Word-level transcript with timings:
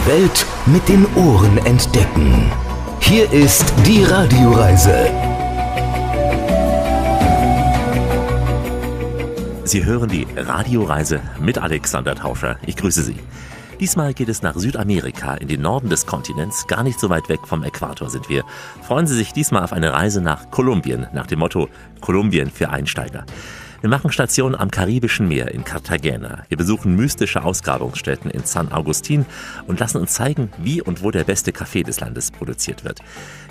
Die 0.00 0.06
Welt 0.06 0.46
mit 0.66 0.88
den 0.88 1.06
Ohren 1.14 1.58
entdecken. 1.58 2.50
Hier 3.00 3.30
ist 3.32 3.74
die 3.86 4.02
Radioreise. 4.04 5.10
Sie 9.64 9.84
hören 9.84 10.08
die 10.08 10.26
Radioreise 10.36 11.20
mit 11.38 11.58
Alexander 11.58 12.14
Tauscher. 12.14 12.56
Ich 12.64 12.76
grüße 12.76 13.02
Sie. 13.02 13.16
Diesmal 13.78 14.14
geht 14.14 14.30
es 14.30 14.40
nach 14.40 14.54
Südamerika, 14.54 15.34
in 15.34 15.48
den 15.48 15.60
Norden 15.60 15.90
des 15.90 16.06
Kontinents, 16.06 16.66
gar 16.66 16.82
nicht 16.82 16.98
so 16.98 17.10
weit 17.10 17.28
weg 17.28 17.40
vom 17.44 17.62
Äquator 17.62 18.08
sind 18.08 18.30
wir. 18.30 18.44
Freuen 18.82 19.06
Sie 19.06 19.16
sich 19.16 19.34
diesmal 19.34 19.64
auf 19.64 19.72
eine 19.74 19.92
Reise 19.92 20.22
nach 20.22 20.50
Kolumbien, 20.50 21.08
nach 21.12 21.26
dem 21.26 21.40
Motto 21.40 21.68
Kolumbien 22.00 22.50
für 22.50 22.70
Einsteiger. 22.70 23.26
Wir 23.80 23.88
machen 23.88 24.12
Station 24.12 24.54
am 24.54 24.70
Karibischen 24.70 25.26
Meer 25.26 25.54
in 25.54 25.64
Cartagena. 25.64 26.44
Wir 26.48 26.58
besuchen 26.58 26.96
mystische 26.96 27.42
Ausgrabungsstätten 27.42 28.30
in 28.30 28.44
San 28.44 28.70
Agustin 28.70 29.24
und 29.66 29.80
lassen 29.80 29.96
uns 29.96 30.12
zeigen, 30.12 30.50
wie 30.58 30.82
und 30.82 31.02
wo 31.02 31.10
der 31.10 31.24
beste 31.24 31.50
Kaffee 31.50 31.82
des 31.82 31.98
Landes 31.98 32.30
produziert 32.30 32.84
wird. 32.84 32.98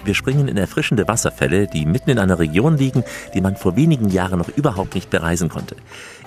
Wir 0.06 0.14
springen 0.14 0.48
in 0.48 0.56
erfrischende 0.56 1.08
Wasserfälle, 1.08 1.66
die 1.66 1.88
mitten 1.88 2.12
in 2.12 2.20
einer 2.20 2.38
Region 2.38 2.78
liegen, 2.78 3.04
die 3.34 3.42
man 3.42 3.56
vor 3.56 3.76
wenigen 3.76 4.10
Jahren 4.10 4.38
noch 4.38 4.50
überhaupt 4.50 4.94
nicht 4.94 5.10
bereisen 5.10 5.50
konnte. 5.50 5.76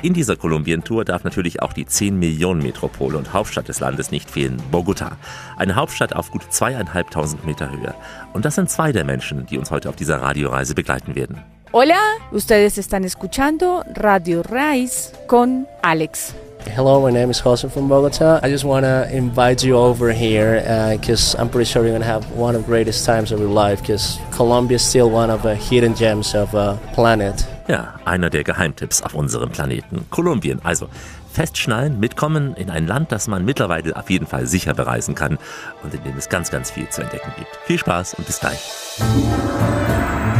In 0.03 0.15
dieser 0.15 0.35
Kolumbien-Tour 0.35 1.05
darf 1.05 1.23
natürlich 1.23 1.63
auch 1.63 1.73
die 1.73 1.87
10 1.87 2.19
Millionen 2.19 2.61
Metropole 2.61 3.17
und 3.17 3.33
Hauptstadt 3.33 3.69
des 3.69 3.79
Landes 3.79 4.11
nicht 4.11 4.29
fehlen, 4.29 4.61
Bogota. 4.73 5.17
Eine 5.57 5.77
Hauptstadt 5.77 6.17
auf 6.17 6.33
gut 6.33 6.53
zweieinhalbtausend 6.53 7.47
Meter 7.47 7.71
Höhe. 7.71 7.95
Und 8.33 8.45
das 8.45 8.57
sind 8.57 8.69
zwei 8.69 8.91
der 8.91 9.05
Menschen, 9.05 9.47
die 9.47 9.59
uns 9.59 9.71
heute 9.71 9.89
auf 9.89 9.95
dieser 9.95 10.21
Radioreise 10.21 10.75
begleiten 10.75 11.15
werden. 11.15 11.39
Hola, 11.75 11.99
ustedes 12.33 12.77
están 12.77 13.03
escuchando 13.07 13.83
Radio 13.95 14.43
Rise 14.43 15.11
con 15.27 15.67
Alex. 15.83 16.35
Hello, 16.77 17.01
my 17.01 17.11
name 17.11 17.31
is 17.31 17.41
Jose 17.41 17.67
from 17.67 17.89
Bogota. 17.89 18.41
I 18.43 18.51
just 18.51 18.65
want 18.65 18.85
to 18.85 19.09
invite 19.11 19.67
you 19.67 19.79
over 19.79 20.13
here 20.13 20.61
because 20.93 21.35
uh, 21.35 21.41
I'm 21.41 21.49
pretty 21.49 21.65
sure 21.65 21.83
you're 21.83 21.99
going 21.99 22.03
to 22.03 22.07
have 22.07 22.31
one 22.37 22.55
of 22.55 22.67
the 22.67 22.69
greatest 22.69 23.07
times 23.07 23.33
of 23.33 23.41
your 23.41 23.49
life 23.49 23.81
because 23.81 24.19
Colombia 24.33 24.77
is 24.77 24.83
still 24.83 25.09
one 25.09 25.31
of 25.31 25.43
the 25.43 25.55
hidden 25.55 25.95
gems 25.95 26.35
of 26.35 26.53
a 26.53 26.79
planet. 26.93 27.43
Ja, 27.69 27.95
einer 28.05 28.29
der 28.29 28.45
Geheimtipps 28.45 29.03
auf 29.03 29.15
unserem 29.15 29.49
Planeten. 29.49 30.05
Kolumbien. 30.11 30.61
Also 30.65 30.91
festschnallen, 31.33 31.99
mitkommen 31.99 32.55
in 32.55 32.71
ein 32.71 32.87
Land, 32.87 33.11
das 33.11 33.27
man 33.27 33.45
mittlerweile 33.45 33.97
auf 33.97 34.11
jeden 34.11 34.27
Fall 34.27 34.47
sicher 34.47 34.75
bereisen 34.75 35.15
kann 35.15 35.39
und 35.83 35.95
in 35.95 36.05
dem 36.05 36.17
es 36.17 36.29
ganz, 36.29 36.51
ganz 36.51 36.71
viel 36.71 36.89
zu 36.89 37.03
entdecken 37.03 37.33
gibt. 37.37 37.59
Viel 37.65 37.79
Spaß 37.79 38.15
und 38.15 38.27
bis 38.27 38.39
gleich. 38.39 38.61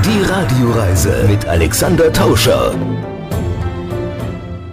Die 0.05 0.23
Radioreise 0.23 1.27
mit 1.29 1.47
Alexander 1.47 2.13
Tauscher. 2.13 2.75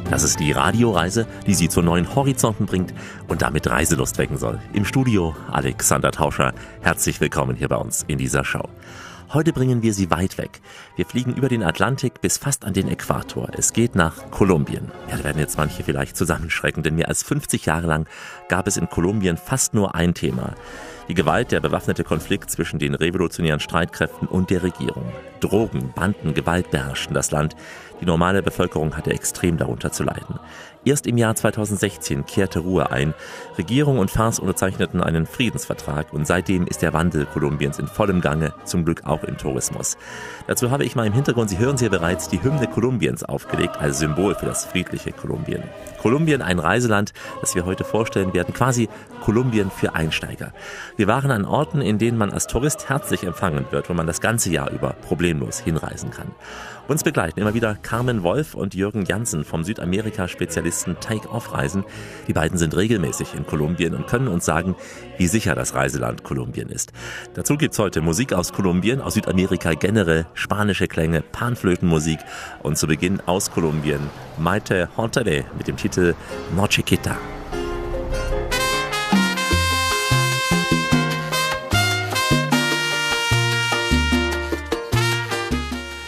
Das 0.09 0.23
ist 0.23 0.39
die 0.39 0.51
Radioreise, 0.51 1.27
die 1.45 1.53
Sie 1.53 1.69
zu 1.69 1.83
neuen 1.83 2.15
Horizonten 2.15 2.65
bringt 2.65 2.95
und 3.27 3.43
damit 3.43 3.69
Reiselust 3.69 4.17
wecken 4.17 4.37
soll. 4.37 4.59
Im 4.73 4.83
Studio 4.83 5.35
Alexander 5.51 6.11
Tauscher. 6.11 6.53
Herzlich 6.81 7.21
willkommen 7.21 7.55
hier 7.55 7.67
bei 7.67 7.75
uns 7.75 8.05
in 8.07 8.17
dieser 8.17 8.43
Show. 8.43 8.67
Heute 9.31 9.53
bringen 9.53 9.83
wir 9.83 9.93
Sie 9.93 10.09
weit 10.09 10.39
weg. 10.39 10.59
Wir 10.95 11.05
fliegen 11.05 11.35
über 11.35 11.49
den 11.49 11.61
Atlantik 11.61 12.19
bis 12.19 12.39
fast 12.39 12.65
an 12.65 12.73
den 12.73 12.87
Äquator. 12.87 13.49
Es 13.55 13.73
geht 13.73 13.93
nach 13.93 14.31
Kolumbien. 14.31 14.89
Ja, 15.07 15.17
da 15.17 15.23
werden 15.23 15.37
jetzt 15.37 15.55
manche 15.55 15.83
vielleicht 15.83 16.17
zusammenschrecken, 16.17 16.81
denn 16.81 16.95
mehr 16.95 17.09
als 17.09 17.21
50 17.21 17.67
Jahre 17.67 17.85
lang 17.85 18.07
gab 18.47 18.65
es 18.65 18.75
in 18.75 18.89
Kolumbien 18.89 19.37
fast 19.37 19.75
nur 19.75 19.93
ein 19.93 20.15
Thema. 20.15 20.55
Die 21.09 21.13
Gewalt, 21.13 21.51
der 21.51 21.59
bewaffnete 21.59 22.03
Konflikt 22.03 22.49
zwischen 22.49 22.79
den 22.79 22.95
revolutionären 22.95 23.59
Streitkräften 23.59 24.27
und 24.27 24.49
der 24.49 24.63
Regierung. 24.63 25.05
Drogen, 25.39 25.93
Banden, 25.95 26.33
Gewalt 26.33 26.71
beherrschten 26.71 27.13
das 27.13 27.31
Land. 27.31 27.55
Die 28.01 28.05
normale 28.05 28.41
Bevölkerung 28.41 28.95
hatte 28.95 29.11
extrem 29.11 29.57
darunter 29.57 29.91
zu 29.91 30.03
leiden. 30.03 30.39
Erst 30.85 31.07
im 31.07 31.17
Jahr 31.17 31.35
2016 31.35 32.25
kehrte 32.25 32.59
Ruhe 32.59 32.89
ein. 32.91 33.13
Regierung 33.57 33.99
und 33.99 34.09
FARC 34.09 34.39
unterzeichneten 34.39 35.03
einen 35.03 35.25
Friedensvertrag 35.25 36.13
und 36.13 36.25
seitdem 36.25 36.65
ist 36.67 36.81
der 36.81 36.93
Wandel 36.93 37.25
Kolumbiens 37.25 37.79
in 37.79 37.87
vollem 37.87 38.21
Gange, 38.21 38.53
zum 38.63 38.85
Glück 38.85 39.05
auch 39.05 39.23
im 39.25 39.37
Tourismus. 39.37 39.97
Dazu 40.47 40.71
habe 40.71 40.85
ich 40.85 40.95
mal 40.95 41.05
im 41.05 41.11
Hintergrund, 41.11 41.49
Sie 41.49 41.57
hören 41.57 41.77
sie 41.77 41.89
bereits, 41.89 42.29
die 42.29 42.41
Hymne 42.41 42.67
Kolumbiens 42.67 43.23
aufgelegt 43.23 43.77
als 43.77 43.99
Symbol 43.99 44.35
für 44.35 44.45
das 44.45 44.65
friedliche 44.65 45.11
Kolumbien. 45.11 45.63
Kolumbien, 46.01 46.41
ein 46.41 46.59
Reiseland, 46.59 47.13
das 47.41 47.55
wir 47.55 47.65
heute 47.65 47.83
vorstellen 47.83 48.33
werden, 48.33 48.53
quasi 48.53 48.87
Kolumbien 49.21 49.69
für 49.69 49.95
Einsteiger. 49.95 50.53
Wir 50.95 51.07
waren 51.07 51.31
an 51.31 51.43
Orten, 51.43 51.81
in 51.81 51.97
denen 51.97 52.17
man 52.17 52.31
als 52.31 52.47
Tourist 52.47 52.87
herzlich 52.87 53.23
empfangen 53.23 53.65
wird, 53.71 53.89
wo 53.89 53.93
man 53.93 54.07
das 54.07 54.21
ganze 54.21 54.49
Jahr 54.49 54.71
über 54.71 54.93
problemlos 55.29 55.59
hinreisen 55.59 56.09
kann. 56.09 56.31
Uns 56.87 57.03
begleiten 57.03 57.39
immer 57.39 57.53
wieder 57.53 57.75
Carmen 57.75 58.23
Wolf 58.23 58.55
und 58.55 58.73
Jürgen 58.73 59.05
Jansen 59.05 59.43
vom 59.43 59.63
Südamerika-Spezialisten 59.63 60.97
Take-Off-Reisen. 60.99 61.83
Die 62.27 62.33
beiden 62.33 62.57
sind 62.57 62.75
regelmäßig 62.75 63.35
in 63.35 63.45
Kolumbien 63.45 63.93
und 63.93 64.07
können 64.07 64.27
uns 64.27 64.45
sagen, 64.45 64.75
wie 65.17 65.27
sicher 65.27 65.53
das 65.53 65.75
Reiseland 65.75 66.23
Kolumbien 66.23 66.69
ist. 66.69 66.93
Dazu 67.35 67.57
gibt's 67.57 67.77
heute 67.77 68.01
Musik 68.01 68.33
aus 68.33 68.53
Kolumbien, 68.53 69.01
aus 69.01 69.13
Südamerika 69.13 69.75
generell, 69.75 70.25
spanische 70.33 70.87
Klänge, 70.87 71.21
Panflötenmusik 71.21 72.19
und 72.63 72.79
zu 72.79 72.87
Beginn 72.87 73.21
aus 73.27 73.51
Kolumbien 73.51 74.01
Maite 74.39 74.89
Hontere 74.97 75.45
mit 75.57 75.67
dem 75.67 75.77
Titel 75.77 76.15
Nochiquita. 76.55 77.17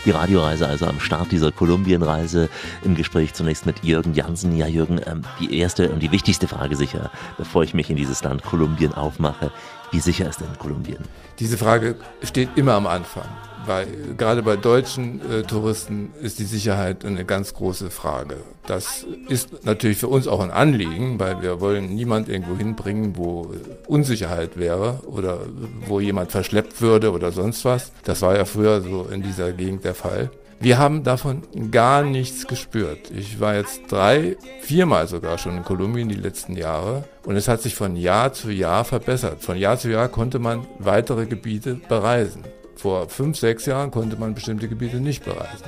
Die 0.05 0.11
Radioreise, 0.11 0.67
also 0.67 0.85
am 0.85 0.99
Start 0.99 1.31
dieser 1.31 1.51
Kolumbienreise 1.51 2.49
im 2.83 2.95
Gespräch 2.95 3.33
zunächst 3.33 3.65
mit 3.65 3.83
Jürgen 3.83 4.13
Jansen. 4.13 4.55
Ja, 4.55 4.67
Jürgen, 4.67 4.99
ähm, 5.05 5.23
die 5.39 5.57
erste 5.59 5.89
und 5.89 5.99
die 6.01 6.11
wichtigste 6.11 6.47
Frage 6.47 6.75
sicher, 6.75 7.11
bevor 7.37 7.63
ich 7.63 7.73
mich 7.73 7.89
in 7.89 7.95
dieses 7.95 8.23
Land 8.23 8.43
Kolumbien 8.43 8.93
aufmache. 8.93 9.51
Wie 9.91 9.99
sicher 9.99 10.29
ist 10.29 10.39
denn 10.39 10.57
Kolumbien? 10.57 10.99
Diese 11.39 11.57
Frage 11.57 11.95
steht 12.23 12.49
immer 12.55 12.73
am 12.73 12.87
Anfang 12.87 13.25
weil 13.65 13.87
gerade 14.17 14.43
bei 14.43 14.55
deutschen 14.55 15.21
äh, 15.29 15.43
Touristen 15.43 16.11
ist 16.21 16.39
die 16.39 16.45
Sicherheit 16.45 17.05
eine 17.05 17.25
ganz 17.25 17.53
große 17.53 17.89
Frage. 17.89 18.37
Das 18.65 19.05
ist 19.27 19.65
natürlich 19.65 19.97
für 19.97 20.07
uns 20.07 20.27
auch 20.27 20.39
ein 20.39 20.51
Anliegen, 20.51 21.19
weil 21.19 21.41
wir 21.41 21.59
wollen 21.61 21.93
niemand 21.93 22.29
irgendwo 22.29 22.57
hinbringen, 22.57 23.17
wo 23.17 23.53
Unsicherheit 23.87 24.57
wäre 24.57 25.01
oder 25.05 25.39
wo 25.87 25.99
jemand 25.99 26.31
verschleppt 26.31 26.81
würde 26.81 27.11
oder 27.11 27.31
sonst 27.31 27.65
was. 27.65 27.91
Das 28.03 28.21
war 28.21 28.35
ja 28.35 28.45
früher 28.45 28.81
so 28.81 29.07
in 29.11 29.21
dieser 29.21 29.51
Gegend 29.51 29.83
der 29.83 29.95
Fall. 29.95 30.31
Wir 30.61 30.77
haben 30.77 31.03
davon 31.03 31.41
gar 31.71 32.03
nichts 32.03 32.45
gespürt. 32.45 33.09
Ich 33.09 33.39
war 33.39 33.55
jetzt 33.55 33.81
drei, 33.89 34.37
viermal 34.61 35.07
sogar 35.07 35.39
schon 35.39 35.57
in 35.57 35.63
Kolumbien 35.63 36.07
die 36.07 36.13
letzten 36.13 36.55
Jahre 36.55 37.03
und 37.25 37.35
es 37.35 37.47
hat 37.47 37.63
sich 37.63 37.73
von 37.73 37.95
Jahr 37.95 38.31
zu 38.31 38.51
Jahr 38.51 38.85
verbessert. 38.85 39.41
Von 39.41 39.57
Jahr 39.57 39.79
zu 39.79 39.89
Jahr 39.89 40.07
konnte 40.07 40.37
man 40.37 40.67
weitere 40.77 41.25
Gebiete 41.25 41.81
bereisen. 41.89 42.43
Vor 42.81 43.07
fünf, 43.09 43.37
sechs 43.37 43.67
Jahren 43.67 43.91
konnte 43.91 44.15
man 44.15 44.33
bestimmte 44.33 44.67
Gebiete 44.67 44.95
nicht 44.97 45.23
bereisen. 45.23 45.65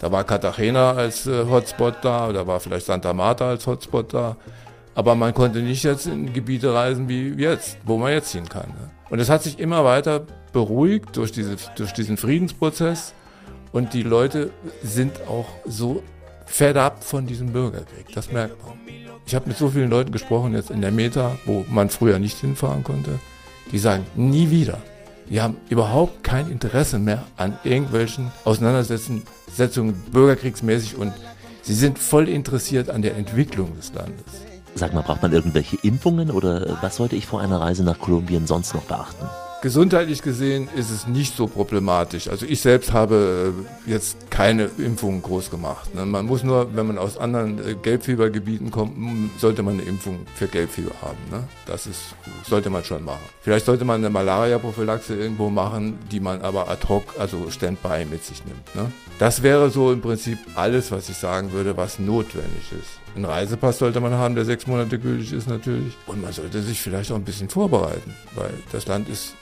Da 0.00 0.10
war 0.10 0.24
Cartagena 0.24 0.92
als 0.92 1.26
äh, 1.26 1.44
Hotspot 1.44 1.96
da, 2.00 2.32
da 2.32 2.46
war 2.46 2.58
vielleicht 2.58 2.86
Santa 2.86 3.12
Marta 3.12 3.50
als 3.50 3.66
Hotspot 3.66 4.14
da. 4.14 4.38
Aber 4.94 5.14
man 5.14 5.34
konnte 5.34 5.58
nicht 5.58 5.82
jetzt 5.82 6.06
in 6.06 6.32
Gebiete 6.32 6.72
reisen 6.72 7.06
wie 7.06 7.34
jetzt, 7.34 7.76
wo 7.84 7.98
man 7.98 8.12
jetzt 8.12 8.32
hin 8.32 8.48
kann. 8.48 8.68
Ne? 8.68 8.90
Und 9.10 9.18
es 9.18 9.28
hat 9.28 9.42
sich 9.42 9.58
immer 9.58 9.84
weiter 9.84 10.22
beruhigt 10.54 11.14
durch, 11.18 11.32
diese, 11.32 11.56
durch 11.76 11.92
diesen 11.92 12.16
Friedensprozess. 12.16 13.12
Und 13.72 13.92
die 13.92 14.02
Leute 14.02 14.50
sind 14.82 15.28
auch 15.28 15.48
so 15.66 16.02
fed 16.46 16.78
up 16.78 17.04
von 17.04 17.26
diesem 17.26 17.52
Bürgerkrieg. 17.52 18.06
Das 18.14 18.32
merkt 18.32 18.56
man. 18.64 18.78
Ich 19.26 19.34
habe 19.34 19.48
mit 19.48 19.58
so 19.58 19.68
vielen 19.68 19.90
Leuten 19.90 20.12
gesprochen 20.12 20.54
jetzt 20.54 20.70
in 20.70 20.80
der 20.80 20.92
Meta, 20.92 21.36
wo 21.44 21.66
man 21.68 21.90
früher 21.90 22.18
nicht 22.18 22.38
hinfahren 22.38 22.84
konnte. 22.84 23.18
Die 23.70 23.78
sagen, 23.78 24.06
nie 24.14 24.48
wieder. 24.50 24.78
Die 25.30 25.40
haben 25.40 25.56
überhaupt 25.68 26.22
kein 26.22 26.50
Interesse 26.50 26.98
mehr 26.98 27.24
an 27.36 27.58
irgendwelchen 27.64 28.30
Auseinandersetzungen 28.44 29.94
bürgerkriegsmäßig 30.12 30.96
und 30.96 31.12
sie 31.62 31.74
sind 31.74 31.98
voll 31.98 32.28
interessiert 32.28 32.90
an 32.90 33.02
der 33.02 33.16
Entwicklung 33.16 33.74
des 33.76 33.92
Landes. 33.94 34.24
Sag 34.74 34.92
mal, 34.92 35.02
braucht 35.02 35.22
man 35.22 35.32
irgendwelche 35.32 35.78
Impfungen 35.82 36.30
oder 36.30 36.78
was 36.82 36.96
sollte 36.96 37.16
ich 37.16 37.26
vor 37.26 37.40
einer 37.40 37.60
Reise 37.60 37.84
nach 37.84 37.98
Kolumbien 37.98 38.46
sonst 38.46 38.74
noch 38.74 38.82
beachten? 38.82 39.26
Gesundheitlich 39.64 40.20
gesehen 40.20 40.68
ist 40.76 40.90
es 40.90 41.06
nicht 41.06 41.34
so 41.34 41.46
problematisch. 41.46 42.28
Also 42.28 42.44
ich 42.44 42.60
selbst 42.60 42.92
habe 42.92 43.54
äh, 43.86 43.90
jetzt 43.90 44.30
keine 44.30 44.68
Impfung 44.76 45.22
groß 45.22 45.50
gemacht. 45.50 45.94
Ne? 45.94 46.04
Man 46.04 46.26
muss 46.26 46.42
nur, 46.42 46.76
wenn 46.76 46.86
man 46.86 46.98
aus 46.98 47.16
anderen 47.16 47.58
äh, 47.66 47.74
Gelbfiebergebieten 47.74 48.70
kommt, 48.70 48.94
sollte 49.40 49.62
man 49.62 49.78
eine 49.80 49.84
Impfung 49.84 50.26
für 50.34 50.48
Gelbfieber 50.48 50.92
haben. 51.00 51.16
Ne? 51.30 51.48
Das 51.64 51.86
ist, 51.86 52.14
sollte 52.46 52.68
man 52.68 52.84
schon 52.84 53.06
machen. 53.06 53.24
Vielleicht 53.40 53.64
sollte 53.64 53.86
man 53.86 54.02
eine 54.02 54.10
Malaria-Prophylaxe 54.10 55.14
irgendwo 55.14 55.48
machen, 55.48 55.98
die 56.12 56.20
man 56.20 56.42
aber 56.42 56.68
ad 56.68 56.86
hoc, 56.86 57.14
also 57.18 57.48
Standby 57.48 58.04
mit 58.04 58.22
sich 58.22 58.44
nimmt. 58.44 58.74
Ne? 58.74 58.92
Das 59.18 59.42
wäre 59.42 59.70
so 59.70 59.92
im 59.92 60.02
Prinzip 60.02 60.36
alles, 60.56 60.92
was 60.92 61.08
ich 61.08 61.16
sagen 61.16 61.52
würde, 61.52 61.74
was 61.74 61.98
notwendig 61.98 62.70
ist. 62.78 63.03
Einen 63.14 63.24
Reisepass 63.24 63.78
sollte 63.78 64.00
man 64.00 64.12
haben, 64.12 64.34
der 64.34 64.44
sechs 64.44 64.66
Monate 64.66 64.98
gültig 64.98 65.32
ist 65.32 65.48
natürlich. 65.48 65.94
Und 66.06 66.22
man 66.22 66.32
sollte 66.32 66.62
sich 66.62 66.80
vielleicht 66.80 67.12
auch 67.12 67.16
ein 67.16 67.24
bisschen 67.24 67.48
vorbereiten, 67.48 68.14
weil 68.34 68.50
das 68.72 68.86
Land 68.86 69.08
ist 69.08 69.34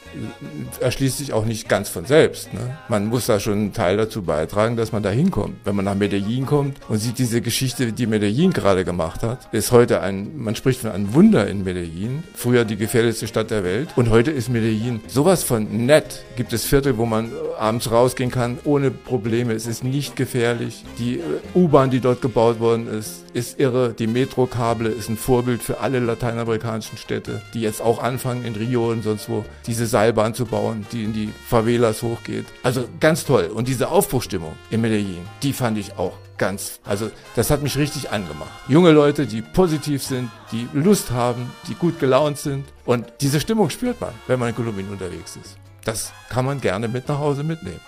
erschließt 0.80 1.18
sich 1.18 1.32
auch 1.32 1.44
nicht 1.44 1.68
ganz 1.68 1.88
von 1.88 2.04
selbst. 2.04 2.52
Ne? 2.52 2.76
Man 2.88 3.06
muss 3.06 3.26
da 3.26 3.40
schon 3.40 3.54
einen 3.54 3.72
Teil 3.72 3.96
dazu 3.96 4.22
beitragen, 4.22 4.76
dass 4.76 4.92
man 4.92 5.02
da 5.02 5.10
hinkommt. 5.10 5.56
Wenn 5.64 5.76
man 5.76 5.84
nach 5.84 5.94
Medellin 5.94 6.46
kommt 6.46 6.76
und 6.88 6.98
sieht 6.98 7.18
diese 7.18 7.40
Geschichte, 7.40 7.92
die 7.92 8.06
Medellin 8.06 8.52
gerade 8.52 8.84
gemacht 8.84 9.22
hat, 9.22 9.52
ist 9.52 9.72
heute 9.72 10.00
ein, 10.00 10.36
man 10.36 10.56
spricht 10.56 10.80
von 10.80 10.90
einem 10.90 11.14
Wunder 11.14 11.46
in 11.46 11.64
Medellin. 11.64 12.22
Früher 12.34 12.64
die 12.64 12.76
gefährlichste 12.76 13.26
Stadt 13.26 13.50
der 13.50 13.64
Welt. 13.64 13.90
Und 13.96 14.10
heute 14.10 14.30
ist 14.30 14.48
Medellin 14.48 15.00
sowas 15.06 15.44
von 15.44 15.86
nett. 15.86 16.24
Gibt 16.36 16.52
es 16.52 16.64
Viertel, 16.64 16.98
wo 16.98 17.06
man 17.06 17.30
abends 17.58 17.90
rausgehen 17.90 18.30
kann, 18.30 18.58
ohne 18.64 18.90
Probleme. 18.90 19.52
Es 19.52 19.66
ist 19.66 19.84
nicht 19.84 20.16
gefährlich. 20.16 20.84
Die 20.98 21.18
äh, 21.18 21.22
U-Bahn, 21.54 21.90
die 21.90 22.00
dort 22.00 22.20
gebaut 22.20 22.60
worden 22.60 22.86
ist, 22.88 23.24
ist 23.34 23.58
irre. 23.62 23.94
Die 23.94 24.06
Metrokable 24.06 24.88
ist 24.88 25.08
ein 25.08 25.16
Vorbild 25.16 25.62
für 25.62 25.80
alle 25.80 26.00
lateinamerikanischen 26.00 26.98
Städte, 26.98 27.40
die 27.54 27.60
jetzt 27.60 27.80
auch 27.80 28.02
anfangen 28.02 28.44
in 28.44 28.54
Rio 28.54 28.90
und 28.90 29.02
sonst 29.02 29.28
wo, 29.28 29.44
diese 29.66 29.86
Seilbahn 29.86 30.34
zu 30.34 30.44
bauen, 30.44 30.84
die 30.92 31.04
in 31.04 31.12
die 31.12 31.30
Favelas 31.48 32.02
hochgeht. 32.02 32.46
Also 32.62 32.84
ganz 33.00 33.24
toll. 33.24 33.50
Und 33.54 33.68
diese 33.68 33.88
Aufbruchstimmung 33.88 34.54
in 34.70 34.80
Medellin, 34.80 35.24
die 35.42 35.52
fand 35.52 35.78
ich 35.78 35.96
auch 35.96 36.14
ganz, 36.38 36.80
also 36.84 37.10
das 37.36 37.50
hat 37.50 37.62
mich 37.62 37.78
richtig 37.78 38.10
angemacht. 38.10 38.50
Junge 38.66 38.90
Leute, 38.90 39.26
die 39.26 39.42
positiv 39.42 40.02
sind, 40.02 40.28
die 40.50 40.68
Lust 40.72 41.12
haben, 41.12 41.50
die 41.68 41.74
gut 41.74 42.00
gelaunt 42.00 42.38
sind. 42.38 42.64
Und 42.84 43.06
diese 43.20 43.38
Stimmung 43.38 43.70
spürt 43.70 44.00
man, 44.00 44.10
wenn 44.26 44.40
man 44.40 44.48
in 44.48 44.56
Kolumbien 44.56 44.88
unterwegs 44.88 45.36
ist. 45.36 45.56
Das 45.84 46.12
kann 46.28 46.44
man 46.44 46.60
gerne 46.60 46.88
mit 46.88 47.08
nach 47.08 47.18
Hause 47.18 47.44
mitnehmen. 47.44 47.80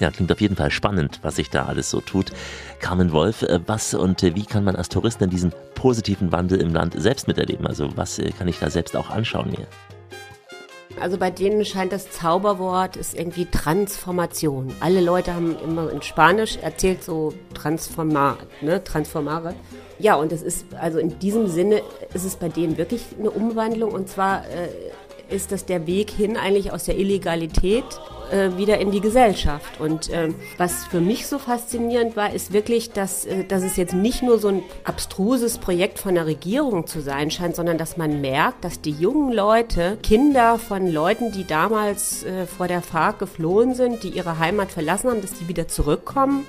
Ja, 0.00 0.10
klingt 0.10 0.30
auf 0.30 0.40
jeden 0.40 0.56
Fall 0.56 0.70
spannend, 0.70 1.18
was 1.22 1.36
sich 1.36 1.50
da 1.50 1.66
alles 1.66 1.90
so 1.90 2.00
tut. 2.00 2.32
Carmen 2.78 3.10
Wolf, 3.12 3.42
äh, 3.42 3.60
was 3.66 3.94
und 3.94 4.22
äh, 4.22 4.34
wie 4.36 4.44
kann 4.44 4.64
man 4.64 4.76
als 4.76 4.88
Tourist 4.88 5.20
denn 5.20 5.30
diesen 5.30 5.52
positiven 5.74 6.30
Wandel 6.30 6.60
im 6.60 6.72
Land 6.72 6.94
selbst 7.00 7.26
miterleben? 7.26 7.66
Also 7.66 7.96
was 7.96 8.18
äh, 8.18 8.30
kann 8.30 8.46
ich 8.48 8.58
da 8.58 8.70
selbst 8.70 8.96
auch 8.96 9.10
anschauen 9.10 9.50
hier? 9.50 9.66
Also 11.00 11.16
bei 11.16 11.30
denen 11.30 11.64
scheint 11.64 11.92
das 11.92 12.10
Zauberwort 12.10 12.96
ist 12.96 13.14
irgendwie 13.14 13.46
Transformation. 13.46 14.72
Alle 14.80 15.00
Leute 15.00 15.34
haben 15.34 15.56
immer 15.62 15.90
in 15.92 16.02
Spanisch 16.02 16.56
erzählt 16.56 17.04
so 17.04 17.32
Transformat, 17.54 18.38
ne, 18.62 18.82
Transformare. 18.82 19.54
Ja, 19.98 20.14
und 20.14 20.32
es 20.32 20.42
ist, 20.42 20.66
also 20.74 20.98
in 20.98 21.18
diesem 21.18 21.48
Sinne 21.48 21.82
ist 22.14 22.24
es 22.24 22.36
bei 22.36 22.48
denen 22.48 22.78
wirklich 22.78 23.02
eine 23.18 23.30
Umwandlung 23.30 23.92
und 23.92 24.08
zwar 24.08 24.44
äh, 24.48 25.34
ist 25.34 25.52
das 25.52 25.66
der 25.66 25.86
Weg 25.86 26.10
hin 26.10 26.36
eigentlich 26.36 26.72
aus 26.72 26.84
der 26.84 26.96
Illegalität 26.96 27.84
äh, 28.32 28.56
wieder 28.56 28.78
in 28.78 28.90
die 28.90 29.00
Gesellschaft. 29.00 29.80
Und 29.80 30.10
äh, 30.10 30.28
was 30.56 30.84
für 30.86 31.00
mich 31.00 31.26
so 31.26 31.38
faszinierend 31.38 32.16
war, 32.16 32.32
ist 32.32 32.52
wirklich, 32.52 32.92
dass, 32.92 33.24
äh, 33.24 33.44
dass 33.44 33.62
es 33.62 33.76
jetzt 33.76 33.94
nicht 33.94 34.22
nur 34.22 34.38
so 34.38 34.48
ein 34.48 34.62
abstruses 34.84 35.58
Projekt 35.58 35.98
von 35.98 36.14
der 36.14 36.26
Regierung 36.26 36.86
zu 36.86 37.00
sein 37.00 37.30
scheint, 37.30 37.56
sondern 37.56 37.78
dass 37.78 37.96
man 37.96 38.20
merkt, 38.20 38.64
dass 38.64 38.80
die 38.80 38.92
jungen 38.92 39.32
Leute, 39.32 39.98
Kinder 40.02 40.58
von 40.58 40.90
Leuten, 40.90 41.32
die 41.32 41.46
damals 41.46 42.24
äh, 42.24 42.46
vor 42.46 42.68
der 42.68 42.82
FARC 42.82 43.18
geflohen 43.18 43.74
sind, 43.74 44.02
die 44.02 44.10
ihre 44.10 44.38
Heimat 44.38 44.70
verlassen 44.70 45.10
haben, 45.10 45.20
dass 45.20 45.34
die 45.34 45.48
wieder 45.48 45.68
zurückkommen 45.68 46.46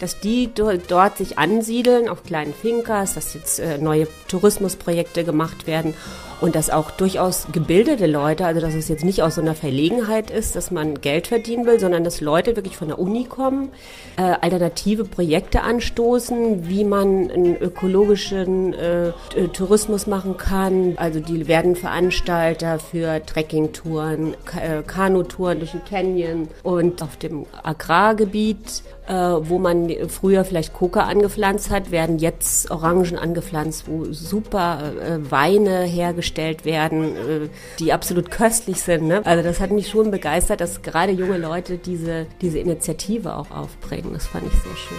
dass 0.00 0.18
die 0.18 0.50
dort 0.52 1.16
sich 1.16 1.38
ansiedeln 1.38 2.08
auf 2.08 2.24
kleinen 2.24 2.52
Finkers, 2.52 3.14
dass 3.14 3.34
jetzt 3.34 3.60
äh, 3.60 3.78
neue 3.78 4.08
Tourismusprojekte 4.26 5.22
gemacht 5.22 5.68
werden 5.68 5.94
und 6.42 6.56
dass 6.56 6.70
auch 6.70 6.90
durchaus 6.90 7.46
gebildete 7.52 8.06
Leute, 8.06 8.44
also 8.44 8.60
dass 8.60 8.74
es 8.74 8.88
jetzt 8.88 9.04
nicht 9.04 9.22
aus 9.22 9.36
so 9.36 9.40
einer 9.40 9.54
Verlegenheit 9.54 10.30
ist, 10.30 10.56
dass 10.56 10.72
man 10.72 11.00
Geld 11.00 11.28
verdienen 11.28 11.66
will, 11.66 11.78
sondern 11.78 12.02
dass 12.02 12.20
Leute 12.20 12.56
wirklich 12.56 12.76
von 12.76 12.88
der 12.88 12.98
Uni 12.98 13.24
kommen, 13.24 13.68
äh, 14.16 14.22
alternative 14.22 15.04
Projekte 15.04 15.62
anstoßen, 15.62 16.68
wie 16.68 16.84
man 16.84 17.30
einen 17.30 17.56
ökologischen 17.56 18.74
äh, 18.74 19.12
Tourismus 19.52 20.08
machen 20.08 20.36
kann. 20.36 20.94
Also 20.96 21.20
die 21.20 21.46
werden 21.46 21.76
Veranstalter 21.76 22.80
für 22.80 23.24
Trekkingtouren, 23.24 24.34
äh, 24.60 24.82
Kanutouren 24.84 25.60
durch 25.60 25.70
den 25.70 25.84
Canyon 25.84 26.48
und 26.64 27.02
auf 27.02 27.16
dem 27.16 27.46
Agrargebiet 27.62 28.82
äh, 29.12 29.48
wo 29.48 29.58
man 29.58 29.92
früher 30.08 30.44
vielleicht 30.44 30.72
Coca 30.72 31.02
angepflanzt 31.02 31.70
hat, 31.70 31.90
werden 31.90 32.18
jetzt 32.18 32.70
Orangen 32.70 33.18
angepflanzt, 33.18 33.84
wo 33.86 34.06
super 34.10 34.92
äh, 35.00 35.30
Weine 35.30 35.82
hergestellt 35.82 36.64
werden, 36.64 37.04
äh, 37.16 37.48
die 37.78 37.92
absolut 37.92 38.30
köstlich 38.30 38.80
sind. 38.80 39.06
Ne? 39.06 39.20
Also 39.26 39.42
das 39.44 39.60
hat 39.60 39.70
mich 39.70 39.90
schon 39.90 40.10
begeistert, 40.10 40.62
dass 40.62 40.80
gerade 40.80 41.12
junge 41.12 41.36
Leute 41.36 41.76
diese, 41.76 42.26
diese 42.40 42.58
Initiative 42.58 43.36
auch 43.36 43.50
aufbringen. 43.50 44.14
Das 44.14 44.26
fand 44.26 44.46
ich 44.46 44.52
sehr 44.52 44.76
schön. 44.76 44.98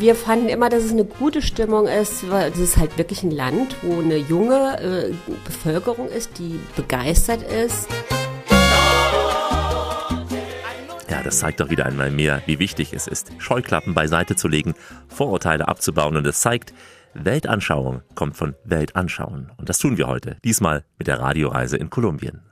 wir 0.00 0.14
fanden 0.14 0.48
immer, 0.48 0.68
dass 0.68 0.84
es 0.84 0.92
eine 0.92 1.04
gute 1.04 1.42
Stimmung 1.42 1.88
ist, 1.88 2.30
weil 2.30 2.52
es 2.52 2.58
ist 2.60 2.76
halt 2.76 2.96
wirklich 2.98 3.24
ein 3.24 3.32
Land, 3.32 3.74
wo 3.82 4.00
eine 4.00 4.16
junge 4.16 4.78
äh, 4.80 5.12
Bevölkerung 5.44 6.08
ist, 6.08 6.38
die 6.38 6.60
begeistert 6.76 7.42
ist. 7.42 7.88
Das 11.22 11.38
zeigt 11.38 11.60
doch 11.60 11.70
wieder 11.70 11.86
einmal 11.86 12.10
mehr, 12.10 12.42
wie 12.46 12.58
wichtig 12.58 12.92
es 12.92 13.06
ist, 13.06 13.32
Scheuklappen 13.38 13.94
beiseite 13.94 14.36
zu 14.36 14.46
legen, 14.46 14.74
Vorurteile 15.08 15.66
abzubauen 15.66 16.16
und 16.16 16.26
es 16.26 16.40
zeigt, 16.40 16.74
Weltanschauung 17.14 18.02
kommt 18.14 18.36
von 18.36 18.54
Weltanschauen. 18.64 19.50
Und 19.56 19.68
das 19.68 19.78
tun 19.78 19.96
wir 19.96 20.06
heute, 20.06 20.36
diesmal 20.44 20.84
mit 20.98 21.06
der 21.08 21.20
Radioreise 21.20 21.78
in 21.78 21.90
Kolumbien. 21.90 22.42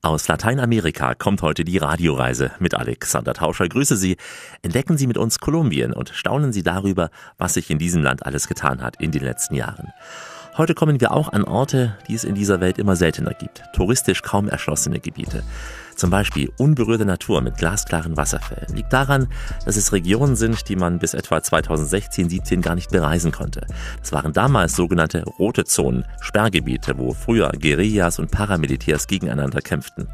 Aus 0.00 0.28
Lateinamerika 0.28 1.14
kommt 1.16 1.42
heute 1.42 1.64
die 1.64 1.78
Radioreise 1.78 2.52
mit 2.60 2.74
Alexander 2.74 3.34
Tauscher. 3.34 3.68
Grüße 3.68 3.96
Sie. 3.96 4.16
Entdecken 4.62 4.96
Sie 4.96 5.08
mit 5.08 5.18
uns 5.18 5.40
Kolumbien 5.40 5.92
und 5.92 6.10
staunen 6.10 6.52
Sie 6.52 6.62
darüber, 6.62 7.10
was 7.36 7.54
sich 7.54 7.68
in 7.68 7.78
diesem 7.78 8.04
Land 8.04 8.24
alles 8.24 8.46
getan 8.46 8.80
hat 8.80 9.00
in 9.00 9.10
den 9.10 9.24
letzten 9.24 9.56
Jahren. 9.56 9.92
Heute 10.56 10.74
kommen 10.74 11.00
wir 11.00 11.12
auch 11.12 11.32
an 11.32 11.44
Orte, 11.44 11.96
die 12.06 12.14
es 12.14 12.24
in 12.24 12.36
dieser 12.36 12.60
Welt 12.60 12.78
immer 12.78 12.96
seltener 12.96 13.34
gibt. 13.34 13.62
Touristisch 13.72 14.22
kaum 14.22 14.48
erschlossene 14.48 15.00
Gebiete. 15.00 15.42
Zum 15.98 16.10
Beispiel 16.10 16.52
unberührte 16.58 17.04
Natur 17.04 17.40
mit 17.40 17.56
glasklaren 17.56 18.16
Wasserfällen 18.16 18.72
liegt 18.72 18.92
daran, 18.92 19.26
dass 19.64 19.76
es 19.76 19.92
Regionen 19.92 20.36
sind, 20.36 20.68
die 20.68 20.76
man 20.76 21.00
bis 21.00 21.12
etwa 21.12 21.42
2016, 21.42 22.30
17 22.30 22.62
gar 22.62 22.76
nicht 22.76 22.92
bereisen 22.92 23.32
konnte. 23.32 23.66
Das 23.98 24.12
waren 24.12 24.32
damals 24.32 24.76
sogenannte 24.76 25.24
rote 25.24 25.64
Zonen, 25.64 26.04
Sperrgebiete, 26.20 26.96
wo 26.98 27.14
früher 27.14 27.50
Guerillas 27.50 28.20
und 28.20 28.30
Paramilitärs 28.30 29.08
gegeneinander 29.08 29.60
kämpften. 29.60 30.06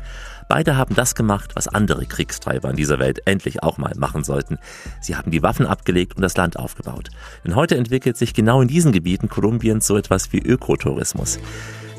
Beide 0.49 0.79
haben 0.79 0.95
das 0.95 1.15
gemacht, 1.15 1.51
was 1.55 1.69
andere 1.69 2.07
Kriegstreiber 2.07 2.71
in 2.71 2.77
dieser 2.77 2.99
Welt 2.99 3.21
endlich 3.27 3.63
auch 3.63 3.77
mal 3.77 3.93
machen 3.95 4.25
sollten. 4.25 4.57
Sie 5.03 5.17
haben 5.17 5.31
die 5.31 5.43
Waffen 5.43 5.67
abgelegt 5.67 6.17
und 6.17 6.23
das 6.23 6.39
Land 6.39 6.59
aufgebaut. 6.59 7.11
Denn 7.45 7.57
heute 7.57 7.77
entwickelt 7.77 8.17
sich 8.17 8.33
genau 8.33 8.63
in 8.63 8.69
diesen 8.69 8.93
Gebieten 8.93 9.29
Kolumbiens 9.29 9.87
so 9.87 9.99
etwas 9.99 10.33
wie 10.33 10.39
Ökotourismus. 10.39 11.39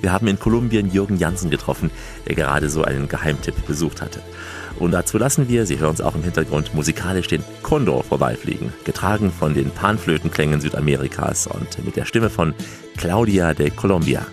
Wir 0.06 0.13
haben 0.13 0.28
in 0.28 0.38
Kolumbien 0.38 0.92
Jürgen 0.92 1.18
Jansen 1.18 1.50
getroffen, 1.50 1.90
der 2.28 2.36
gerade 2.36 2.69
so 2.69 2.84
einen 2.84 3.10
Geheimtipp 3.10 3.66
besucht 3.66 4.04
hatte. 4.04 4.22
Und 4.78 4.92
dazu 4.92 5.18
lassen 5.18 5.50
wir, 5.50 5.66
Sie 5.66 5.80
hören 5.80 5.96
es 5.96 6.02
auch 6.02 6.13
im 6.13 6.22
Hintergrund, 6.22 6.75
musikalisch 6.75 7.28
den 7.28 7.44
Condor 7.63 8.04
vorbeifliegen, 8.04 8.72
getragen 8.84 9.31
von 9.31 9.56
den 9.56 9.72
Panflötenklängen 9.72 10.62
Südamerikas 10.62 11.48
und 11.48 11.84
mit 11.84 11.96
der 11.96 12.06
Stimme 12.06 12.30
von 12.30 12.54
Claudia 12.98 13.56
de 13.56 13.72
Colombia. 13.72 14.28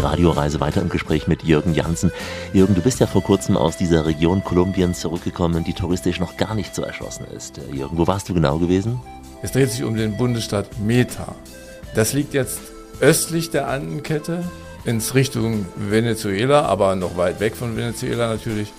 Die 0.00 0.06
Radioreise 0.06 0.60
weiter 0.60 0.80
im 0.80 0.88
Gespräch 0.88 1.26
mit 1.26 1.42
Jürgen 1.42 1.74
Jansen. 1.74 2.10
Jürgen, 2.54 2.74
du 2.74 2.80
bist 2.80 3.00
ja 3.00 3.06
vor 3.06 3.22
kurzem 3.22 3.58
aus 3.58 3.76
dieser 3.76 4.06
Region 4.06 4.42
Kolumbiens 4.42 5.00
zurückgekommen, 5.00 5.62
die 5.62 5.74
touristisch 5.74 6.20
noch 6.20 6.38
gar 6.38 6.54
nicht 6.54 6.74
so 6.74 6.80
erschlossen 6.80 7.26
ist. 7.36 7.58
Äh, 7.58 7.76
Jürgen, 7.76 7.98
wo 7.98 8.06
warst 8.06 8.26
du 8.28 8.32
genau 8.32 8.56
gewesen? 8.56 8.98
Es 9.42 9.52
dreht 9.52 9.70
sich 9.70 9.84
um 9.84 9.96
den 9.96 10.16
Bundesstaat 10.16 10.78
Meta. 10.78 11.34
Das 11.94 12.14
liegt 12.14 12.32
jetzt 12.32 12.60
östlich 13.00 13.50
der 13.50 13.68
Andenkette 13.68 14.42
ins 14.86 15.14
Richtung 15.14 15.66
Venezuela, 15.76 16.62
aber 16.62 16.96
noch 16.96 17.18
weit 17.18 17.38
weg 17.40 17.54
von 17.54 17.76
Venezuela 17.76 18.28
natürlich. 18.28 18.72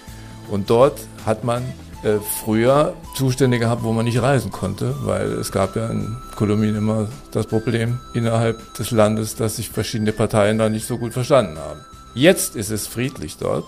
Und 0.50 0.72
dort 0.72 1.02
hat 1.24 1.44
man 1.44 1.64
äh, 2.04 2.18
früher 2.44 2.94
Zustände 3.16 3.60
gehabt, 3.60 3.84
wo 3.84 3.92
man 3.92 4.06
nicht 4.06 4.22
reisen 4.22 4.52
konnte, 4.52 4.96
weil 5.04 5.34
es 5.34 5.52
gab 5.52 5.76
ja 5.76 5.88
in 5.88 6.18
Kolumbien 6.36 6.76
immer 6.76 7.08
das 7.32 7.46
Problem 7.46 8.00
innerhalb 8.14 8.74
des 8.76 8.92
Landes, 8.92 9.36
dass 9.36 9.58
sich 9.58 9.70
verschiedene 9.70 10.12
Parteien 10.12 10.58
da 10.58 10.70
nicht 10.70 10.88
so 10.88 10.98
gut 10.98 11.14
verstanden 11.14 11.60
haben. 11.60 11.82
Jetzt 12.14 12.56
ist 12.56 12.72
es 12.72 12.88
friedlich 12.88 13.38
dort. 13.38 13.66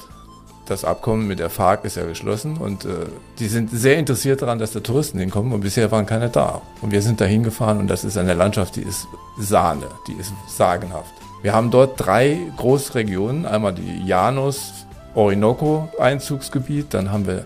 Das 0.66 0.86
Abkommen 0.86 1.28
mit 1.28 1.40
der 1.40 1.50
FARC 1.50 1.84
ist 1.86 1.98
ja 1.98 2.06
geschlossen 2.06 2.58
und 2.58 2.86
äh, 2.86 3.06
die 3.38 3.48
sind 3.48 3.70
sehr 3.70 3.98
interessiert 3.98 4.42
daran, 4.42 4.60
dass 4.60 4.72
da 4.72 4.80
Touristen 4.80 5.20
hinkommen 5.20 5.52
und 5.52 5.62
bisher 5.62 5.92
waren 5.92 6.06
keine 6.06 6.30
da. 6.30 6.62
Und 6.82 6.92
wir 6.92 7.02
sind 7.02 7.22
da 7.22 7.26
hingefahren 7.26 7.80
und 7.80 7.88
das 7.88 8.04
ist 8.04 8.18
eine 8.18 8.34
Landschaft, 8.34 8.78
die 8.78 8.82
ist 8.82 9.06
Sahne, 9.38 9.88
die 10.08 10.14
ist 10.14 10.32
sagenhaft. 10.48 11.14
Wir 11.42 11.54
haben 11.54 11.70
dort 11.70 12.00
drei 12.04 12.40
Großregionen, 12.58 13.46
einmal 13.46 13.74
die 13.74 14.08
Janus 14.08 14.86
Orinoco 15.14 15.90
Einzugsgebiet, 16.00 16.94
dann 16.94 17.12
haben 17.12 17.28
wir 17.28 17.46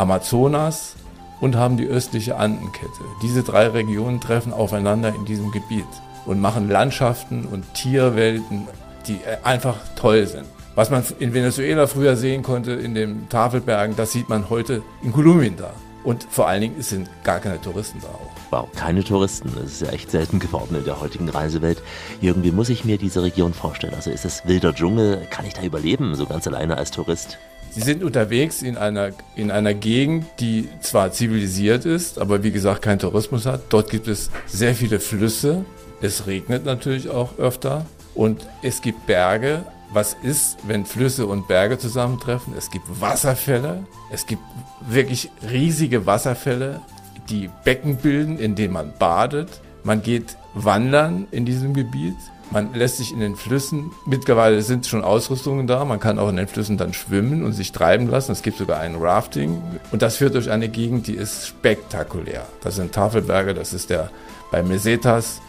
Amazonas 0.00 0.94
und 1.42 1.56
haben 1.56 1.76
die 1.76 1.86
östliche 1.86 2.36
Andenkette. 2.36 3.02
Diese 3.22 3.42
drei 3.42 3.66
Regionen 3.66 4.18
treffen 4.18 4.54
aufeinander 4.54 5.14
in 5.14 5.26
diesem 5.26 5.52
Gebiet 5.52 5.84
und 6.24 6.40
machen 6.40 6.70
Landschaften 6.70 7.44
und 7.44 7.74
Tierwelten, 7.74 8.66
die 9.06 9.18
einfach 9.44 9.76
toll 9.96 10.26
sind. 10.26 10.46
Was 10.74 10.88
man 10.88 11.04
in 11.18 11.34
Venezuela 11.34 11.86
früher 11.86 12.16
sehen 12.16 12.42
konnte 12.42 12.72
in 12.72 12.94
den 12.94 13.28
Tafelbergen, 13.28 13.94
das 13.94 14.12
sieht 14.12 14.30
man 14.30 14.48
heute 14.48 14.82
in 15.02 15.12
Kolumbien 15.12 15.56
da. 15.56 15.74
Und 16.02 16.26
vor 16.30 16.48
allen 16.48 16.62
Dingen 16.62 16.80
sind 16.80 17.10
gar 17.22 17.40
keine 17.40 17.60
Touristen 17.60 18.00
da 18.00 18.08
auch. 18.08 18.30
Wow, 18.50 18.72
keine 18.74 19.04
Touristen. 19.04 19.52
Das 19.54 19.64
ist 19.64 19.82
ja 19.82 19.88
echt 19.88 20.10
selten 20.10 20.38
geworden 20.38 20.76
in 20.76 20.84
der 20.86 21.02
heutigen 21.02 21.28
Reisewelt. 21.28 21.82
Irgendwie 22.22 22.52
muss 22.52 22.70
ich 22.70 22.86
mir 22.86 22.96
diese 22.96 23.22
Region 23.22 23.52
vorstellen? 23.52 23.92
Also 23.94 24.10
ist 24.10 24.24
das 24.24 24.46
wilder 24.46 24.74
Dschungel? 24.74 25.26
Kann 25.28 25.44
ich 25.44 25.52
da 25.52 25.62
überleben, 25.62 26.14
so 26.14 26.24
ganz 26.24 26.46
alleine 26.46 26.78
als 26.78 26.90
Tourist? 26.90 27.36
Sie 27.70 27.82
sind 27.82 28.02
unterwegs 28.02 28.62
in 28.62 28.76
einer, 28.76 29.10
in 29.36 29.50
einer 29.50 29.74
Gegend, 29.74 30.26
die 30.40 30.68
zwar 30.80 31.12
zivilisiert 31.12 31.84
ist, 31.84 32.18
aber 32.18 32.42
wie 32.42 32.50
gesagt 32.50 32.82
keinen 32.82 32.98
Tourismus 32.98 33.46
hat. 33.46 33.62
Dort 33.68 33.90
gibt 33.90 34.08
es 34.08 34.30
sehr 34.46 34.74
viele 34.74 34.98
Flüsse. 34.98 35.64
Es 36.02 36.26
regnet 36.26 36.64
natürlich 36.64 37.08
auch 37.08 37.38
öfter. 37.38 37.86
Und 38.14 38.46
es 38.62 38.82
gibt 38.82 39.06
Berge, 39.06 39.64
was 39.92 40.16
ist, 40.22 40.58
wenn 40.66 40.84
Flüsse 40.84 41.26
und 41.26 41.46
Berge 41.48 41.78
zusammentreffen. 41.78 42.54
Es 42.56 42.70
gibt 42.70 42.84
Wasserfälle, 43.00 43.84
es 44.12 44.26
gibt 44.26 44.42
wirklich 44.88 45.30
riesige 45.48 46.06
Wasserfälle, 46.06 46.80
die 47.28 47.48
Becken 47.64 47.96
bilden, 47.96 48.38
in 48.38 48.56
denen 48.56 48.72
man 48.72 48.92
badet. 48.98 49.60
Man 49.84 50.02
geht 50.02 50.36
wandern 50.54 51.28
in 51.30 51.44
diesem 51.44 51.74
Gebiet. 51.74 52.16
Man 52.52 52.74
lässt 52.74 52.96
sich 52.96 53.12
in 53.12 53.20
den 53.20 53.36
Flüssen, 53.36 53.92
mittlerweile 54.06 54.62
sind 54.62 54.84
schon 54.84 55.04
Ausrüstungen 55.04 55.68
da, 55.68 55.84
man 55.84 56.00
kann 56.00 56.18
auch 56.18 56.28
in 56.28 56.36
den 56.36 56.48
Flüssen 56.48 56.76
dann 56.76 56.92
schwimmen 56.92 57.44
und 57.44 57.52
sich 57.52 57.70
treiben 57.70 58.08
lassen. 58.08 58.32
Es 58.32 58.42
gibt 58.42 58.58
sogar 58.58 58.80
ein 58.80 58.96
Rafting. 58.96 59.62
Und 59.92 60.02
das 60.02 60.16
führt 60.16 60.34
durch 60.34 60.50
eine 60.50 60.68
Gegend, 60.68 61.06
die 61.06 61.14
ist 61.14 61.46
spektakulär. 61.46 62.46
Das 62.62 62.74
sind 62.74 62.92
Tafelberge, 62.92 63.54
das 63.54 63.72
ist 63.72 63.90
der 63.90 64.10
bei 64.50 64.64
Mesetas. 64.64 65.40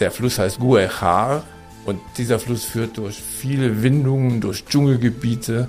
Der 0.00 0.10
Fluss 0.10 0.38
heißt 0.38 0.58
Guejar 0.58 1.44
und 1.86 2.00
dieser 2.16 2.38
Fluss 2.38 2.64
führt 2.64 2.98
durch 2.98 3.16
viele 3.16 3.82
Windungen, 3.82 4.40
durch 4.40 4.64
Dschungelgebiete, 4.64 5.68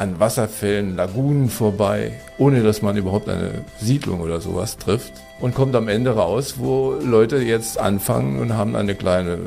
an 0.00 0.18
Wasserfällen, 0.18 0.96
Lagunen 0.96 1.50
vorbei, 1.50 2.18
ohne 2.38 2.62
dass 2.62 2.80
man 2.80 2.96
überhaupt 2.96 3.28
eine 3.28 3.66
Siedlung 3.78 4.22
oder 4.22 4.40
sowas 4.40 4.78
trifft. 4.78 5.12
Und 5.40 5.54
kommt 5.54 5.74
am 5.74 5.88
Ende 5.88 6.10
raus, 6.12 6.54
wo 6.56 6.94
Leute 7.02 7.36
jetzt 7.36 7.78
anfangen 7.78 8.40
und 8.40 8.54
haben 8.54 8.76
eine 8.76 8.94
kleine 8.94 9.38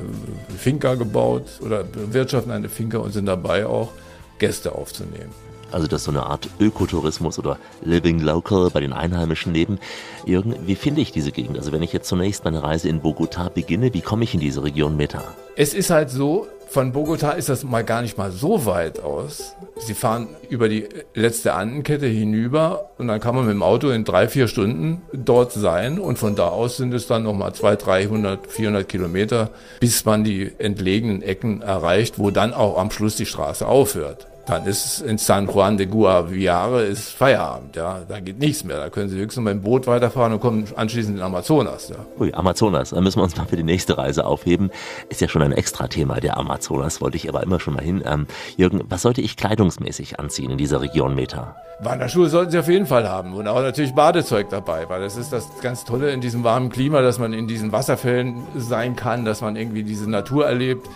Finca 0.56 0.94
gebaut 0.94 1.60
oder 1.64 1.84
bewirtschaften 1.84 2.52
eine 2.52 2.70
Finca 2.70 3.00
und 3.00 3.14
sind 3.14 3.26
dabei 3.26 3.66
auch 3.66 3.90
Gäste 4.38 4.76
aufzunehmen. 4.76 5.32
Also 5.72 5.88
das 5.88 6.02
ist 6.02 6.06
so 6.06 6.12
eine 6.12 6.24
Art 6.24 6.48
Ökotourismus 6.60 7.40
oder 7.40 7.58
Living 7.84 8.20
Local 8.20 8.70
bei 8.70 8.80
den 8.80 8.94
Einheimischen 8.94 9.56
leben. 9.56 9.80
Jürgen, 10.24 10.56
wie 10.68 10.76
finde 10.76 11.02
ich 11.02 11.12
diese 11.12 11.32
Gegend? 11.32 11.58
Also 11.58 11.72
wenn 11.72 11.82
ich 11.82 11.94
jetzt 11.94 12.08
zunächst 12.08 12.46
meine 12.46 12.62
Reise 12.62 12.90
in 12.90 13.02
Bogotá 13.02 13.50
beginne, 13.50 13.92
wie 13.96 14.02
komme 14.02 14.24
ich 14.24 14.36
in 14.36 14.40
diese 14.40 14.64
Region 14.64 14.96
Meta? 14.96 15.24
Es 15.56 15.74
ist 15.74 15.90
halt 15.90 16.12
so, 16.12 16.48
von 16.74 16.92
Bogota 16.92 17.32
ist 17.34 17.50
das 17.50 17.63
mal 17.63 17.84
gar 17.84 18.01
nicht 18.01 18.18
mal 18.18 18.32
so 18.32 18.65
weit 18.65 19.00
aus. 19.00 19.56
Sie 19.77 19.94
fahren 19.94 20.27
über 20.50 20.70
die 20.70 20.89
letzte 21.13 21.53
Andenkette 21.53 22.08
hinüber 22.08 22.89
und 22.98 23.10
dann 23.10 23.20
kann 23.20 23.36
man 23.36 23.46
mit 23.46 23.53
dem 23.53 23.62
Auto 23.62 23.92
in 23.92 24.03
drei, 24.03 24.27
vier 24.27 24.48
Stunden 24.48 25.03
dort 25.13 25.51
sein 25.51 26.00
und 26.00 26.18
von 26.18 26.36
da 26.36 26.48
aus 26.48 26.77
sind 26.77 26.92
es 26.96 27.06
dann 27.06 27.24
nochmal 27.24 27.53
200, 27.53 27.86
300, 27.86 28.48
400 28.48 28.89
Kilometer, 28.89 29.51
bis 29.80 30.03
man 30.06 30.24
die 30.24 30.51
entlegenen 30.58 31.22
Ecken 31.22 31.62
erreicht, 31.62 32.18
wo 32.18 32.32
dann 32.32 32.56
auch 32.56 32.80
am 32.80 32.89
Schluss 32.89 33.18
die 33.18 33.27
Straße 33.27 33.68
aufhört 33.68 34.27
dann 34.46 34.66
ist 34.66 35.00
in 35.02 35.18
San 35.18 35.48
Juan 35.48 35.78
de 35.78 35.86
Guaviare 35.86 36.84
ist 36.84 37.10
Feierabend, 37.10 37.78
ja. 37.78 38.02
Da 38.08 38.20
geht 38.20 38.40
nichts 38.40 38.66
mehr. 38.66 38.78
Da 38.78 38.90
können 38.90 39.08
Sie 39.08 39.18
höchstens 39.18 39.44
mit 39.44 39.54
dem 39.54 39.62
Boot 39.62 39.88
weiterfahren 39.88 40.34
und 40.34 40.42
kommen 40.42 40.66
anschließend 40.76 41.18
in 41.18 41.24
Amazonas, 41.24 41.90
ja. 41.90 41.96
Ui, 42.20 42.34
Amazonas, 42.34 42.90
da 42.90 43.00
müssen 43.00 43.20
wir 43.20 43.24
uns 43.24 43.38
mal 43.38 43.46
für 43.46 43.56
die 43.56 43.64
nächste 43.64 43.98
Reise 43.98 44.26
aufheben. 44.26 44.70
Ist 45.08 45.22
ja 45.22 45.30
schon 45.30 45.42
ein 45.42 45.54
extra 45.54 45.88
Thema, 45.88 46.20
der 46.20 46.38
Amazonas, 46.38 47.00
wollte 47.00 47.16
ich 47.16 47.30
aber 47.30 47.42
immer 47.42 47.62
schon 47.62 47.76
mal 47.76 47.84
hin. 47.84 48.04
Ähm, 48.06 48.28
Jürgen, 48.58 48.82
was 48.90 49.02
sollte 49.02 49.22
ich 49.22 49.38
kleidungsmäßig 49.38 50.20
anziehen 50.20 50.52
in 50.52 50.58
dieser 50.58 50.82
Region 50.82 51.16
Meta? 51.16 51.56
Wanderschuhe 51.80 52.28
sollten 52.28 52.52
Sie 52.52 52.60
auf 52.60 52.68
jeden 52.68 52.86
Fall 52.86 53.08
haben 53.08 53.34
und 53.34 53.48
auch 53.48 53.62
natürlich 53.62 53.94
Badezeug 53.94 54.50
dabei, 54.50 54.90
weil 54.90 55.02
das 55.02 55.16
ist 55.16 55.32
das 55.32 55.48
ganz 55.62 55.86
Tolle 55.86 56.12
in 56.12 56.20
diesem 56.20 56.44
warmen 56.44 56.70
Klima, 56.70 57.02
dass 57.02 57.18
man 57.18 57.34
in 57.34 57.48
diesen 57.48 57.72
Wasserfällen 57.72 58.44
sein 58.58 58.96
kann, 58.96 59.24
dass 59.24 59.42
man 59.42 59.56
irgendwie 59.56 59.84
diese 59.84 60.10
Natur 60.10 60.46
erlebt. 60.46 60.90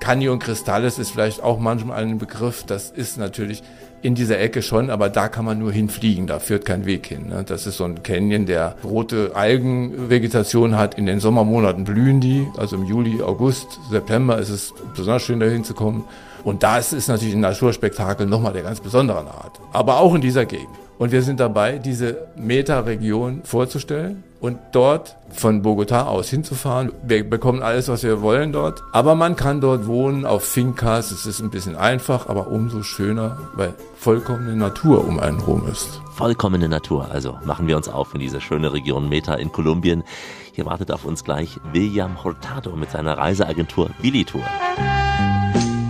Canyon 0.00 0.38
Cristales 0.38 0.98
ist 0.98 1.10
vielleicht 1.10 1.42
auch 1.42 1.58
manchmal 1.58 2.02
ein 2.02 2.18
Begriff. 2.18 2.64
Das 2.64 2.90
ist 2.90 3.18
natürlich 3.18 3.62
in 4.02 4.14
dieser 4.14 4.38
Ecke 4.38 4.62
schon, 4.62 4.90
aber 4.90 5.08
da 5.08 5.28
kann 5.28 5.44
man 5.44 5.58
nur 5.58 5.72
hinfliegen, 5.72 6.26
da 6.26 6.38
führt 6.38 6.64
kein 6.64 6.86
Weg 6.86 7.06
hin. 7.06 7.28
Ne? 7.28 7.44
Das 7.44 7.66
ist 7.66 7.78
so 7.78 7.84
ein 7.84 8.02
Canyon, 8.02 8.46
der 8.46 8.76
rote 8.84 9.32
Algenvegetation 9.34 10.76
hat. 10.76 10.96
In 10.96 11.06
den 11.06 11.18
Sommermonaten 11.18 11.84
blühen 11.84 12.20
die, 12.20 12.46
also 12.56 12.76
im 12.76 12.84
Juli, 12.84 13.22
August, 13.22 13.80
September 13.90 14.38
ist 14.38 14.50
es 14.50 14.74
besonders 14.94 15.22
schön, 15.22 15.40
da 15.40 15.46
hinzukommen. 15.46 16.04
Und 16.44 16.62
da 16.62 16.78
ist 16.78 17.08
natürlich 17.08 17.34
ein 17.34 17.40
Naturspektakel 17.40 18.26
nochmal 18.26 18.52
der 18.52 18.62
ganz 18.62 18.80
besonderen 18.80 19.26
Art. 19.26 19.58
Aber 19.72 19.98
auch 19.98 20.14
in 20.14 20.20
dieser 20.20 20.44
Gegend. 20.44 20.68
Und 20.98 21.10
wir 21.10 21.22
sind 21.22 21.40
dabei, 21.40 21.78
diese 21.78 22.28
Meta-Region 22.36 23.40
vorzustellen 23.44 24.22
und 24.46 24.58
dort 24.70 25.16
von 25.30 25.62
Bogota 25.62 26.06
aus 26.06 26.28
hinzufahren. 26.30 26.92
Wir 27.02 27.28
bekommen 27.28 27.62
alles, 27.62 27.88
was 27.88 28.04
wir 28.04 28.22
wollen 28.22 28.52
dort. 28.52 28.82
Aber 28.92 29.16
man 29.16 29.34
kann 29.34 29.60
dort 29.60 29.86
wohnen 29.86 30.24
auf 30.24 30.44
Fincas. 30.44 31.10
Es 31.10 31.26
ist 31.26 31.40
ein 31.40 31.50
bisschen 31.50 31.74
einfach, 31.74 32.28
aber 32.28 32.46
umso 32.46 32.82
schöner, 32.82 33.38
weil 33.54 33.74
vollkommene 33.98 34.54
Natur 34.56 35.04
um 35.06 35.18
einen 35.18 35.40
rum 35.40 35.66
ist. 35.70 36.00
Vollkommene 36.14 36.68
Natur. 36.68 37.08
Also 37.10 37.36
machen 37.44 37.66
wir 37.66 37.76
uns 37.76 37.88
auf 37.88 38.14
in 38.14 38.20
diese 38.20 38.40
schöne 38.40 38.72
Region 38.72 39.08
Meta 39.08 39.34
in 39.34 39.50
Kolumbien. 39.50 40.04
Hier 40.52 40.64
wartet 40.64 40.92
auf 40.92 41.04
uns 41.04 41.24
gleich 41.24 41.58
William 41.72 42.22
Hurtado 42.22 42.76
mit 42.76 42.92
seiner 42.92 43.18
Reiseagentur 43.18 43.90
Willi 44.00 44.24
Tour. 44.24 44.44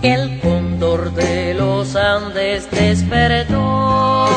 El 0.01 0.39
cóndor 0.41 1.11
de 1.11 1.53
los 1.53 1.95
Andes 1.95 2.69
despertó 2.69 4.27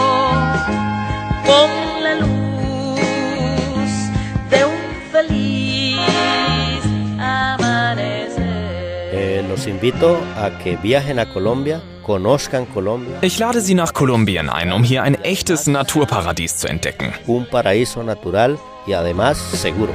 los 9.61 9.67
invito 9.67 10.19
a 10.37 10.51
que 10.63 10.77
viajen 10.77 11.19
a 11.19 11.27
Colombia, 11.27 11.83
conozcan 12.03 12.67
Colombia. 12.67 13.19
Ich 13.21 13.39
lade 13.39 13.61
Sie 13.61 13.75
nach 13.75 13.93
Kolumbien 13.93 14.49
ein, 14.49 14.73
um 14.73 14.83
hier 14.83 15.03
ein 15.03 15.17
echtes 15.17 15.67
Naturparadies 15.67 16.57
zu 16.57 16.69
entdecken. 16.69 17.13
Un 17.27 17.45
paraíso 17.45 18.03
natural 18.03 18.59
y 18.87 18.95
además 18.95 19.39
seguro. 19.53 19.93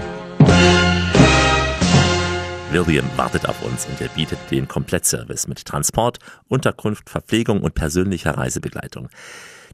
William 2.71 3.05
wartet 3.15 3.47
auf 3.47 3.63
uns 3.63 3.87
und 3.87 4.01
er 4.01 4.09
bietet 4.09 4.39
den 4.51 4.67
Komplettservice 4.67 5.47
mit 5.47 5.65
Transport, 5.65 6.19
Unterkunft, 6.47 7.09
Verpflegung 7.09 7.61
und 7.61 7.73
persönlicher 7.73 8.37
Reisebegleitung. 8.37 9.09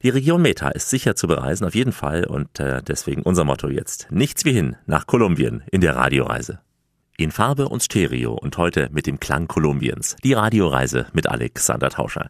Die 0.03 0.09
Region 0.09 0.41
Meta 0.41 0.69
ist 0.69 0.89
sicher 0.89 1.15
zu 1.15 1.27
bereisen, 1.27 1.65
auf 1.65 1.75
jeden 1.75 1.91
Fall, 1.91 2.25
und 2.25 2.59
äh, 2.59 2.81
deswegen 2.81 3.23
unser 3.23 3.43
Motto 3.43 3.67
jetzt. 3.69 4.07
Nichts 4.11 4.45
wie 4.45 4.53
hin 4.53 4.75
nach 4.85 5.05
Kolumbien 5.07 5.63
in 5.71 5.81
der 5.81 5.95
Radioreise. 5.95 6.59
In 7.17 7.31
Farbe 7.31 7.67
und 7.67 7.83
Stereo 7.83 8.33
und 8.33 8.57
heute 8.57 8.89
mit 8.91 9.05
dem 9.05 9.19
Klang 9.19 9.47
Kolumbiens. 9.47 10.15
Die 10.23 10.33
Radioreise 10.33 11.07
mit 11.13 11.27
Alexander 11.27 11.89
Tauscher. 11.89 12.29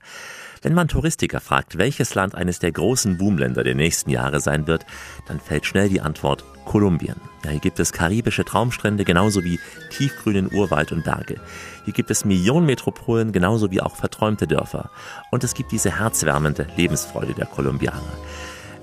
Wenn 0.63 0.73
man 0.73 0.87
Touristiker 0.87 1.39
fragt, 1.39 1.77
welches 1.77 2.13
Land 2.13 2.35
eines 2.35 2.59
der 2.59 2.71
großen 2.71 3.17
Boomländer 3.17 3.63
der 3.63 3.75
nächsten 3.75 4.09
Jahre 4.09 4.39
sein 4.39 4.67
wird, 4.67 4.85
dann 5.27 5.39
fällt 5.39 5.65
schnell 5.65 5.87
die 5.87 6.01
Antwort 6.01 6.43
Kolumbien. 6.65 7.15
Ja, 7.43 7.51
hier 7.51 7.59
gibt 7.59 7.79
es 7.79 7.93
karibische 7.93 8.43
Traumstrände 8.43 9.05
genauso 9.05 9.43
wie 9.43 9.59
tiefgrünen 9.91 10.53
Urwald 10.53 10.91
und 10.91 11.03
Berge. 11.03 11.39
Hier 11.85 11.93
gibt 11.93 12.11
es 12.11 12.25
Millionenmetropolen 12.25 13.31
genauso 13.31 13.71
wie 13.71 13.81
auch 13.81 13.95
verträumte 13.95 14.45
Dörfer. 14.45 14.91
Und 15.31 15.43
es 15.43 15.53
gibt 15.53 15.71
diese 15.71 15.99
herzwärmende 15.99 16.67
Lebensfreude 16.75 17.33
der 17.33 17.45
Kolumbianer. 17.45 18.13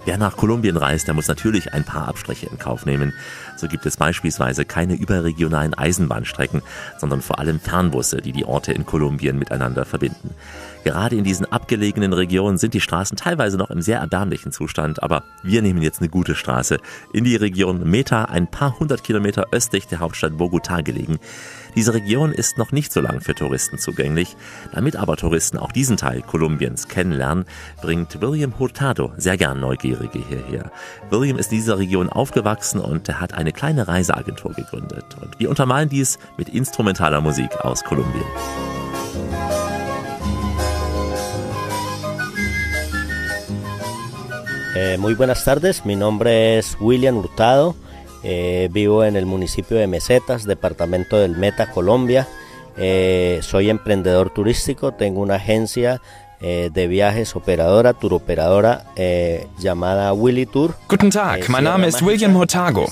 Wer 0.04 0.16
nach 0.16 0.36
Kolumbien 0.36 0.76
reist, 0.76 1.06
der 1.06 1.14
muss 1.14 1.28
natürlich 1.28 1.74
ein 1.74 1.84
paar 1.84 2.08
Abstriche 2.08 2.46
in 2.46 2.58
Kauf 2.58 2.86
nehmen. 2.86 3.12
So 3.56 3.68
gibt 3.68 3.84
es 3.84 3.96
beispielsweise 3.96 4.64
keine 4.64 4.94
überregionalen 4.94 5.74
Eisenbahnstrecken, 5.74 6.62
sondern 6.98 7.20
vor 7.20 7.38
allem 7.38 7.60
Fernbusse, 7.60 8.22
die 8.22 8.32
die 8.32 8.44
Orte 8.44 8.72
in 8.72 8.86
Kolumbien 8.86 9.38
miteinander 9.38 9.84
verbinden. 9.84 10.30
Gerade 10.88 11.16
in 11.16 11.24
diesen 11.24 11.44
abgelegenen 11.44 12.14
Regionen 12.14 12.56
sind 12.56 12.72
die 12.72 12.80
Straßen 12.80 13.14
teilweise 13.18 13.58
noch 13.58 13.68
im 13.68 13.82
sehr 13.82 13.98
erbärmlichen 13.98 14.52
Zustand, 14.52 15.02
aber 15.02 15.22
wir 15.42 15.60
nehmen 15.60 15.82
jetzt 15.82 16.00
eine 16.00 16.08
gute 16.08 16.34
Straße 16.34 16.78
in 17.12 17.24
die 17.24 17.36
Region 17.36 17.90
Meta, 17.90 18.24
ein 18.24 18.50
paar 18.50 18.78
hundert 18.80 19.04
Kilometer 19.04 19.48
östlich 19.50 19.86
der 19.86 19.98
Hauptstadt 20.00 20.32
Bogotá 20.32 20.82
gelegen. 20.82 21.18
Diese 21.76 21.92
Region 21.92 22.32
ist 22.32 22.56
noch 22.56 22.72
nicht 22.72 22.90
so 22.90 23.02
lang 23.02 23.20
für 23.20 23.34
Touristen 23.34 23.76
zugänglich. 23.76 24.34
Damit 24.72 24.96
aber 24.96 25.18
Touristen 25.18 25.58
auch 25.58 25.72
diesen 25.72 25.98
Teil 25.98 26.22
Kolumbiens 26.22 26.88
kennenlernen, 26.88 27.44
bringt 27.82 28.22
William 28.22 28.58
Hurtado 28.58 29.12
sehr 29.18 29.36
gern 29.36 29.60
Neugierige 29.60 30.20
hierher. 30.26 30.72
William 31.10 31.36
ist 31.36 31.52
in 31.52 31.58
dieser 31.58 31.76
Region 31.76 32.08
aufgewachsen 32.08 32.80
und 32.80 33.06
er 33.10 33.20
hat 33.20 33.34
eine 33.34 33.52
kleine 33.52 33.88
Reiseagentur 33.88 34.54
gegründet. 34.54 35.04
Und 35.20 35.38
wir 35.38 35.50
untermalen 35.50 35.90
dies 35.90 36.18
mit 36.38 36.48
instrumentaler 36.48 37.20
Musik 37.20 37.54
aus 37.62 37.84
Kolumbien. 37.84 38.24
Eh, 44.80 44.96
muy 44.96 45.14
buenas 45.14 45.44
tardes, 45.44 45.84
mi 45.84 45.96
nombre 45.96 46.56
es 46.56 46.76
William 46.78 47.16
Hurtado, 47.16 47.74
eh, 48.22 48.68
vivo 48.70 49.02
en 49.02 49.16
el 49.16 49.26
municipio 49.26 49.76
de 49.76 49.88
Mesetas, 49.88 50.44
departamento 50.44 51.18
del 51.18 51.36
Meta, 51.36 51.72
Colombia. 51.72 52.28
Eh, 52.76 53.40
soy 53.42 53.70
emprendedor 53.70 54.30
turístico, 54.30 54.92
tengo 54.92 55.20
una 55.20 55.34
agencia 55.34 56.00
eh, 56.40 56.70
de 56.72 56.88
viajes 56.88 57.34
operadora, 57.34 57.92
turoperadora 57.92 58.84
eh, 58.96 59.46
llamada 59.58 60.12
Willy 60.12 60.46
Tour. 60.46 60.74
Guten 60.88 61.10
Tag, 61.10 61.48
mein 61.48 61.64
Name 61.64 61.86
ist 61.86 62.04
William 62.04 62.36
Hurtago. 62.36 62.88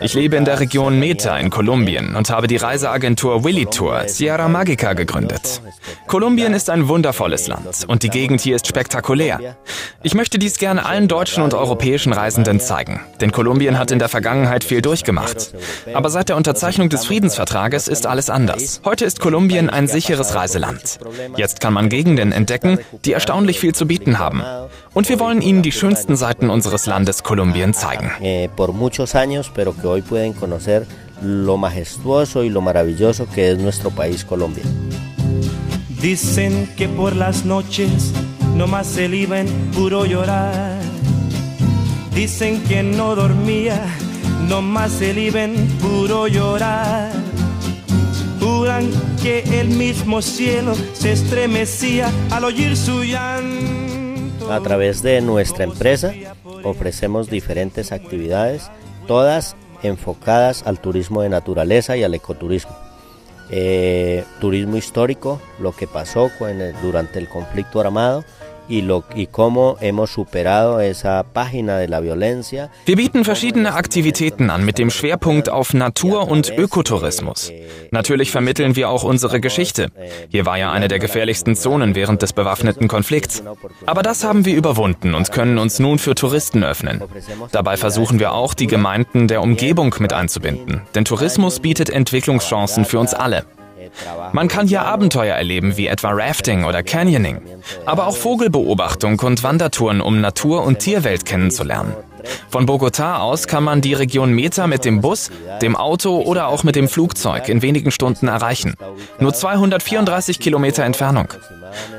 Ich 0.00 0.14
lebe 0.14 0.36
in 0.36 0.44
der 0.44 0.60
Region 0.60 0.98
Meta 0.98 1.36
in 1.38 1.50
Kolumbien 1.50 2.16
und 2.16 2.30
habe 2.30 2.46
die 2.46 2.56
Reiseagentur 2.56 3.44
Willy 3.44 3.66
Tour 3.66 4.02
Sierra 4.06 4.48
Magica 4.48 4.94
gegründet. 4.94 5.62
Kolumbien 6.06 6.54
ist 6.54 6.70
ein 6.70 6.88
wundervolles 6.88 7.48
Land 7.48 7.84
und 7.86 8.02
die 8.02 8.10
Gegend 8.10 8.40
hier 8.40 8.56
ist 8.56 8.66
spektakulär. 8.66 9.56
Ich 10.02 10.14
möchte 10.14 10.38
dies 10.38 10.58
gerne 10.58 10.84
allen 10.86 11.08
deutschen 11.08 11.42
und 11.42 11.54
europäischen 11.54 12.12
Reisenden 12.12 12.60
zeigen, 12.60 13.00
denn 13.20 13.32
Kolumbien 13.32 13.78
hat 13.78 13.90
in 13.90 13.98
der 13.98 14.08
Vergangenheit 14.08 14.64
viel 14.64 14.82
durchgemacht. 14.82 15.54
Aber 15.94 16.10
seit 16.10 16.28
der 16.28 16.36
Unterzeichnung 16.36 16.88
des 16.88 17.06
Friedensvertrages 17.06 17.88
ist 17.88 18.06
alles 18.06 18.30
anders. 18.30 18.80
Heute 18.84 19.04
ist 19.04 19.20
Kolumbien 19.20 19.70
ein 19.70 19.86
sicheres 19.86 20.34
Reiseland. 20.34 20.98
Jetzt 21.36 21.60
kann 21.60 21.72
man 21.72 21.88
Gegenden 21.88 22.32
entdecken, 22.32 22.78
die 23.04 23.12
erstaunlich 23.12 23.58
viel 23.58 23.74
zu 23.74 23.86
bieten 23.86 24.18
haben. 24.18 24.42
Und 24.94 25.08
wir 25.08 25.20
wollen 25.20 25.42
Ihnen 25.42 25.62
die 25.62 25.72
schönsten 25.72 26.16
Seiten 26.16 26.50
unseres 26.50 26.86
Landes 26.86 27.22
Kolumbien 27.22 27.74
zeigen. 27.74 28.10
Eh, 28.20 28.48
por 28.54 28.72
muchos 28.72 29.14
años, 29.14 29.50
pero 29.54 29.76
que 29.76 29.86
hoy 29.86 30.02
pueden 30.02 30.32
conocer 30.32 30.86
lo 31.22 31.56
majestuoso 31.56 32.44
y 32.44 32.48
lo 32.48 32.60
maravilloso 32.60 33.26
que 33.28 33.52
es 33.52 33.58
nuestro 33.58 33.90
país 33.90 34.24
Colombia. 34.24 34.64
Dicen 36.00 36.68
que 36.76 36.88
por 36.88 37.16
las 37.16 37.44
noches 37.44 38.12
no 38.54 38.66
más 38.66 38.86
se 38.86 39.06
iba 39.06 39.40
en 39.40 39.48
puro 39.72 40.04
llorar. 40.04 40.78
Dicen 42.14 42.62
que 42.64 42.82
no 42.82 43.14
dormía, 43.14 43.80
no 44.48 44.62
más 44.62 44.92
se 44.92 45.12
iba 45.20 45.42
en 45.42 45.54
puro 45.78 46.28
llorar. 46.28 47.12
Juran 48.40 48.90
que 49.22 49.40
el 49.60 49.68
mismo 49.68 50.22
cielo 50.22 50.74
se 50.92 51.12
estremecía 51.12 52.10
al 52.30 52.44
oír 52.44 52.76
su 52.76 53.02
llanto. 53.02 54.52
A 54.52 54.60
través 54.60 55.02
de 55.02 55.20
nuestra 55.20 55.64
empresa 55.64 56.12
ofrecemos 56.64 57.30
diferentes 57.30 57.92
actividades, 57.92 58.70
todas 59.06 59.56
enfocadas 59.82 60.62
al 60.66 60.80
turismo 60.80 61.22
de 61.22 61.28
naturaleza 61.28 61.96
y 61.96 62.04
al 62.04 62.14
ecoturismo. 62.14 62.76
Eh, 63.50 64.24
turismo 64.40 64.76
histórico, 64.76 65.40
lo 65.58 65.72
que 65.72 65.86
pasó 65.86 66.30
durante 66.82 67.18
el 67.18 67.28
conflicto 67.28 67.80
armado 67.80 68.24
y, 68.68 68.82
lo, 68.82 69.04
y 69.14 69.26
cómo 69.26 69.76
hemos 69.80 70.10
superado 70.10 70.80
esa 70.80 71.24
página 71.24 71.78
de 71.78 71.88
la 71.88 72.00
violencia. 72.00 72.70
Wir 72.86 72.96
bieten 72.96 73.24
verschiedene 73.24 73.74
Aktivitäten 73.74 74.50
an 74.50 74.64
mit 74.64 74.78
dem 74.78 74.90
Schwerpunkt 74.90 75.48
auf 75.48 75.74
Natur- 75.74 76.28
und 76.28 76.50
Ökotourismus. 76.56 77.52
Natürlich 77.90 78.30
vermitteln 78.30 78.76
wir 78.76 78.88
auch 78.88 79.04
unsere 79.04 79.40
Geschichte. 79.40 79.88
Hier 80.28 80.46
war 80.46 80.58
ja 80.58 80.70
eine 80.72 80.88
der 80.88 80.98
gefährlichsten 80.98 81.56
Zonen 81.56 81.94
während 81.94 82.22
des 82.22 82.32
bewaffneten 82.32 82.88
Konflikts. 82.88 83.42
Aber 83.86 84.02
das 84.02 84.24
haben 84.24 84.44
wir 84.44 84.54
überwunden 84.54 85.14
und 85.14 85.32
können 85.32 85.58
uns 85.58 85.78
nun 85.78 85.98
für 85.98 86.14
Touristen 86.14 86.64
öffnen. 86.64 87.02
Dabei 87.52 87.76
versuchen 87.76 88.18
wir 88.18 88.32
auch, 88.32 88.54
die 88.54 88.66
Gemeinden 88.66 89.28
der 89.28 89.42
Umgebung 89.42 89.94
mit 89.98 90.12
einzubinden. 90.12 90.82
Denn 90.94 91.04
Tourismus 91.04 91.60
bietet 91.60 91.90
Entwicklungschancen 91.90 92.84
für 92.84 92.98
uns 92.98 93.14
alle. 93.14 93.44
Man 94.32 94.48
kann 94.48 94.66
hier 94.66 94.84
Abenteuer 94.84 95.34
erleben 95.34 95.76
wie 95.76 95.86
etwa 95.86 96.10
Rafting 96.10 96.64
oder 96.64 96.82
Canyoning, 96.82 97.40
aber 97.86 98.06
auch 98.06 98.16
Vogelbeobachtung 98.16 99.18
und 99.20 99.42
Wandertouren, 99.42 100.00
um 100.00 100.20
Natur- 100.20 100.64
und 100.64 100.78
Tierwelt 100.78 101.24
kennenzulernen. 101.24 101.94
Von 102.50 102.66
Bogotá 102.66 103.18
aus 103.18 103.46
kann 103.46 103.64
man 103.64 103.80
die 103.80 103.94
Region 103.94 104.32
Meta 104.32 104.66
mit 104.66 104.84
dem 104.84 105.00
Bus, 105.00 105.30
dem 105.62 105.76
Auto 105.76 106.20
oder 106.20 106.48
auch 106.48 106.64
mit 106.64 106.76
dem 106.76 106.88
Flugzeug 106.88 107.48
in 107.48 107.62
wenigen 107.62 107.90
Stunden 107.90 108.28
erreichen. 108.28 108.74
Nur 109.18 109.32
234 109.32 110.38
Kilometer 110.40 110.84
Entfernung. 110.84 111.28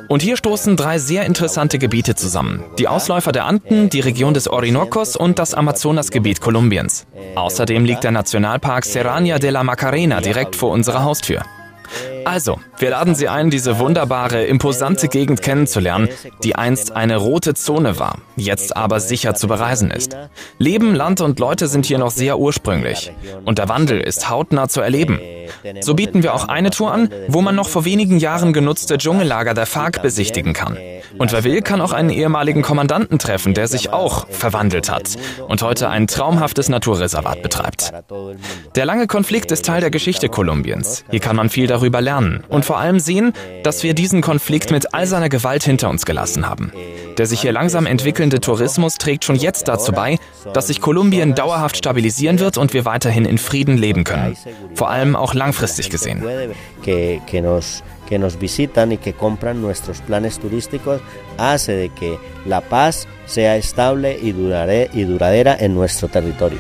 Und 0.08 0.22
hier 0.22 0.38
stoßen 0.38 0.76
drei 0.76 0.98
sehr 0.98 1.26
interessante 1.26 1.78
Gebiete 1.78 2.16
zusammen. 2.16 2.64
Die 2.80 2.88
Ausläufer 2.88 3.32
der 3.32 3.46
Anden, 3.46 3.90
die 3.90 4.00
Region 4.00 4.34
des 4.34 4.48
Orinoco's 4.48 5.16
und 5.16 5.38
das 5.38 5.54
Amazonasgebiet 5.54 6.42
Kolumbiens. 6.42 7.06
Außerdem 7.36 7.86
liegt 7.86 8.04
der 8.04 8.12
Nationalpark 8.12 8.86
Serrania 8.86 9.38
de 9.38 9.52
la 9.52 9.64
Macarena 9.64 10.20
direkt 10.22 10.56
vor 10.56 10.72
unserer 10.72 11.04
Haustür. 11.04 11.44
Also, 12.26 12.60
wir 12.78 12.92
laden 12.92 13.16
Sie 13.16 13.28
ein, 13.28 13.50
diese 13.50 13.80
wunderbare, 13.80 14.46
imposante 14.46 15.08
Gegend 15.08 15.42
kennenzulernen, 15.42 16.10
die 16.44 16.56
einst 16.56 16.92
eine 16.92 17.18
rote 17.18 17.56
Zone 17.56 18.00
war, 18.00 18.20
jetzt 18.36 18.78
aber 18.78 19.00
sicher 19.00 19.34
zu 19.34 19.48
bereisen 19.48 19.92
ist. 19.92 20.16
Leben, 20.60 20.94
Land 20.94 21.22
und 21.22 21.40
Leute 21.40 21.68
sind 21.68 21.86
hier 21.86 21.98
noch 21.98 22.12
sehr 22.12 22.38
ursprünglich. 22.38 23.12
Und 23.46 23.58
der 23.58 23.68
Wandel 23.68 24.00
ist 24.00 24.30
hautnah 24.30 24.68
zu 24.68 24.82
erleben. 24.82 25.20
So 25.82 25.96
bieten 25.96 26.22
wir 26.22 26.36
auch 26.36 26.48
eine 26.48 26.70
Tour 26.70 26.92
an, 26.92 27.10
wo 27.28 27.42
man 27.42 27.56
noch 27.56 27.68
vor 27.68 27.86
wenigen 27.86 28.20
Jahren 28.20 28.54
genutzte 28.54 28.98
Dschungellager 28.98 29.56
der 29.56 29.66
FARC 29.66 30.02
besichtigen 30.02 30.54
kann. 30.54 30.78
Und 31.18 31.32
wer 31.32 31.44
will, 31.44 31.62
kann 31.62 31.82
auch 31.82 31.92
einen 31.92 32.12
ehemaligen 32.12 32.62
Kommandanten 32.62 33.18
treffen, 33.18 33.56
der 33.56 33.68
sich 33.68 33.92
auch 33.92 34.28
verwandelt 34.30 34.92
hat 34.92 35.18
und 35.48 35.64
heute 35.64 35.90
ein 35.90 36.06
traumhaftes 36.06 36.70
Naturreservat 36.70 37.42
betreibt. 37.42 37.92
Der 38.76 38.86
lange 38.86 39.08
Konflikt 39.08 39.52
ist 39.52 39.66
Teil 39.66 39.82
der 39.82 39.90
Geschichte 39.90 40.30
Kolumbiens. 40.30 41.04
Hier 41.10 41.20
kann 41.20 41.36
man 41.36 41.50
viel 41.50 41.66
darüber 41.66 41.79
lernen 42.02 42.44
und 42.50 42.66
vor 42.66 42.78
allem 42.80 43.00
sehen, 43.00 43.34
dass 43.64 43.84
wir 43.84 43.94
diesen 43.94 44.22
Konflikt 44.22 44.72
mit 44.72 44.94
all 44.94 45.08
seiner 45.08 45.30
Gewalt 45.30 45.64
hinter 45.64 45.90
uns 45.90 46.06
gelassen 46.06 46.48
haben. 46.48 46.72
Der 47.18 47.26
sich 47.26 47.42
hier 47.42 47.52
langsam 47.52 47.86
entwickelnde 47.86 48.40
Tourismus 48.40 48.98
trägt 48.98 49.26
schon 49.26 49.36
jetzt 49.36 49.68
dazu 49.68 49.92
bei, 49.92 50.18
dass 50.54 50.68
sich 50.68 50.80
Kolumbien 50.82 51.36
dauerhaft 51.36 51.78
stabilisieren 51.78 52.40
wird 52.40 52.58
und 52.58 52.74
wir 52.74 52.86
weiterhin 52.86 53.26
in 53.26 53.38
Frieden 53.38 53.78
leben 53.78 54.04
können. 54.04 54.36
Vor 54.76 54.90
allem 54.90 55.16
auch 55.16 55.34
langfristig 55.34 55.90
gesehen. 55.90 56.24
que 58.10 58.18
nos 58.18 58.42
visitan 58.42 58.92
y 58.92 58.98
que 58.98 59.14
compran 59.14 59.62
nuestros 59.62 60.02
planes 60.02 60.40
turísticos 60.40 61.00
hace 61.38 61.74
de 61.74 61.90
que 61.90 62.18
la 62.46 62.60
paz 62.60 63.08
sea 63.28 63.56
estable 63.56 64.18
y, 64.20 64.32
durare- 64.34 64.90
y 64.94 65.04
duradera 65.04 65.56
en 65.60 65.76
nuestro 65.76 66.08
territorio. 66.08 66.58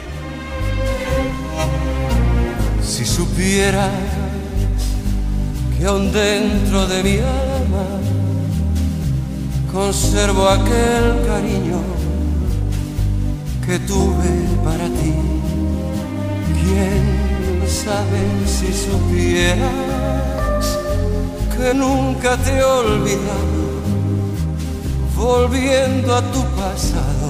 Si 2.83 3.03
supieras 3.03 3.89
que 5.79 5.85
aún 5.85 6.11
dentro 6.11 6.85
de 6.87 7.03
mi 7.03 7.17
alma. 7.17 7.85
Conservo 9.71 10.49
aquel 10.49 11.25
cariño 11.25 11.79
que 13.65 13.79
tuve 13.79 14.31
para 14.63 14.87
ti, 14.87 15.13
quién 16.61 17.63
sabe 17.67 18.19
si 18.45 18.73
supieras 18.73 19.59
que 21.55 21.73
nunca 21.73 22.35
te 22.37 22.57
he 22.57 22.63
olvidado, 22.63 23.61
volviendo 25.15 26.15
a 26.15 26.21
tu 26.31 26.41
pasado, 26.59 27.29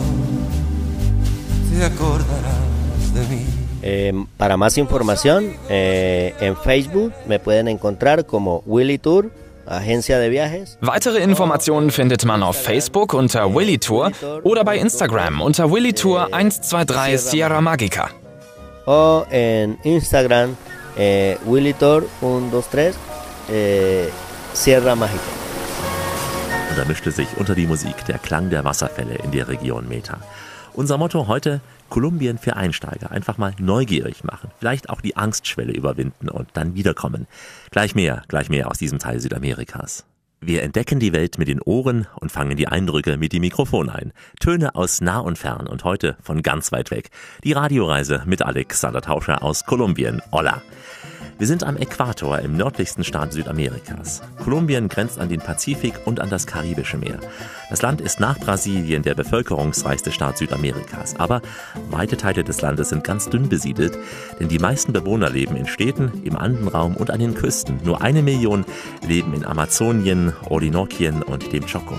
te 1.69 1.85
acordarás 1.85 3.13
de 3.13 3.27
mí. 3.27 3.58
Eh, 3.81 4.13
para 4.37 4.57
más 4.57 4.77
información, 4.77 5.53
eh, 5.69 6.33
en 6.39 6.55
Facebook 6.57 7.13
me 7.27 7.39
pueden 7.39 7.67
encontrar 7.67 8.25
como 8.25 8.61
Willy 8.65 8.97
Tour, 8.97 9.31
agencia 9.65 10.19
de 10.19 10.29
viajes. 10.29 10.77
Weitere 10.81 11.23
Informationen 11.23 11.91
findet 11.91 12.25
man 12.25 12.43
auf 12.43 12.57
Facebook 12.57 13.13
unter 13.13 13.45
Willy 13.53 13.77
Tour 13.77 14.11
oder 14.43 14.63
bei 14.63 14.77
Instagram 14.77 15.41
unter 15.41 15.69
Willy 15.71 15.93
Tour 15.93 16.27
123 16.31 17.19
Sierra 17.19 17.61
Magica. 17.61 18.09
o 18.85 19.23
en 19.29 19.77
Instagram 19.83 20.55
eh, 20.97 21.37
Willy 21.45 21.73
Tour 21.73 22.03
123 22.21 22.95
eh, 23.51 24.09
Sierra 24.53 24.95
Mágica. 24.95 25.21
Und 26.71 26.77
da 26.77 26.85
mischte 26.85 27.11
sich 27.11 27.27
unter 27.37 27.53
die 27.55 27.67
Musik 27.67 28.03
der 28.07 28.17
Klang 28.17 28.49
der 28.49 28.63
Wasserfälle 28.63 29.15
in 29.23 29.31
der 29.31 29.47
Region 29.47 29.87
Meta. 29.87 30.17
Unser 30.73 30.97
Motto 30.97 31.27
heute, 31.27 31.61
Kolumbien 31.89 32.37
für 32.37 32.55
Einsteiger. 32.55 33.11
Einfach 33.11 33.37
mal 33.37 33.53
neugierig 33.59 34.23
machen. 34.23 34.51
Vielleicht 34.59 34.89
auch 34.89 35.01
die 35.01 35.17
Angstschwelle 35.17 35.73
überwinden 35.73 36.29
und 36.29 36.49
dann 36.53 36.75
wiederkommen. 36.75 37.27
Gleich 37.71 37.95
mehr, 37.95 38.23
gleich 38.27 38.49
mehr 38.49 38.69
aus 38.69 38.77
diesem 38.77 38.99
Teil 38.99 39.19
Südamerikas. 39.19 40.05
Wir 40.41 40.63
entdecken 40.63 40.99
die 41.01 41.11
Welt 41.11 41.37
mit 41.37 41.49
den 41.49 41.61
Ohren 41.61 42.07
und 42.15 42.31
fangen 42.31 42.55
die 42.55 42.69
Eindrücke 42.69 43.17
mit 43.17 43.33
dem 43.33 43.41
Mikrofon 43.41 43.89
ein. 43.89 44.13
Töne 44.39 44.73
aus 44.73 45.01
nah 45.01 45.19
und 45.19 45.37
fern 45.37 45.67
und 45.67 45.83
heute 45.83 46.15
von 46.21 46.41
ganz 46.41 46.71
weit 46.71 46.91
weg. 46.91 47.09
Die 47.43 47.51
Radioreise 47.51 48.23
mit 48.25 48.41
Alexander 48.41 49.01
Tauscher 49.01 49.43
aus 49.43 49.65
Kolumbien. 49.65 50.21
Hola! 50.31 50.61
Wir 51.39 51.47
sind 51.47 51.63
am 51.63 51.77
Äquator 51.77 52.39
im 52.39 52.57
nördlichsten 52.57 53.05
Staat 53.05 53.31
Südamerikas. 53.31 54.21
Kolumbien 54.43 54.89
grenzt 54.89 55.19
an 55.19 55.29
den 55.29 55.39
Pazifik 55.39 55.93
und 56.03 56.19
an 56.19 56.29
das 56.29 56.45
Karibische 56.45 56.97
Meer. 56.97 57.17
Das 57.69 57.81
Land 57.81 58.01
ist 58.01 58.19
nach 58.19 58.37
Brasilien 58.37 59.03
der 59.03 59.15
bevölkerungsreichste 59.15 60.11
Staat 60.11 60.37
Südamerikas. 60.37 61.15
Aber 61.17 61.41
weite 61.91 62.17
Teile 62.17 62.43
des 62.43 62.59
Landes 62.59 62.89
sind 62.89 63.05
ganz 63.05 63.29
dünn 63.29 63.47
besiedelt, 63.47 63.97
denn 64.41 64.49
die 64.49 64.59
meisten 64.59 64.91
Bewohner 64.91 65.29
leben 65.29 65.55
in 65.55 65.65
Städten, 65.65 66.11
im 66.25 66.35
Andenraum 66.35 66.97
und 66.97 67.09
an 67.09 67.21
den 67.21 67.35
Küsten. 67.35 67.79
Nur 67.85 68.01
eine 68.01 68.21
Million 68.21 68.65
leben 69.07 69.33
in 69.33 69.45
Amazonien, 69.45 70.33
Orinoquien 70.49 71.23
und 71.23 71.53
dem 71.53 71.65
Choco. 71.65 71.97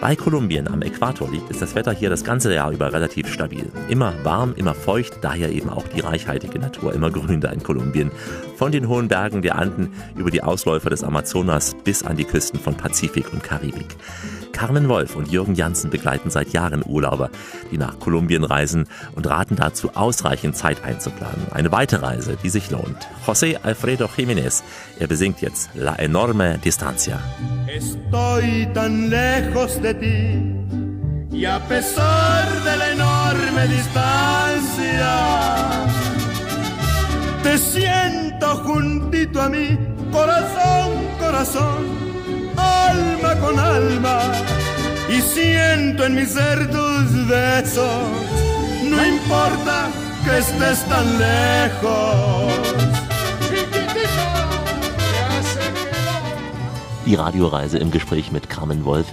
Bei 0.00 0.14
Kolumbien 0.14 0.68
am 0.68 0.82
Äquator 0.82 1.28
liegt, 1.28 1.50
ist 1.50 1.60
das 1.60 1.74
Wetter 1.74 1.90
hier 1.90 2.08
das 2.08 2.22
ganze 2.22 2.54
Jahr 2.54 2.70
über 2.70 2.92
relativ 2.92 3.32
stabil. 3.32 3.66
Immer 3.88 4.14
warm, 4.22 4.54
immer 4.54 4.74
feucht, 4.74 5.18
daher 5.22 5.50
eben 5.50 5.68
auch 5.68 5.88
die 5.88 5.98
reichhaltige 5.98 6.60
Natur, 6.60 6.92
immer 6.92 7.10
grün 7.10 7.40
da 7.40 7.50
in 7.50 7.64
Kolumbien. 7.64 8.12
Von 8.58 8.72
den 8.72 8.88
hohen 8.88 9.06
Bergen 9.06 9.40
der 9.40 9.56
Anden 9.56 9.92
über 10.16 10.32
die 10.32 10.42
Ausläufer 10.42 10.90
des 10.90 11.04
Amazonas 11.04 11.76
bis 11.84 12.02
an 12.02 12.16
die 12.16 12.24
Küsten 12.24 12.58
von 12.58 12.74
Pazifik 12.74 13.32
und 13.32 13.44
Karibik. 13.44 13.96
Carmen 14.50 14.88
Wolf 14.88 15.14
und 15.14 15.30
Jürgen 15.30 15.54
Janssen 15.54 15.90
begleiten 15.90 16.30
seit 16.30 16.48
Jahren 16.48 16.82
Urlauber, 16.84 17.30
die 17.70 17.78
nach 17.78 18.00
Kolumbien 18.00 18.42
reisen 18.42 18.88
und 19.14 19.28
raten 19.28 19.54
dazu, 19.54 19.90
ausreichend 19.94 20.56
Zeit 20.56 20.82
einzuplanen. 20.82 21.46
Eine 21.52 21.70
weite 21.70 22.02
Reise, 22.02 22.36
die 22.42 22.50
sich 22.50 22.68
lohnt. 22.72 23.06
José 23.24 23.58
Alfredo 23.62 24.06
Jiménez, 24.06 24.64
er 24.98 25.06
besingt 25.06 25.40
jetzt 25.40 25.70
La 25.74 25.94
Enorme 25.94 26.58
Distancia. 26.58 27.20
Estoy 27.68 28.66
tan 28.74 29.08
lejos 29.08 29.80
de 29.80 29.94
ti 29.94 30.58
y 31.30 31.44
a 31.44 31.60
pesar 31.68 32.48
de 32.64 32.76
la 32.76 32.90
enorme 32.90 33.68
distancia, 33.68 35.14
te 37.44 37.58
siento 37.58 38.27
juntito 38.64 39.40
a 39.40 39.48
mí, 39.48 39.78
corazón, 40.12 40.92
corazón 41.18 42.08
alma 42.58 43.34
con 43.36 43.58
alma 43.58 44.20
y 45.08 45.20
siento 45.20 46.04
en 46.04 46.14
mi 46.14 46.24
ser 46.24 46.70
tus 46.70 47.28
besos. 47.28 48.02
No 48.84 49.04
importa 49.04 49.88
que 50.24 50.38
estés 50.38 50.84
tan 50.88 51.06
lejos. 51.18 52.52
Die 57.06 57.14
Radioreise 57.14 57.78
im 57.78 57.90
Gespräch 57.90 58.32
mit 58.32 58.50
Carmen 58.50 58.84
Wolf. 58.84 59.06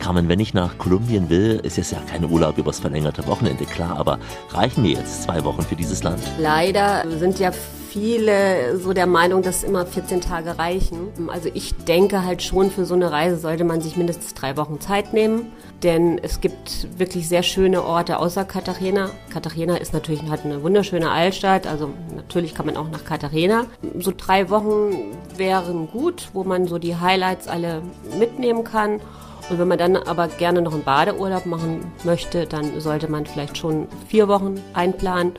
Carmen, 0.00 0.28
wenn 0.28 0.38
ich 0.38 0.54
nach 0.54 0.78
Kolumbien 0.78 1.28
will, 1.28 1.60
ist 1.62 1.78
es 1.78 1.90
ja 1.90 1.98
kein 2.08 2.24
Urlaub 2.24 2.56
übers 2.58 2.78
verlängerte 2.78 3.26
Wochenende, 3.26 3.64
klar, 3.64 3.98
aber 3.98 4.18
reichen 4.50 4.82
mir 4.82 4.92
jetzt 4.92 5.24
zwei 5.24 5.42
Wochen 5.44 5.62
für 5.62 5.74
dieses 5.74 6.02
Land? 6.02 6.22
Leider 6.38 7.04
sind 7.18 7.38
ja 7.40 7.50
viele 7.98 8.78
so 8.78 8.92
der 8.92 9.06
Meinung, 9.06 9.42
dass 9.42 9.64
immer 9.64 9.84
14 9.84 10.20
Tage 10.20 10.58
reichen. 10.58 11.08
Also 11.28 11.48
ich 11.52 11.74
denke 11.74 12.24
halt 12.24 12.42
schon, 12.42 12.70
für 12.70 12.84
so 12.84 12.94
eine 12.94 13.10
Reise 13.10 13.38
sollte 13.38 13.64
man 13.64 13.80
sich 13.80 13.96
mindestens 13.96 14.34
drei 14.34 14.56
Wochen 14.56 14.80
Zeit 14.80 15.12
nehmen, 15.12 15.52
denn 15.82 16.18
es 16.22 16.40
gibt 16.40 16.86
wirklich 16.98 17.28
sehr 17.28 17.42
schöne 17.42 17.82
Orte 17.82 18.20
außer 18.20 18.44
Cartagena. 18.44 19.10
Cartagena 19.30 19.76
ist 19.76 19.92
natürlich 19.92 20.22
hat 20.30 20.44
eine 20.44 20.62
wunderschöne 20.62 21.10
Altstadt, 21.10 21.66
also 21.66 21.90
natürlich 22.14 22.54
kann 22.54 22.66
man 22.66 22.76
auch 22.76 22.88
nach 22.88 23.04
Cartagena. 23.04 23.66
So 23.98 24.12
drei 24.16 24.48
Wochen 24.48 25.16
wären 25.36 25.88
gut, 25.88 26.28
wo 26.34 26.44
man 26.44 26.68
so 26.68 26.78
die 26.78 26.96
Highlights 26.96 27.48
alle 27.48 27.82
mitnehmen 28.18 28.62
kann. 28.62 29.00
Und 29.50 29.58
wenn 29.58 29.68
man 29.68 29.78
dann 29.78 29.96
aber 29.96 30.28
gerne 30.28 30.60
noch 30.60 30.74
einen 30.74 30.84
Badeurlaub 30.84 31.46
machen 31.46 31.90
möchte, 32.04 32.46
dann 32.46 32.80
sollte 32.80 33.10
man 33.10 33.24
vielleicht 33.26 33.56
schon 33.56 33.88
vier 34.06 34.28
Wochen 34.28 34.60
einplanen 34.74 35.32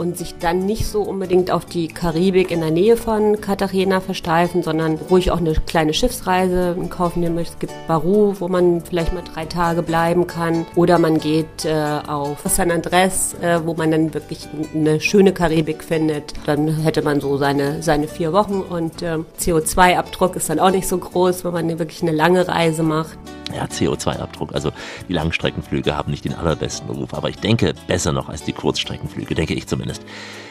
und 0.00 0.16
sich 0.16 0.34
dann 0.38 0.64
nicht 0.64 0.86
so 0.86 1.02
unbedingt 1.02 1.50
auf 1.50 1.66
die 1.66 1.86
Karibik 1.86 2.50
in 2.50 2.60
der 2.60 2.70
Nähe 2.70 2.96
von 2.96 3.38
Cartagena 3.38 4.00
versteifen, 4.00 4.62
sondern 4.62 4.94
ruhig 5.10 5.30
auch 5.30 5.40
eine 5.40 5.52
kleine 5.52 5.92
Schiffsreise 5.92 6.74
in 6.78 6.88
Kauf 6.88 7.16
nehmen 7.16 7.34
möchte. 7.34 7.52
Es 7.52 7.58
gibt 7.58 7.86
Baru, 7.86 8.34
wo 8.38 8.48
man 8.48 8.80
vielleicht 8.80 9.12
mal 9.12 9.22
drei 9.22 9.44
Tage 9.44 9.82
bleiben 9.82 10.26
kann. 10.26 10.64
Oder 10.74 10.98
man 10.98 11.18
geht 11.18 11.66
äh, 11.66 11.98
auf 12.06 12.38
San 12.46 12.70
Andres, 12.70 13.34
äh, 13.42 13.60
wo 13.66 13.74
man 13.74 13.90
dann 13.90 14.14
wirklich 14.14 14.48
eine 14.74 15.02
schöne 15.02 15.34
Karibik 15.34 15.84
findet. 15.84 16.32
Dann 16.46 16.68
hätte 16.78 17.02
man 17.02 17.20
so 17.20 17.36
seine, 17.36 17.82
seine 17.82 18.08
vier 18.08 18.32
Wochen 18.32 18.62
und 18.62 19.02
äh, 19.02 19.18
CO2-Abdruck 19.38 20.34
ist 20.34 20.48
dann 20.48 20.60
auch 20.60 20.70
nicht 20.70 20.88
so 20.88 20.96
groß, 20.96 21.44
wenn 21.44 21.52
man 21.52 21.78
wirklich 21.78 22.00
eine 22.00 22.12
lange 22.12 22.48
Reise 22.48 22.82
macht 22.82 23.18
ja, 23.54 23.64
CO2-Abdruck. 23.64 24.54
Also 24.54 24.72
die 25.08 25.12
Langstreckenflüge 25.12 25.96
haben 25.96 26.10
nicht 26.10 26.24
den 26.24 26.34
allerbesten 26.34 26.90
Ruf, 26.90 27.14
aber 27.14 27.28
ich 27.28 27.36
denke 27.36 27.74
besser 27.86 28.12
noch 28.12 28.28
als 28.28 28.42
die 28.42 28.52
Kurzstreckenflüge, 28.52 29.34
denke 29.34 29.54
ich 29.54 29.66
zumindest. 29.66 30.02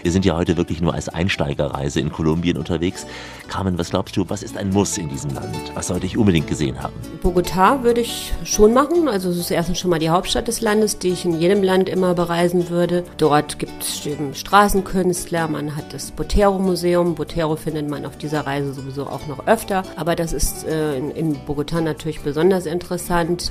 Wir 0.04 0.12
sind 0.12 0.26
ja 0.26 0.36
heute 0.36 0.58
wirklich 0.58 0.82
nur 0.82 0.94
als 0.94 1.10
Einsteigerreise 1.10 2.00
in 2.00 2.12
Kolumbien 2.12 2.58
unterwegs. 2.58 3.06
Carmen, 3.48 3.78
was 3.78 3.90
glaubst 3.90 4.16
du, 4.16 4.30
was 4.30 4.44
ist 4.44 4.58
ein 4.58 4.70
Muss 4.70 4.98
in 4.98 5.10
diesem 5.10 5.34
Land? 5.34 5.56
Was 5.74 5.88
sollte 5.88 6.06
ich 6.06 6.18
unbedingt 6.18 6.48
gesehen 6.48 6.82
haben? 6.82 6.94
Bogotá 7.22 7.84
würde 7.84 8.02
ich 8.02 8.34
schon 8.44 8.74
machen. 8.74 9.08
Also 9.08 9.30
es 9.30 9.38
ist 9.38 9.52
erstens 9.52 9.80
schon 9.80 9.90
mal 9.90 10.00
die 10.00 10.10
Hauptstadt 10.10 10.48
des 10.48 10.62
Landes, 10.62 11.00
die 11.00 11.10
ich 11.10 11.26
in 11.26 11.40
jedem 11.40 11.64
Land 11.64 11.90
immer 11.90 12.14
bereisen 12.14 12.70
würde. 12.70 13.04
Dort 13.18 13.60
gibt 13.60 13.84
es 13.84 14.06
eben 14.06 14.36
Straßenkünstler, 14.36 15.48
man 15.48 15.76
hat 15.76 15.94
das 15.94 16.12
Botero-Museum. 16.12 17.16
Botero 17.16 17.56
findet 17.56 17.90
man 17.90 18.06
auf 18.06 18.18
dieser 18.18 18.46
Reise 18.46 18.74
sowieso 18.74 19.08
auch 19.08 19.28
noch 19.28 19.48
öfter. 19.48 19.84
Aber 19.96 20.16
das 20.16 20.32
ist 20.34 20.66
äh, 20.66 20.98
in, 20.98 21.12
in 21.12 21.36
Bogotá 21.36 21.82
natürlich 21.82 22.22
besonders 22.22 22.66
interessant. 22.66 22.89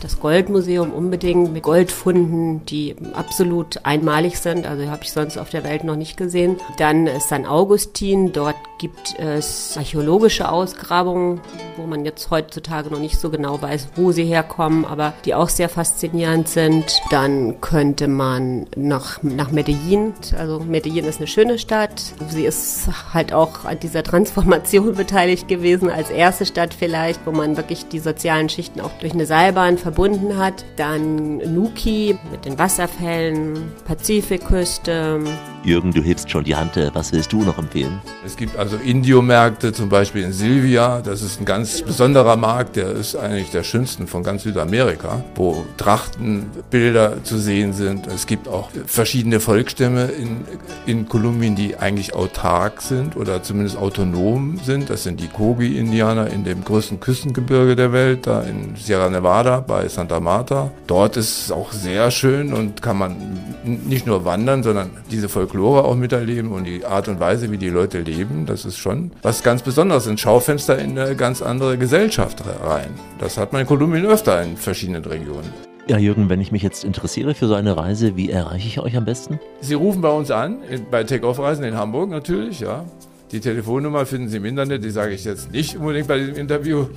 Das 0.03 0.21
Goldmuseum 0.21 0.93
unbedingt 0.93 1.53
mit 1.53 1.63
Goldfunden, 1.63 2.65
die 2.67 2.97
absolut 3.15 3.85
einmalig 3.85 4.39
sind. 4.39 4.67
Also 4.67 4.91
habe 4.91 5.05
ich 5.05 5.13
sonst 5.13 5.39
auf 5.39 5.51
der 5.51 5.65
Welt 5.65 5.85
noch 5.85 5.97
nicht 5.97 6.17
gesehen. 6.17 6.57
Dann 6.79 7.09
San 7.21 7.47
Augustin, 7.47 8.33
dort 8.33 8.57
gibt 8.79 9.19
es 9.19 9.77
archäologische 9.77 10.51
Ausgrabungen, 10.51 11.41
wo 11.77 11.87
man 11.87 12.05
jetzt 12.05 12.31
heutzutage 12.31 12.91
noch 12.91 13.01
nicht 13.01 13.19
so 13.19 13.31
genau 13.31 13.61
weiß, 13.61 13.89
wo 13.97 14.13
sie 14.13 14.25
herkommen, 14.25 14.85
aber 14.85 15.13
die 15.25 15.35
auch 15.35 15.49
sehr 15.49 15.69
faszinierend 15.69 16.49
sind. 16.49 17.01
Dann 17.11 17.61
könnte 17.61 18.09
man 18.09 18.67
nach, 18.77 19.23
nach 19.23 19.51
Medellin, 19.51 20.15
also 20.39 20.61
Medellin 20.61 21.05
ist 21.05 21.19
eine 21.19 21.27
schöne 21.27 21.59
Stadt. 21.59 22.03
Sie 22.29 22.45
ist 22.45 22.89
halt 23.13 23.33
auch 23.33 23.65
an 23.65 23.81
dieser 23.81 24.03
Transformation 24.03 24.95
beteiligt 24.97 25.49
gewesen, 25.49 25.91
als 25.91 26.11
erste 26.11 26.47
Stadt 26.47 26.73
vielleicht, 26.73 27.27
wo 27.27 27.33
man 27.33 27.57
wirklich 27.57 27.89
die 27.89 27.99
sozialen 27.99 28.49
Schichten 28.49 28.81
auch 28.81 28.93
durch 29.01 29.13
eine 29.13 29.27
Seilbahn 29.27 29.79
verbunden 29.79 30.37
hat. 30.37 30.65
Dann 30.77 31.39
Nuki 31.39 32.17
mit 32.31 32.45
den 32.45 32.59
Wasserfällen, 32.59 33.73
Pazifikküste. 33.87 35.21
Jürgen, 35.65 35.93
du 35.93 36.03
hilfst 36.03 36.31
schon 36.31 36.45
die 36.45 36.55
Hand. 36.55 36.69
Was 36.93 37.13
willst 37.13 37.33
du 37.33 37.43
noch 37.43 37.59
empfehlen? 37.59 38.01
Es 38.25 38.37
gibt 38.37 38.57
also 38.57 38.68
Indio-Märkte, 38.77 39.73
zum 39.73 39.89
Beispiel 39.89 40.23
in 40.23 40.33
Silvia. 40.33 41.01
Das 41.01 41.23
ist 41.23 41.41
ein 41.41 41.45
ganz 41.45 41.83
besonderer 41.83 42.37
Markt. 42.37 42.77
Der 42.77 42.91
ist 42.91 43.17
eigentlich 43.17 43.51
der 43.51 43.63
schönsten 43.63 44.07
von 44.07 44.23
ganz 44.23 44.43
Südamerika, 44.43 45.23
wo 45.35 45.65
Trachtenbilder 45.77 47.25
zu 47.25 47.39
sehen 47.39 47.73
sind. 47.73 48.07
Es 48.07 48.27
gibt 48.27 48.49
auch 48.49 48.71
verschiedene 48.87 49.41
Volksstämme 49.41 50.05
in, 50.05 50.45
in 50.87 51.09
Kolumbien, 51.09 51.57
die 51.57 51.77
eigentlich 51.77 52.15
autark 52.15 52.83
sind 52.83 53.17
oder 53.17 53.43
zumindest 53.43 53.77
autonom 53.77 54.61
sind. 54.65 54.91
Das 54.91 55.03
sind 55.03 55.21
die 55.21 55.29
Kogi-Indianer 55.29 56.29
in 56.29 56.45
dem 56.45 56.65
größten 56.65 57.01
Küstengebirge 57.01 57.77
der 57.77 57.93
Welt, 57.93 58.27
da 58.27 58.43
in 58.43 58.77
Sierra 58.77 59.09
Nevada 59.09 59.61
bei 59.61 59.89
Santa 59.89 60.21
Marta. 60.21 60.71
Dort 60.87 61.17
ist 61.17 61.45
es 61.45 61.53
auch 61.53 61.73
sehr 61.73 62.11
schön 62.11 62.53
und 62.53 62.83
kann 62.83 62.99
man 62.99 63.17
nicht 63.65 64.07
nur 64.07 64.25
wandern, 64.25 64.63
sondern 64.63 64.91
diese 65.11 65.29
Folklore 65.29 65.85
auch 65.85 65.97
miterleben 65.97 66.53
und 66.53 66.65
die 66.65 66.85
Art 66.85 67.09
und 67.09 67.21
Weise, 67.21 67.51
wie 67.51 67.59
die 67.59 67.69
Leute 67.69 68.01
leben. 68.01 68.47
Das 68.47 68.58
ist 68.65 68.79
schon 68.79 69.11
was 69.23 69.43
ganz 69.43 69.63
Besonderes, 69.63 70.07
ein 70.07 70.19
Schaufenster 70.19 70.79
in 70.79 70.99
eine 70.99 71.17
ganz 71.17 71.43
andere 71.43 71.79
Gesellschaft 71.79 72.45
rein. 72.63 72.91
Das 73.19 73.39
hat 73.39 73.53
man 73.53 73.63
in 73.63 73.67
Kolumbien 73.67 74.07
öfter 74.07 74.41
in 74.43 74.57
verschiedenen 74.57 75.05
Regionen. 75.05 75.53
Ja, 75.89 75.97
Jürgen, 75.97 76.29
wenn 76.29 76.41
ich 76.41 76.53
mich 76.53 76.63
jetzt 76.63 76.85
interessiere 76.85 77.35
für 77.35 77.47
so 77.47 77.55
eine 77.55 77.75
Reise, 77.77 78.15
wie 78.15 78.31
erreiche 78.31 78.69
ich 78.69 78.79
euch 78.79 78.97
am 78.97 79.07
besten? 79.07 79.41
Sie 79.63 79.73
rufen 79.73 80.03
bei 80.03 80.11
uns 80.11 80.31
an, 80.31 80.59
bei 80.91 81.03
Take-Off-Reisen 81.03 81.65
in 81.65 81.77
Hamburg 81.77 82.11
natürlich, 82.11 82.61
ja. 82.61 82.85
Die 83.33 83.41
Telefonnummer 83.41 84.05
finden 84.07 84.29
Sie 84.29 84.37
im 84.37 84.45
Internet, 84.45 84.85
die 84.85 84.91
sage 84.91 85.15
ich 85.15 85.25
jetzt 85.25 85.51
nicht 85.51 85.79
unbedingt 85.79 86.07
bei 86.09 86.19
diesem 86.19 86.37
Interview. 86.37 86.89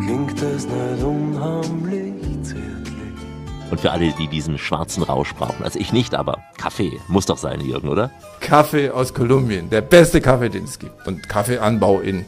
klingt 0.00 0.40
das 0.40 0.66
nicht 0.66 1.04
unheimlich 1.04 2.42
zärtlich. 2.42 3.70
Und 3.70 3.78
für 3.78 3.90
alle, 3.90 4.12
die 4.12 4.28
diesen 4.28 4.56
schwarzen 4.56 5.02
Rausch 5.02 5.34
brauchen, 5.34 5.62
also 5.62 5.78
ich 5.78 5.92
nicht, 5.92 6.14
aber 6.14 6.38
Kaffee 6.56 6.98
muss 7.06 7.26
doch 7.26 7.36
sein, 7.36 7.60
Jürgen, 7.60 7.88
oder? 7.88 8.10
Kaffee 8.40 8.88
aus 8.88 9.12
Kolumbien, 9.12 9.68
der 9.68 9.82
beste 9.82 10.22
Kaffee, 10.22 10.48
den 10.48 10.64
es 10.64 10.78
gibt. 10.78 11.06
Und 11.06 11.28
Kaffeeanbau 11.28 12.00
in 12.00 12.24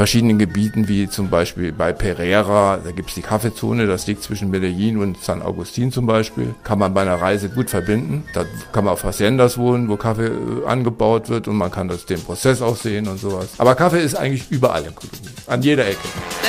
verschiedenen 0.00 0.38
Gebieten, 0.38 0.88
wie 0.88 1.10
zum 1.10 1.28
Beispiel 1.28 1.72
bei 1.72 1.92
Pereira, 1.92 2.78
da 2.82 2.90
gibt 2.90 3.10
es 3.10 3.16
die 3.16 3.20
Kaffeezone, 3.20 3.86
das 3.86 4.06
liegt 4.06 4.22
zwischen 4.22 4.48
Medellin 4.48 4.96
und 4.96 5.22
San 5.22 5.42
Agustin 5.42 5.92
zum 5.92 6.06
Beispiel, 6.06 6.54
kann 6.64 6.78
man 6.78 6.94
bei 6.94 7.02
einer 7.02 7.20
Reise 7.20 7.50
gut 7.50 7.68
verbinden. 7.68 8.24
Da 8.32 8.46
kann 8.72 8.84
man 8.86 8.94
auf 8.94 9.04
Haciendas 9.04 9.58
wohnen, 9.58 9.90
wo 9.90 9.98
Kaffee 9.98 10.28
äh, 10.28 10.66
angebaut 10.66 11.28
wird 11.28 11.48
und 11.48 11.56
man 11.56 11.70
kann 11.70 11.88
das 11.88 12.06
den 12.06 12.22
Prozess 12.22 12.62
auch 12.62 12.76
sehen 12.76 13.08
und 13.08 13.20
sowas. 13.20 13.48
Aber 13.58 13.74
Kaffee 13.74 14.00
ist 14.00 14.14
eigentlich 14.14 14.50
überall 14.50 14.86
in 14.86 14.94
Kolumbien, 14.94 15.34
an 15.46 15.60
jeder 15.60 15.86
Ecke. 15.86 15.98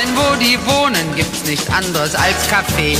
Denn 0.02 0.16
wo 0.16 0.34
die 0.36 0.56
wohnen, 0.66 1.14
gibt's 1.14 1.46
nicht 1.46 1.70
anderes 1.70 2.14
als 2.14 2.48
Kaffee 2.48 2.96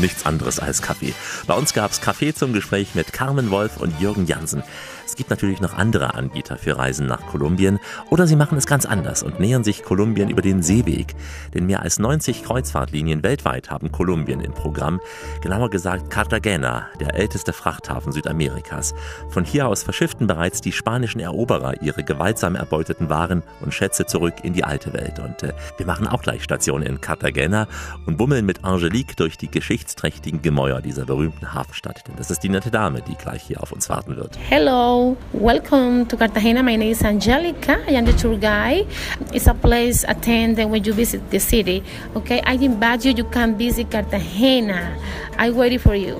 nichts 0.00 0.26
anderes 0.26 0.58
als 0.58 0.82
Kaffee. 0.82 1.14
Bei 1.46 1.54
uns 1.54 1.72
gab 1.72 1.90
es 1.90 2.00
Kaffee 2.00 2.34
zum 2.34 2.52
Gespräch 2.52 2.94
mit 2.94 3.12
Carmen 3.14 3.50
Wolf 3.50 3.78
und 3.78 3.98
Jürgen 3.98 4.26
Jansen. 4.26 4.62
Es 5.06 5.14
gibt 5.14 5.30
natürlich 5.30 5.60
noch 5.60 5.74
andere 5.74 6.14
Anbieter 6.14 6.56
für 6.56 6.76
Reisen 6.76 7.06
nach 7.06 7.24
Kolumbien 7.26 7.78
oder 8.10 8.26
sie 8.26 8.34
machen 8.34 8.58
es 8.58 8.66
ganz 8.66 8.84
anders 8.84 9.22
und 9.22 9.38
nähern 9.38 9.62
sich 9.62 9.84
Kolumbien 9.84 10.28
über 10.28 10.42
den 10.42 10.62
Seeweg. 10.62 11.14
Denn 11.54 11.66
mehr 11.66 11.82
als 11.82 12.00
90 12.00 12.42
Kreuzfahrtlinien 12.42 13.22
weltweit 13.22 13.70
haben 13.70 13.92
Kolumbien 13.92 14.40
im 14.40 14.52
Programm. 14.52 15.00
Genauer 15.42 15.70
gesagt 15.70 16.10
Cartagena, 16.10 16.88
der 16.98 17.14
älteste 17.14 17.52
Frachthafen 17.52 18.12
Südamerikas. 18.12 18.94
Von 19.30 19.44
hier 19.44 19.68
aus 19.68 19.84
verschifften 19.84 20.26
bereits 20.26 20.60
die 20.60 20.72
spanischen 20.72 21.20
Eroberer 21.20 21.80
ihre 21.82 22.02
gewaltsam 22.02 22.56
erbeuteten 22.56 23.08
Waren 23.08 23.44
und 23.60 23.72
Schätze 23.72 24.06
zurück 24.06 24.34
in 24.42 24.54
die 24.54 24.64
alte 24.64 24.92
Welt. 24.92 25.20
Und 25.20 25.44
äh, 25.44 25.52
wir 25.76 25.86
machen 25.86 26.08
auch 26.08 26.22
gleich 26.22 26.42
Station 26.42 26.82
in 26.82 27.00
Cartagena 27.00 27.68
und 28.06 28.16
bummeln 28.16 28.44
mit 28.44 28.64
Angelique 28.64 29.14
durch 29.16 29.38
die 29.38 29.50
geschichtsträchtigen 29.50 30.42
Gemäuer 30.42 30.80
dieser 30.82 31.04
berühmten 31.04 31.54
Hafenstadt. 31.54 32.02
Denn 32.08 32.16
das 32.16 32.32
ist 32.32 32.40
die 32.40 32.48
nette 32.48 32.72
Dame, 32.72 33.02
die 33.02 33.14
gleich 33.14 33.42
hier 33.42 33.62
auf 33.62 33.70
uns 33.70 33.88
warten 33.88 34.16
wird. 34.16 34.36
Hello. 34.48 34.95
Welcome 35.32 36.06
to 36.06 36.16
Cartagena. 36.16 36.62
My 36.62 36.76
name 36.76 36.90
is 36.90 37.02
Angelica. 37.02 37.82
I 37.88 37.92
am 37.92 38.04
the 38.04 38.12
tour 38.12 38.36
guide. 38.36 38.86
It's 39.32 39.46
a 39.46 39.54
place 39.54 40.04
attended 40.08 40.70
when 40.70 40.84
you 40.84 40.92
visit 40.92 41.20
the 41.30 41.38
city. 41.38 41.82
Okay, 42.14 42.40
I 42.44 42.54
invite 42.54 43.04
you. 43.04 43.12
You 43.12 43.24
can 43.24 43.56
visit 43.56 43.90
Cartagena. 43.90 44.96
I 45.38 45.50
waiting 45.50 45.78
for 45.78 45.94
you. 45.94 46.18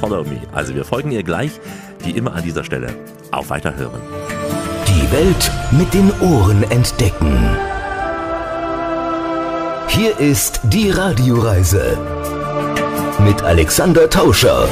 Follow 0.00 0.24
me. 0.24 0.38
Also 0.52 0.74
wir 0.74 0.84
folgen 0.84 1.10
ihr 1.10 1.22
gleich, 1.22 1.52
wie 2.04 2.10
immer 2.10 2.34
an 2.34 2.42
dieser 2.42 2.64
Stelle. 2.64 2.94
Auf 3.30 3.50
Weiterhören. 3.50 4.00
Die 4.86 5.12
Welt 5.12 5.50
mit 5.72 5.92
den 5.94 6.10
Ohren 6.20 6.62
entdecken. 6.70 7.36
Hier 9.88 10.18
ist 10.18 10.60
die 10.64 10.90
Radioreise 10.90 11.98
mit 13.24 13.42
Alexander 13.42 14.08
Tauscher. 14.08 14.68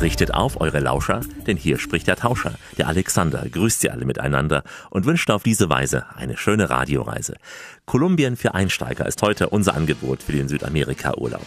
Richtet 0.00 0.34
auf 0.34 0.60
eure 0.60 0.80
Lauscher, 0.80 1.20
denn 1.46 1.56
hier 1.56 1.78
spricht 1.78 2.06
der 2.06 2.16
Tauscher, 2.16 2.54
der 2.78 2.88
Alexander, 2.88 3.46
grüßt 3.50 3.80
sie 3.80 3.90
alle 3.90 4.04
miteinander 4.04 4.64
und 4.90 5.06
wünscht 5.06 5.30
auf 5.30 5.42
diese 5.42 5.68
Weise 5.68 6.04
eine 6.16 6.36
schöne 6.36 6.68
Radioreise. 6.68 7.36
Kolumbien 7.86 8.36
für 8.36 8.54
Einsteiger 8.54 9.06
ist 9.06 9.22
heute 9.22 9.50
unser 9.50 9.74
Angebot 9.74 10.22
für 10.22 10.32
den 10.32 10.48
Südamerika-Urlaub. 10.48 11.46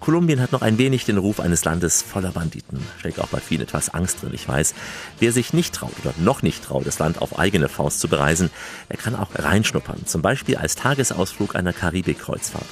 Kolumbien 0.00 0.40
hat 0.40 0.52
noch 0.52 0.62
ein 0.62 0.78
wenig 0.78 1.06
den 1.06 1.18
Ruf 1.18 1.40
eines 1.40 1.64
Landes 1.64 2.02
voller 2.02 2.30
Banditen. 2.30 2.78
Steckt 2.98 3.20
auch 3.20 3.28
bei 3.28 3.40
vielen 3.40 3.62
etwas 3.62 3.88
Angst 3.92 4.22
drin, 4.22 4.30
ich 4.32 4.46
weiß. 4.46 4.74
Wer 5.18 5.32
sich 5.32 5.52
nicht 5.52 5.74
traut 5.74 5.94
oder 6.02 6.14
noch 6.18 6.42
nicht 6.42 6.64
traut, 6.64 6.86
das 6.86 6.98
Land 6.98 7.20
auf 7.20 7.38
eigene 7.38 7.68
Faust 7.68 8.00
zu 8.00 8.08
bereisen, 8.08 8.50
der 8.90 8.96
kann 8.96 9.16
auch 9.16 9.30
reinschnuppern. 9.34 10.06
Zum 10.06 10.22
Beispiel 10.22 10.56
als 10.56 10.76
Tagesausflug 10.76 11.56
einer 11.56 11.72
Karibik-Kreuzfahrt. 11.72 12.66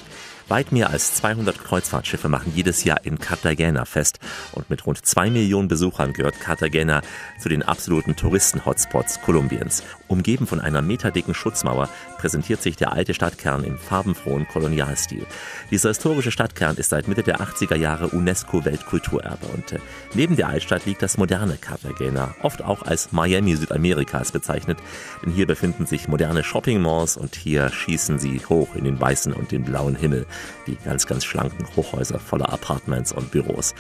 Weit 0.49 0.71
mehr 0.71 0.91
als 0.91 1.15
200 1.15 1.59
Kreuzfahrtschiffe 1.59 2.29
machen 2.29 2.53
jedes 2.55 2.85
Jahr 2.85 3.05
in 3.05 3.19
Cartagena 3.19 3.85
fest 3.85 4.21
und 4.53 4.71
mit 4.71 4.87
rund 4.87 5.05
zwei 5.05 5.29
Millionen 5.29 5.67
Besuchern 5.67 6.13
gehört 6.13 6.39
Cartagena 6.41 7.03
zu 7.41 7.49
den 7.49 7.65
absoluten 7.65 8.15
Touristen-Hotspots 8.15 9.23
Kolumbiens. 9.23 9.83
Umgeben 10.09 10.47
von 10.47 10.61
einer 10.61 10.83
meterdicken 10.83 11.35
Schutzmauer 11.35 11.89
präsentiert 12.19 12.63
sich 12.63 12.77
der 12.77 12.93
alte 12.93 13.15
Stadtkern 13.15 13.65
im 13.65 13.79
farbenfrohen 13.79 14.47
Kolonialstil. 14.49 15.27
Dieser 15.71 15.91
historische 15.91 16.31
Stadtkern 16.31 16.77
ist 16.77 16.91
seit 16.91 17.09
Mitte 17.09 17.23
der 17.23 17.41
80er 17.41 17.77
Jahre 17.77 18.09
UNESCO-Weltkulturerbe 18.09 19.47
und 19.47 19.73
äh, 19.73 19.79
neben 20.15 20.37
der 20.37 20.49
Altstadt 20.49 20.87
liegt 20.87 21.03
das 21.03 21.19
moderne 21.19 21.57
Cartagena, 21.57 22.35
oft 22.43 22.63
auch 22.63 22.83
als 22.83 23.13
Miami 23.13 23.57
Südamerikas 23.57 24.33
bezeichnet, 24.33 24.79
denn 25.25 25.33
hier 25.33 25.47
befinden 25.47 25.87
sich 25.87 26.09
moderne 26.09 26.45
Shopping-Malls 26.45 27.17
und 27.17 27.35
hier 27.35 27.69
schießen 27.69 28.19
sie 28.19 28.41
hoch 28.49 28.75
in 28.75 28.85
den 28.85 29.01
weißen 29.01 29.33
und 29.33 29.53
den 29.53 29.65
blauen 29.65 29.97
Himmel 29.97 30.27
die 30.67 30.77
ganz, 30.77 31.07
ganz 31.07 31.25
schlanken 31.25 31.67
Hochhäuser 31.77 32.19
voller 32.19 32.53
Apartments 32.53 33.13
und 33.13 33.31
Büros. 33.31 33.75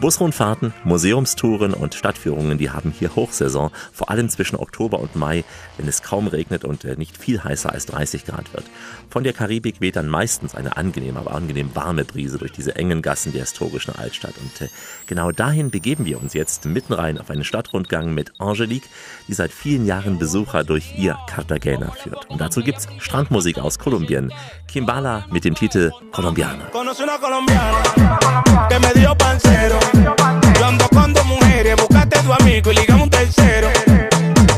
Busrundfahrten, 0.00 0.72
Museumstouren 0.84 1.74
und 1.74 1.94
Stadtführungen, 1.94 2.58
die 2.58 2.70
haben 2.70 2.90
hier 2.90 3.14
Hochsaison, 3.14 3.70
vor 3.92 4.10
allem 4.10 4.28
zwischen 4.28 4.56
Oktober 4.56 5.00
und 5.00 5.16
Mai, 5.16 5.44
wenn 5.76 5.88
es 5.88 6.02
kaum 6.02 6.26
regnet 6.26 6.64
und 6.64 6.84
äh, 6.84 6.96
nicht 6.96 7.16
viel 7.16 7.42
heißer 7.42 7.72
als 7.72 7.86
30 7.86 8.24
Grad 8.24 8.52
wird. 8.52 8.64
Von 9.10 9.24
der 9.24 9.32
Karibik 9.32 9.80
weht 9.80 9.96
dann 9.96 10.08
meistens 10.08 10.54
eine 10.54 10.76
angenehme, 10.76 11.18
aber 11.18 11.32
angenehm 11.34 11.74
warme 11.74 12.04
Brise 12.04 12.38
durch 12.38 12.52
diese 12.52 12.76
engen 12.76 13.02
Gassen 13.02 13.32
der 13.32 13.42
historischen 13.42 13.94
Altstadt. 13.94 14.34
Und 14.38 14.66
äh, 14.66 14.70
genau 15.06 15.32
dahin 15.32 15.70
begeben 15.70 16.04
wir 16.04 16.20
uns 16.20 16.34
jetzt 16.34 16.64
mitten 16.66 16.92
rein 16.92 17.18
auf 17.18 17.30
einen 17.30 17.44
Stadtrundgang 17.44 18.14
mit 18.14 18.40
Angelique, 18.40 18.88
die 19.28 19.34
seit 19.34 19.52
vielen 19.52 19.86
Jahren 19.86 20.18
Besucher 20.18 20.64
durch 20.64 20.94
ihr 20.96 21.18
Cartagena 21.28 21.90
führt. 21.90 22.28
Und 22.30 22.40
dazu 22.40 22.62
gibt's 22.62 22.88
Strandmusik 22.98 23.58
aus 23.58 23.78
Kolumbien. 23.78 24.32
Kimbala 24.68 25.26
mit 25.30 25.44
dem 25.44 25.54
Titel 25.54 25.92
Colombiana. 26.12 26.66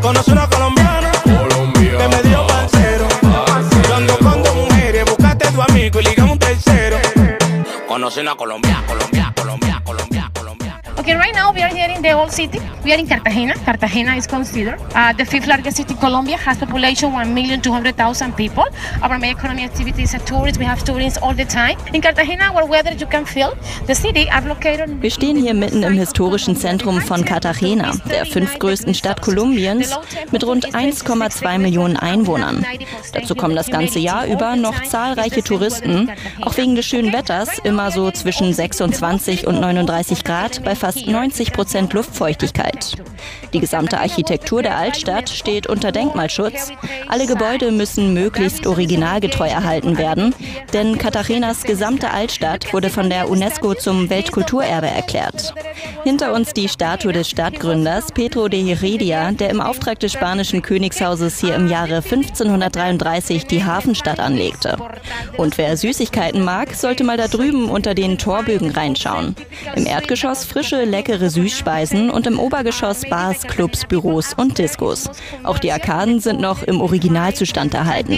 Conoce 0.04 0.28
una 0.32 0.46
Conoce 8.04 8.20
una 8.20 8.34
colombiana, 8.34 8.84
colombiana, 8.84 9.32
colombiana, 9.32 9.32
colombiana, 9.34 9.82
colombiana. 9.82 10.13
Okay, 11.04 11.16
right 11.16 11.34
now 11.34 11.52
we 11.52 11.60
are 11.60 11.68
here 11.68 11.90
in 11.94 12.00
the 12.00 12.12
old 12.12 12.32
city. 12.32 12.58
We 12.82 12.90
are 12.94 12.98
in 12.98 13.06
Cartagena. 13.06 13.52
Cartagena 13.66 14.14
is 14.14 14.26
considered 14.26 14.80
uh, 14.94 15.12
the 15.12 15.26
fifth 15.26 15.46
largest 15.46 15.76
city 15.76 15.92
in 15.92 16.00
Colombia, 16.00 16.38
has 16.38 16.56
population 16.56 17.10
1,200,000 17.12 18.34
people. 18.34 18.64
Our 19.02 19.18
main 19.18 19.36
economic 19.36 19.64
activity 19.64 20.04
is 20.04 20.14
a 20.14 20.18
tourist. 20.20 20.58
We 20.58 20.64
have 20.64 20.82
tourists 20.82 21.18
all 21.18 21.34
the 21.34 21.44
time. 21.44 21.76
In 21.92 22.00
Cartagena, 22.00 22.44
our 22.54 22.64
weather 22.64 22.94
you 22.94 23.04
can 23.04 23.26
feel. 23.26 23.54
The 23.86 23.94
city 23.94 24.30
are 24.30 24.48
located 24.48 25.02
Wir 25.02 25.10
stehen 25.10 25.36
hier 25.36 25.52
mitten 25.52 25.82
im 25.82 25.92
historischen 25.92 26.56
Zentrum 26.56 27.02
von 27.02 27.22
Cartagena, 27.22 27.92
der 28.08 28.24
fünftgrößten 28.24 28.94
Stadt 28.94 29.20
Kolumbiens, 29.20 29.94
mit 30.30 30.42
rund 30.46 30.74
1,2 30.74 31.58
Millionen 31.58 31.98
Einwohnern. 31.98 32.64
Dazu 33.12 33.34
kommen 33.34 33.56
das 33.56 33.66
ganze 33.66 33.98
Jahr 33.98 34.24
über 34.24 34.56
noch 34.56 34.82
zahlreiche 34.84 35.42
Touristen, 35.42 36.10
auch 36.40 36.56
wegen 36.56 36.74
des 36.76 36.86
schönen 36.86 37.12
Wetters, 37.12 37.58
immer 37.58 37.90
so 37.90 38.10
zwischen 38.10 38.54
26 38.54 39.46
und 39.46 39.60
39 39.60 40.24
Grad 40.24 40.64
bei 40.64 40.74
fast 40.74 40.93
90 41.06 41.52
Prozent 41.52 41.92
Luftfeuchtigkeit. 41.92 42.96
Die 43.52 43.60
gesamte 43.60 43.98
Architektur 43.98 44.62
der 44.62 44.76
Altstadt 44.76 45.28
steht 45.30 45.66
unter 45.66 45.92
Denkmalschutz. 45.92 46.72
Alle 47.08 47.26
Gebäude 47.26 47.70
müssen 47.70 48.14
möglichst 48.14 48.66
originalgetreu 48.66 49.48
erhalten 49.48 49.98
werden, 49.98 50.34
denn 50.72 50.98
Cartagenas 50.98 51.62
gesamte 51.62 52.10
Altstadt 52.10 52.72
wurde 52.72 52.90
von 52.90 53.10
der 53.10 53.30
UNESCO 53.30 53.74
zum 53.74 54.10
Weltkulturerbe 54.10 54.88
erklärt. 54.88 55.54
Hinter 56.04 56.32
uns 56.32 56.52
die 56.52 56.68
Statue 56.68 57.12
des 57.12 57.28
Stadtgründers 57.28 58.12
Pedro 58.12 58.48
de 58.48 58.62
Heredia, 58.62 59.32
der 59.32 59.50
im 59.50 59.60
Auftrag 59.60 60.00
des 60.00 60.12
spanischen 60.12 60.62
Königshauses 60.62 61.38
hier 61.38 61.54
im 61.54 61.68
Jahre 61.68 61.96
1533 61.96 63.46
die 63.46 63.64
Hafenstadt 63.64 64.20
anlegte. 64.20 64.76
Und 65.36 65.58
wer 65.58 65.76
Süßigkeiten 65.76 66.44
mag, 66.44 66.74
sollte 66.74 67.04
mal 67.04 67.16
da 67.16 67.28
drüben 67.28 67.68
unter 67.68 67.94
den 67.94 68.18
Torbögen 68.18 68.70
reinschauen. 68.70 69.34
Im 69.74 69.86
Erdgeschoss 69.86 70.44
frische, 70.44 70.83
leckere 70.84 71.30
Süßspeisen 71.30 72.10
und 72.10 72.26
im 72.26 72.38
Obergeschoss 72.38 73.02
Bars, 73.08 73.42
Clubs, 73.42 73.84
Büros 73.84 74.34
und 74.34 74.58
Diskos. 74.58 75.10
Auch 75.42 75.58
die 75.58 75.72
Arkaden 75.72 76.20
sind 76.20 76.40
noch 76.40 76.62
im 76.62 76.80
Originalzustand 76.80 77.74
erhalten. 77.74 78.12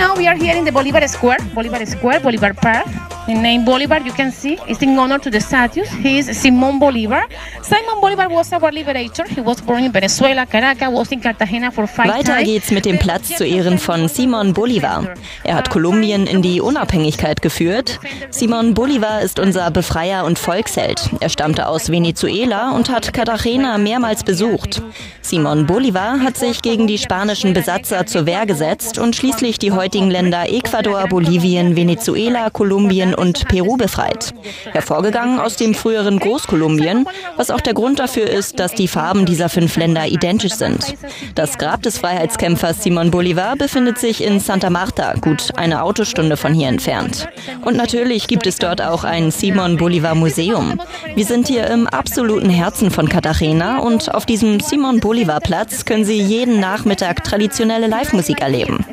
Now 0.00 0.16
we 0.16 0.26
are 0.26 0.34
here 0.34 0.56
in 0.56 0.64
the 0.64 0.72
Bolivar 0.72 1.06
Square, 1.06 1.40
Bolivar 1.54 1.84
Square, 1.84 2.20
Bolivar 2.20 2.54
Park. 2.54 3.09
The 3.30 3.36
name 3.36 3.64
Bolivar, 3.64 4.00
you 4.04 4.12
can 4.12 4.32
see, 4.32 4.58
is 4.66 4.82
in 4.82 4.98
honor 4.98 5.20
to 5.20 5.30
the 5.30 5.40
statues. 5.40 5.88
He 6.02 6.18
is 6.18 6.26
Simon 6.36 6.80
Bolivar. 6.80 7.28
Simon 7.62 8.00
Bolivar 8.00 8.28
was 8.28 8.52
our 8.52 8.72
liberator. 8.72 9.24
He 9.24 9.40
was 9.40 9.60
born 9.60 9.84
in 9.84 9.92
Venezuela, 9.94 10.46
Caracas, 10.46 10.88
was 10.90 11.12
in 11.12 11.20
Cartagena 11.20 11.70
for 11.70 11.86
five 11.86 12.08
Weiter 12.08 12.42
geht's 12.42 12.72
mit 12.72 12.84
dem 12.86 12.98
Platz 12.98 13.36
zu 13.36 13.44
Ehren 13.44 13.78
von 13.78 14.08
Simon 14.08 14.52
Bolivar. 14.52 15.14
Er 15.44 15.54
hat 15.54 15.70
Kolumbien 15.70 16.26
in 16.26 16.42
die 16.42 16.60
Unabhängigkeit 16.60 17.40
geführt. 17.40 18.00
Simon 18.30 18.74
Bolivar 18.74 19.22
ist 19.22 19.38
unser 19.38 19.70
Befreier 19.70 20.24
und 20.24 20.36
Volksheld. 20.36 21.10
Er 21.20 21.28
stammte 21.28 21.68
aus 21.68 21.88
Venezuela 21.88 22.72
und 22.72 22.90
hat 22.90 23.12
Cartagena 23.12 23.78
mehrmals 23.78 24.24
besucht. 24.24 24.82
Simon 25.22 25.66
Bolivar 25.66 26.18
hat 26.18 26.36
sich 26.36 26.62
gegen 26.62 26.88
die 26.88 26.98
spanischen 26.98 27.52
Besatzer 27.52 28.06
zur 28.06 28.26
Wehr 28.26 28.44
gesetzt 28.46 28.98
und 28.98 29.14
schließlich 29.14 29.60
die 29.60 29.70
heutigen 29.70 30.10
Länder 30.10 30.48
Ecuador, 30.48 31.06
Bolivien, 31.06 31.76
Venezuela, 31.76 32.50
Kolumbien 32.50 33.14
und 33.20 33.46
Peru 33.48 33.76
befreit. 33.76 34.32
Hervorgegangen 34.72 35.38
aus 35.38 35.56
dem 35.56 35.74
früheren 35.74 36.18
Großkolumbien, 36.18 37.06
was 37.36 37.50
auch 37.50 37.60
der 37.60 37.74
Grund 37.74 37.98
dafür 37.98 38.28
ist, 38.28 38.58
dass 38.58 38.74
die 38.74 38.88
Farben 38.88 39.26
dieser 39.26 39.48
fünf 39.48 39.76
Länder 39.76 40.06
identisch 40.06 40.54
sind. 40.54 40.94
Das 41.34 41.58
Grab 41.58 41.82
des 41.82 41.98
Freiheitskämpfers 41.98 42.82
Simon 42.82 43.10
Bolivar 43.10 43.56
befindet 43.56 43.98
sich 43.98 44.24
in 44.24 44.40
Santa 44.40 44.70
Marta, 44.70 45.14
gut 45.20 45.50
eine 45.56 45.82
Autostunde 45.82 46.36
von 46.36 46.54
hier 46.54 46.68
entfernt. 46.68 47.28
Und 47.62 47.76
natürlich 47.76 48.26
gibt 48.26 48.46
es 48.46 48.56
dort 48.56 48.80
auch 48.80 49.04
ein 49.04 49.30
Simon 49.30 49.76
Bolivar 49.76 50.14
Museum. 50.14 50.80
Wir 51.14 51.24
sind 51.24 51.48
hier 51.48 51.66
im 51.66 51.86
absoluten 51.86 52.50
Herzen 52.50 52.90
von 52.90 53.08
Cartagena 53.08 53.78
und 53.78 54.14
auf 54.14 54.24
diesem 54.26 54.60
Simon 54.60 55.00
Bolivar 55.00 55.40
Platz 55.40 55.84
können 55.84 56.04
Sie 56.04 56.20
jeden 56.20 56.60
Nachmittag 56.60 57.22
traditionelle 57.24 57.86
Live-Musik 57.86 58.40
erleben. 58.40 58.84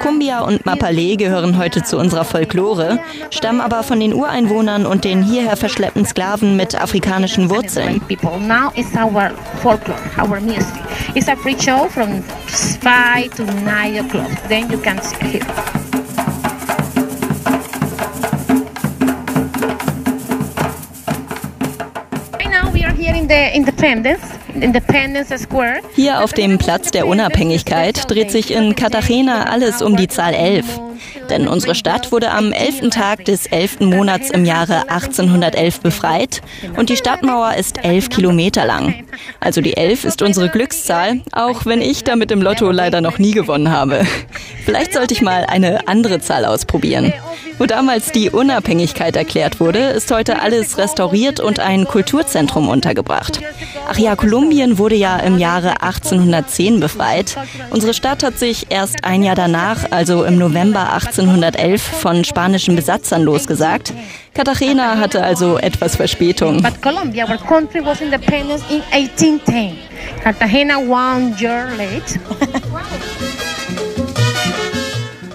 Cumbia 0.00 0.40
und 0.40 0.64
Mapalé 0.64 1.16
gehören 1.16 1.58
heute 1.58 1.82
zu 1.82 1.98
unserer 1.98 2.24
Folklore, 2.24 2.98
stammen 3.30 3.60
aber 3.60 3.73
von 3.82 4.00
den 4.00 4.14
Ureinwohnern 4.14 4.86
und 4.86 5.04
den 5.04 5.22
hierher 5.22 5.56
verschleppten 5.56 6.06
Sklaven 6.06 6.56
mit 6.56 6.80
afrikanischen 6.80 7.50
Wurzeln. 7.50 8.00
Now 8.46 8.70
it's 8.74 8.94
our 8.96 9.30
folklore, 9.62 9.98
our 10.18 10.40
music. 10.40 10.82
It's 11.14 11.28
a 11.28 11.36
free 11.36 11.56
show 11.58 11.88
from 11.88 12.22
5 12.46 13.34
to 13.36 13.44
9 13.44 13.98
o'clock. 13.98 14.30
Then 14.48 14.70
you 14.70 14.78
can 14.78 15.00
see 15.00 15.38
it. 15.38 15.44
Right 22.32 22.50
now 22.50 22.70
we 22.72 22.84
are 22.84 22.92
here 22.92 23.14
in 23.14 23.28
the 23.28 23.54
Independence. 23.54 24.22
Independence 24.60 25.36
Square. 25.42 25.80
Hier 25.94 26.22
auf 26.22 26.32
dem 26.32 26.58
Platz 26.58 26.90
der 26.90 27.06
Unabhängigkeit 27.06 28.10
dreht 28.10 28.30
sich 28.30 28.52
in 28.52 28.74
Cartagena 28.76 29.44
alles 29.50 29.82
um 29.82 29.96
die 29.96 30.08
Zahl 30.08 30.32
11. 30.34 30.83
Denn 31.30 31.48
unsere 31.48 31.74
Stadt 31.74 32.12
wurde 32.12 32.30
am 32.30 32.52
11. 32.52 32.90
Tag 32.90 33.24
des 33.24 33.46
11. 33.46 33.80
Monats 33.80 34.30
im 34.30 34.44
Jahre 34.44 34.88
1811 34.88 35.80
befreit 35.80 36.42
und 36.76 36.90
die 36.90 36.96
Stadtmauer 36.96 37.54
ist 37.54 37.84
11 37.84 38.10
Kilometer 38.10 38.64
lang. 38.64 39.04
Also 39.40 39.60
die 39.60 39.76
11 39.76 40.04
ist 40.04 40.22
unsere 40.22 40.48
Glückszahl, 40.48 41.20
auch 41.32 41.66
wenn 41.66 41.80
ich 41.80 42.04
damit 42.04 42.30
im 42.30 42.42
Lotto 42.42 42.70
leider 42.70 43.00
noch 43.00 43.18
nie 43.18 43.32
gewonnen 43.32 43.70
habe. 43.70 44.04
Vielleicht 44.64 44.92
sollte 44.94 45.14
ich 45.14 45.22
mal 45.22 45.44
eine 45.46 45.88
andere 45.88 46.20
Zahl 46.20 46.44
ausprobieren. 46.44 47.12
Wo 47.58 47.66
damals 47.66 48.10
die 48.10 48.30
Unabhängigkeit 48.30 49.14
erklärt 49.14 49.60
wurde, 49.60 49.78
ist 49.78 50.10
heute 50.10 50.40
alles 50.40 50.76
restauriert 50.76 51.38
und 51.38 51.60
ein 51.60 51.84
Kulturzentrum 51.84 52.68
untergebracht. 52.68 53.40
Ach 53.88 53.98
ja, 53.98 54.16
Kolumbien 54.16 54.78
wurde 54.78 54.96
ja 54.96 55.18
im 55.18 55.38
Jahre 55.38 55.82
1810 55.82 56.80
befreit. 56.80 57.36
Unsere 57.70 57.94
Stadt 57.94 58.24
hat 58.24 58.38
sich 58.38 58.66
erst 58.70 59.04
ein 59.04 59.22
Jahr 59.22 59.36
danach, 59.36 59.90
also 59.90 60.24
im 60.24 60.36
November 60.36 60.83
1811, 60.92 61.82
von 61.82 62.24
spanischen 62.24 62.76
Besatzern 62.76 63.22
losgesagt. 63.22 63.92
Cartagena 64.34 64.98
hatte 64.98 65.22
also 65.22 65.58
etwas 65.58 65.96
Verspätung. 65.96 66.62
But 66.62 66.82
Colombia, 66.82 67.26
our 67.28 67.38
country 67.38 67.84
was 67.84 68.00
independent 68.00 68.62
in 68.70 68.82
1810. 68.92 69.78
Cartagena 70.22 70.78
one 70.78 71.34
year 71.38 71.68
late. 71.76 72.20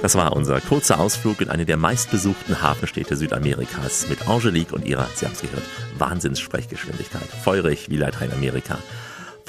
Das 0.02 0.16
war 0.16 0.34
unser 0.34 0.62
kurzer 0.62 0.98
Ausflug 1.00 1.42
in 1.42 1.50
eine 1.50 1.66
der 1.66 1.76
meistbesuchten 1.76 2.62
Hafenstädte 2.62 3.18
Südamerikas 3.18 4.08
mit 4.08 4.30
Angelique 4.30 4.72
und 4.72 4.86
ihrer, 4.86 5.08
Sie 5.14 5.26
haben 5.26 5.34
es 5.34 5.42
gehört, 5.42 5.64
Wahnsinnssprechgeschwindigkeit. 5.98 7.28
Feurig 7.44 7.90
wie 7.90 7.98
Lateinamerika. 7.98 8.78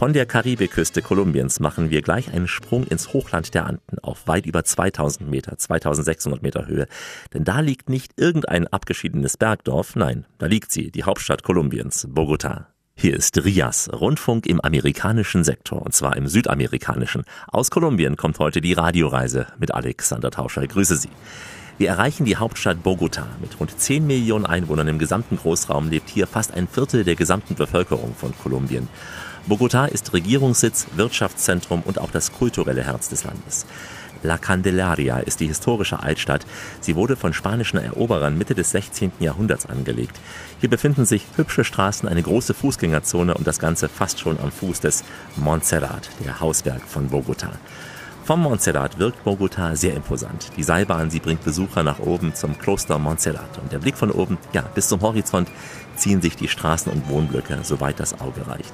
Von 0.00 0.14
der 0.14 0.24
Karibikküste 0.24 1.02
Kolumbiens 1.02 1.60
machen 1.60 1.90
wir 1.90 2.00
gleich 2.00 2.32
einen 2.32 2.48
Sprung 2.48 2.84
ins 2.84 3.12
Hochland 3.12 3.52
der 3.52 3.66
Anden 3.66 3.98
auf 4.00 4.26
weit 4.26 4.46
über 4.46 4.64
2000 4.64 5.28
Meter, 5.28 5.58
2600 5.58 6.42
Meter 6.42 6.66
Höhe. 6.66 6.86
Denn 7.34 7.44
da 7.44 7.60
liegt 7.60 7.90
nicht 7.90 8.12
irgendein 8.16 8.66
abgeschiedenes 8.66 9.36
Bergdorf, 9.36 9.96
nein, 9.96 10.24
da 10.38 10.46
liegt 10.46 10.72
sie, 10.72 10.90
die 10.90 11.04
Hauptstadt 11.04 11.42
Kolumbiens, 11.42 12.06
Bogota. 12.08 12.68
Hier 12.96 13.14
ist 13.14 13.44
Rias, 13.44 13.90
Rundfunk 13.92 14.46
im 14.46 14.62
amerikanischen 14.62 15.44
Sektor, 15.44 15.82
und 15.82 15.92
zwar 15.92 16.16
im 16.16 16.28
südamerikanischen. 16.28 17.24
Aus 17.48 17.70
Kolumbien 17.70 18.16
kommt 18.16 18.38
heute 18.38 18.62
die 18.62 18.72
Radioreise 18.72 19.48
mit 19.58 19.74
Alexander 19.74 20.30
Tauscher. 20.30 20.62
Ich 20.62 20.70
grüße 20.70 20.96
Sie. 20.96 21.10
Wir 21.76 21.90
erreichen 21.90 22.24
die 22.24 22.36
Hauptstadt 22.36 22.82
Bogota. 22.82 23.26
Mit 23.42 23.60
rund 23.60 23.78
10 23.78 24.06
Millionen 24.06 24.46
Einwohnern 24.46 24.88
im 24.88 24.98
gesamten 24.98 25.36
Großraum 25.36 25.90
lebt 25.90 26.08
hier 26.08 26.26
fast 26.26 26.54
ein 26.54 26.68
Viertel 26.68 27.04
der 27.04 27.16
gesamten 27.16 27.54
Bevölkerung 27.54 28.14
von 28.14 28.32
Kolumbien. 28.38 28.88
Bogota 29.46 29.86
ist 29.86 30.12
Regierungssitz, 30.12 30.86
Wirtschaftszentrum 30.96 31.82
und 31.84 31.98
auch 31.98 32.10
das 32.10 32.32
kulturelle 32.32 32.84
Herz 32.84 33.08
des 33.08 33.24
Landes. 33.24 33.66
La 34.22 34.36
Candelaria 34.36 35.18
ist 35.18 35.40
die 35.40 35.46
historische 35.46 36.02
Altstadt. 36.02 36.44
Sie 36.80 36.94
wurde 36.94 37.16
von 37.16 37.32
spanischen 37.32 37.78
Eroberern 37.78 38.36
Mitte 38.36 38.54
des 38.54 38.70
16. 38.70 39.12
Jahrhunderts 39.18 39.66
angelegt. 39.66 40.20
Hier 40.60 40.68
befinden 40.68 41.06
sich 41.06 41.24
hübsche 41.36 41.64
Straßen, 41.64 42.06
eine 42.06 42.22
große 42.22 42.52
Fußgängerzone 42.52 43.34
und 43.34 43.46
das 43.46 43.58
Ganze 43.58 43.88
fast 43.88 44.20
schon 44.20 44.38
am 44.38 44.52
Fuß 44.52 44.80
des 44.80 45.04
Montserrat, 45.36 46.10
der 46.24 46.38
Hausberg 46.40 46.82
von 46.82 47.08
Bogota. 47.08 47.52
Vom 48.24 48.42
Montserrat 48.42 48.98
wirkt 48.98 49.24
Bogota 49.24 49.74
sehr 49.74 49.94
imposant. 49.94 50.50
Die 50.56 50.62
Seilbahn, 50.62 51.10
sie 51.10 51.18
bringt 51.18 51.42
Besucher 51.42 51.82
nach 51.82 51.98
oben 51.98 52.34
zum 52.34 52.58
Kloster 52.58 52.98
Montserrat. 52.98 53.58
Und 53.60 53.72
der 53.72 53.78
Blick 53.78 53.96
von 53.96 54.10
oben, 54.10 54.36
ja, 54.52 54.60
bis 54.60 54.88
zum 54.88 55.00
Horizont 55.00 55.48
ziehen 55.96 56.20
sich 56.20 56.36
die 56.36 56.46
Straßen 56.46 56.92
und 56.92 57.08
Wohnblöcke, 57.08 57.58
soweit 57.62 57.98
das 57.98 58.20
Auge 58.20 58.46
reicht. 58.46 58.72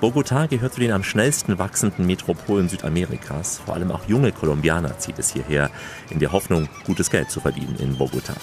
Bogota 0.00 0.46
gehört 0.46 0.74
zu 0.74 0.80
den 0.80 0.92
am 0.92 1.02
schnellsten 1.02 1.58
wachsenden 1.58 2.06
Metropolen 2.06 2.68
Südamerikas. 2.68 3.60
Vor 3.64 3.74
allem 3.74 3.90
auch 3.90 4.08
junge 4.08 4.30
Kolumbianer 4.30 4.96
zieht 4.98 5.18
es 5.18 5.32
hierher, 5.32 5.70
in 6.08 6.20
der 6.20 6.30
Hoffnung, 6.30 6.68
gutes 6.86 7.10
Geld 7.10 7.32
zu 7.32 7.40
verdienen 7.40 7.74
in 7.80 7.98
Bogota. 7.98 8.34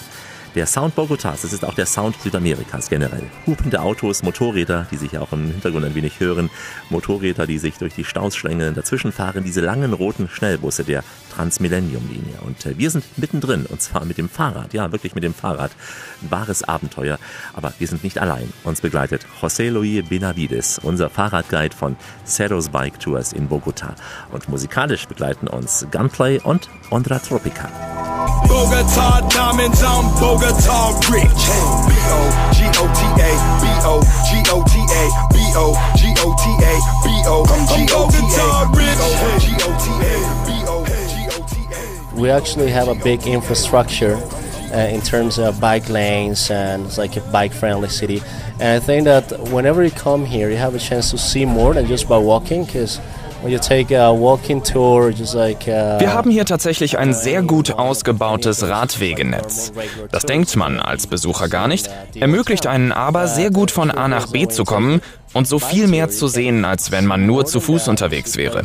Der 0.54 0.66
Sound 0.66 0.94
Bogotas, 0.94 1.42
das 1.42 1.54
ist 1.54 1.64
auch 1.64 1.74
der 1.74 1.86
Sound 1.86 2.16
Südamerikas 2.20 2.90
generell. 2.90 3.24
Hupende 3.46 3.80
Autos, 3.80 4.22
Motorräder, 4.22 4.86
die 4.90 4.96
sich 4.96 5.12
ja 5.12 5.22
auch 5.22 5.32
im 5.32 5.50
Hintergrund 5.50 5.86
ein 5.86 5.94
wenig 5.94 6.20
hören, 6.20 6.50
Motorräder, 6.90 7.46
die 7.46 7.58
sich 7.58 7.78
durch 7.78 7.94
die 7.94 8.04
Staus 8.04 8.36
schlängeln, 8.36 8.74
dazwischen 8.74 9.12
fahren 9.12 9.42
diese 9.42 9.62
langen 9.62 9.94
roten 9.94 10.28
Schnellbusse 10.28 10.84
der 10.84 11.04
Transmillennium-Linie. 11.36 12.38
Und 12.44 12.66
äh, 12.66 12.76
wir 12.78 12.90
sind 12.90 13.04
mittendrin, 13.16 13.66
und 13.66 13.80
zwar 13.80 14.04
mit 14.04 14.18
dem 14.18 14.28
Fahrrad, 14.28 14.72
ja, 14.72 14.90
wirklich 14.92 15.14
mit 15.14 15.24
dem 15.24 15.34
Fahrrad. 15.34 15.70
Ein 16.22 16.30
wahres 16.30 16.62
Abenteuer, 16.64 17.18
aber 17.54 17.72
wir 17.78 17.86
sind 17.86 18.02
nicht 18.04 18.18
allein. 18.18 18.52
Uns 18.64 18.80
begleitet 18.80 19.26
José 19.40 19.70
Luis 19.70 20.04
Benavides, 20.08 20.80
unser 20.82 21.10
Fahrradguide 21.10 21.76
von 21.76 21.96
Cerros 22.26 22.70
Bike 22.70 22.98
Tours 23.00 23.32
in 23.32 23.48
Bogota. 23.48 23.94
Und 24.32 24.48
musikalisch 24.48 25.06
begleiten 25.06 25.48
uns 25.48 25.86
Gunplay 25.90 26.40
und 26.42 26.68
Ondra 26.90 27.18
Tropica. 27.18 27.68
Bogota 28.48 29.20
diamonds, 29.28 29.82
I'm 29.82 30.08
Bogota 30.18 30.90
rich. 31.12 31.46
B-O-G-O-T-A, 31.88 33.30
B-O-G-O-T-A, 33.60 35.02
B-O-G-O-T-A, 35.32 36.72
B-O-G-O-T-A, 37.04 37.04
B-O-G-O-T-A, 37.04 38.48
B-O-G-O-T-A. 38.72 40.75
We 42.16 42.30
actually 42.30 42.70
have 42.70 42.88
a 42.88 42.94
big 42.94 43.26
infrastructure 43.26 44.16
uh, 44.72 44.94
in 44.94 45.00
terms 45.02 45.38
of 45.38 45.60
bike 45.60 45.88
lanes 45.88 46.50
and 46.50 46.86
it's 46.86 46.98
like 46.98 47.16
a 47.16 47.20
bike 47.30 47.52
friendly 47.52 47.88
city. 47.88 48.22
And 48.58 48.82
I 48.82 48.84
think 48.84 49.04
that 49.04 49.30
whenever 49.52 49.84
you 49.84 49.90
come 49.90 50.24
here, 50.24 50.50
you 50.50 50.56
have 50.56 50.74
a 50.74 50.78
chance 50.78 51.10
to 51.10 51.18
see 51.18 51.44
more 51.44 51.74
than 51.74 51.86
just 51.86 52.08
by 52.08 52.18
walking 52.18 52.64
because 52.64 53.00
Wir 53.44 53.60
haben 56.14 56.30
hier 56.30 56.44
tatsächlich 56.46 56.98
ein 56.98 57.12
sehr 57.12 57.42
gut 57.42 57.70
ausgebautes 57.72 58.68
Radwegenetz. 58.68 59.72
Das 60.10 60.24
denkt 60.24 60.56
man 60.56 60.80
als 60.80 61.06
Besucher 61.06 61.48
gar 61.48 61.68
nicht, 61.68 61.88
ermöglicht 62.18 62.66
einen 62.66 62.92
aber 62.92 63.28
sehr 63.28 63.50
gut 63.50 63.70
von 63.70 63.90
A 63.90 64.08
nach 64.08 64.28
B 64.28 64.48
zu 64.48 64.64
kommen 64.64 65.00
und 65.36 65.46
so 65.46 65.58
viel 65.58 65.86
mehr 65.86 66.08
zu 66.08 66.28
sehen, 66.28 66.64
als 66.64 66.90
wenn 66.90 67.04
man 67.04 67.26
nur 67.26 67.44
zu 67.44 67.60
Fuß 67.60 67.88
unterwegs 67.88 68.38
wäre. 68.38 68.62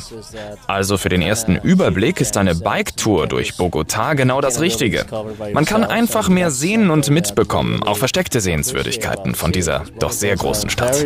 Also 0.68 0.98
für 0.98 1.10
den 1.10 1.22
ersten 1.22 1.58
Überblick 1.58 2.22
ist 2.22 2.38
eine 2.38 2.56
Bike-Tour 2.56 3.28
durch 3.28 3.54
Bogotá 3.54 4.16
genau 4.16 4.40
das 4.40 4.62
Richtige. 4.62 5.06
Man 5.54 5.66
kann 5.66 5.84
einfach 5.84 6.30
mehr 6.30 6.50
sehen 6.50 6.90
und 6.90 7.10
mitbekommen, 7.10 7.84
auch 7.84 7.98
versteckte 7.98 8.40
Sehenswürdigkeiten 8.40 9.36
von 9.36 9.52
dieser 9.52 9.84
doch 10.00 10.12
sehr 10.12 10.38
großen 10.38 10.70
Stadt. 10.70 11.06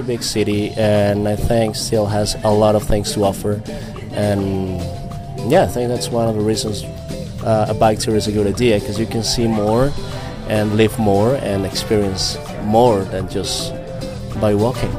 yeah, 5.47 5.63
I 5.63 5.67
think 5.67 5.89
that's 5.89 6.10
one 6.10 6.28
of 6.28 6.36
the 6.36 6.41
reasons 6.41 6.84
uh, 7.43 7.67
a 7.69 7.73
bike 7.73 7.99
tour 7.99 8.15
is 8.15 8.28
a 8.28 8.32
good 8.32 8.47
idea 8.47 8.80
because 8.80 8.97
you 8.99 9.06
can 9.06 9.23
see 9.23 9.47
more 9.47 9.91
and 10.49 10.75
live 10.75 10.97
more 10.97 11.36
and 11.36 11.65
experience 11.65 12.38
more 12.63 13.04
than 13.12 13.28
just 13.30 13.73
by 14.41 14.54
walking. 14.54 14.91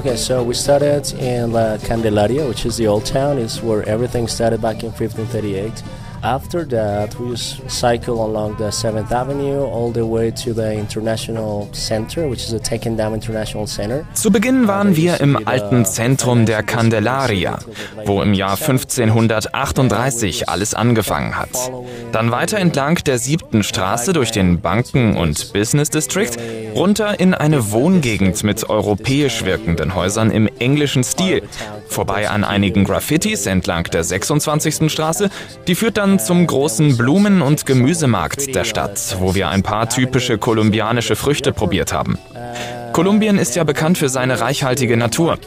Okay, 0.00 0.16
so 0.16 0.42
we 0.42 0.54
started 0.54 1.12
in 1.18 1.52
La 1.52 1.76
Candelaria, 1.76 2.48
which 2.48 2.64
is 2.64 2.78
the 2.78 2.86
old 2.86 3.04
town. 3.04 3.36
It's 3.36 3.62
where 3.62 3.86
everything 3.86 4.28
started 4.28 4.62
back 4.62 4.82
in 4.82 4.90
1538. 4.92 5.82
After 6.22 6.68
that, 6.68 7.18
we 7.18 7.34
cycle 7.34 8.22
along 8.22 8.58
the 8.58 8.70
7th 8.70 9.10
Avenue 9.10 9.64
all 9.64 9.90
the 9.90 10.04
way 10.04 10.30
to 10.30 10.52
the 10.52 10.70
International 10.74 11.66
Center, 11.72 12.28
which 12.28 12.40
is 12.44 12.50
the 12.50 12.58
Teckendam 12.58 13.14
International 13.14 13.66
Center. 13.66 14.04
Zu 14.12 14.30
Beginn 14.30 14.68
waren 14.68 14.96
wir 14.96 15.18
im 15.20 15.48
alten 15.48 15.86
Zentrum 15.86 16.44
der 16.44 16.62
Candelaria, 16.62 17.58
wo 18.04 18.20
im 18.20 18.34
Jahr 18.34 18.58
1538 18.58 20.50
alles 20.50 20.74
angefangen 20.74 21.38
hat. 21.38 21.72
Dann 22.12 22.30
weiter 22.30 22.58
entlang 22.58 22.96
der 22.96 23.18
siebten 23.18 23.62
Straße 23.62 24.12
durch 24.12 24.30
den 24.30 24.60
Banken- 24.60 25.16
und 25.16 25.54
Business 25.54 25.88
District 25.88 26.32
runter 26.74 27.18
in 27.18 27.32
eine 27.32 27.72
Wohngegend 27.72 28.44
mit 28.44 28.68
europäisch 28.68 29.46
wirkenden 29.46 29.94
Häusern 29.94 30.30
im 30.30 30.48
englischen 30.58 31.02
Stil, 31.02 31.42
vorbei 31.88 32.28
an 32.28 32.44
einigen 32.44 32.84
Graffitis 32.84 33.46
entlang 33.46 33.84
der 33.84 34.04
26. 34.04 34.92
Straße, 34.92 35.30
die 35.66 35.74
führt 35.74 35.96
dann 35.96 36.09
zum 36.18 36.46
großen 36.46 36.96
Blumen- 36.96 37.42
und 37.42 37.66
Gemüsemarkt 37.66 38.54
der 38.54 38.64
Stadt, 38.64 39.16
wo 39.20 39.34
wir 39.34 39.48
ein 39.48 39.62
paar 39.62 39.88
typische 39.88 40.38
kolumbianische 40.38 41.16
Früchte 41.16 41.52
probiert 41.52 41.92
haben. 41.92 42.18
Kolumbien 42.92 43.38
ist 43.38 43.54
ja 43.54 43.64
bekannt 43.64 43.98
für 43.98 44.08
seine 44.08 44.40
reichhaltige 44.40 44.96
Natur. 44.96 45.38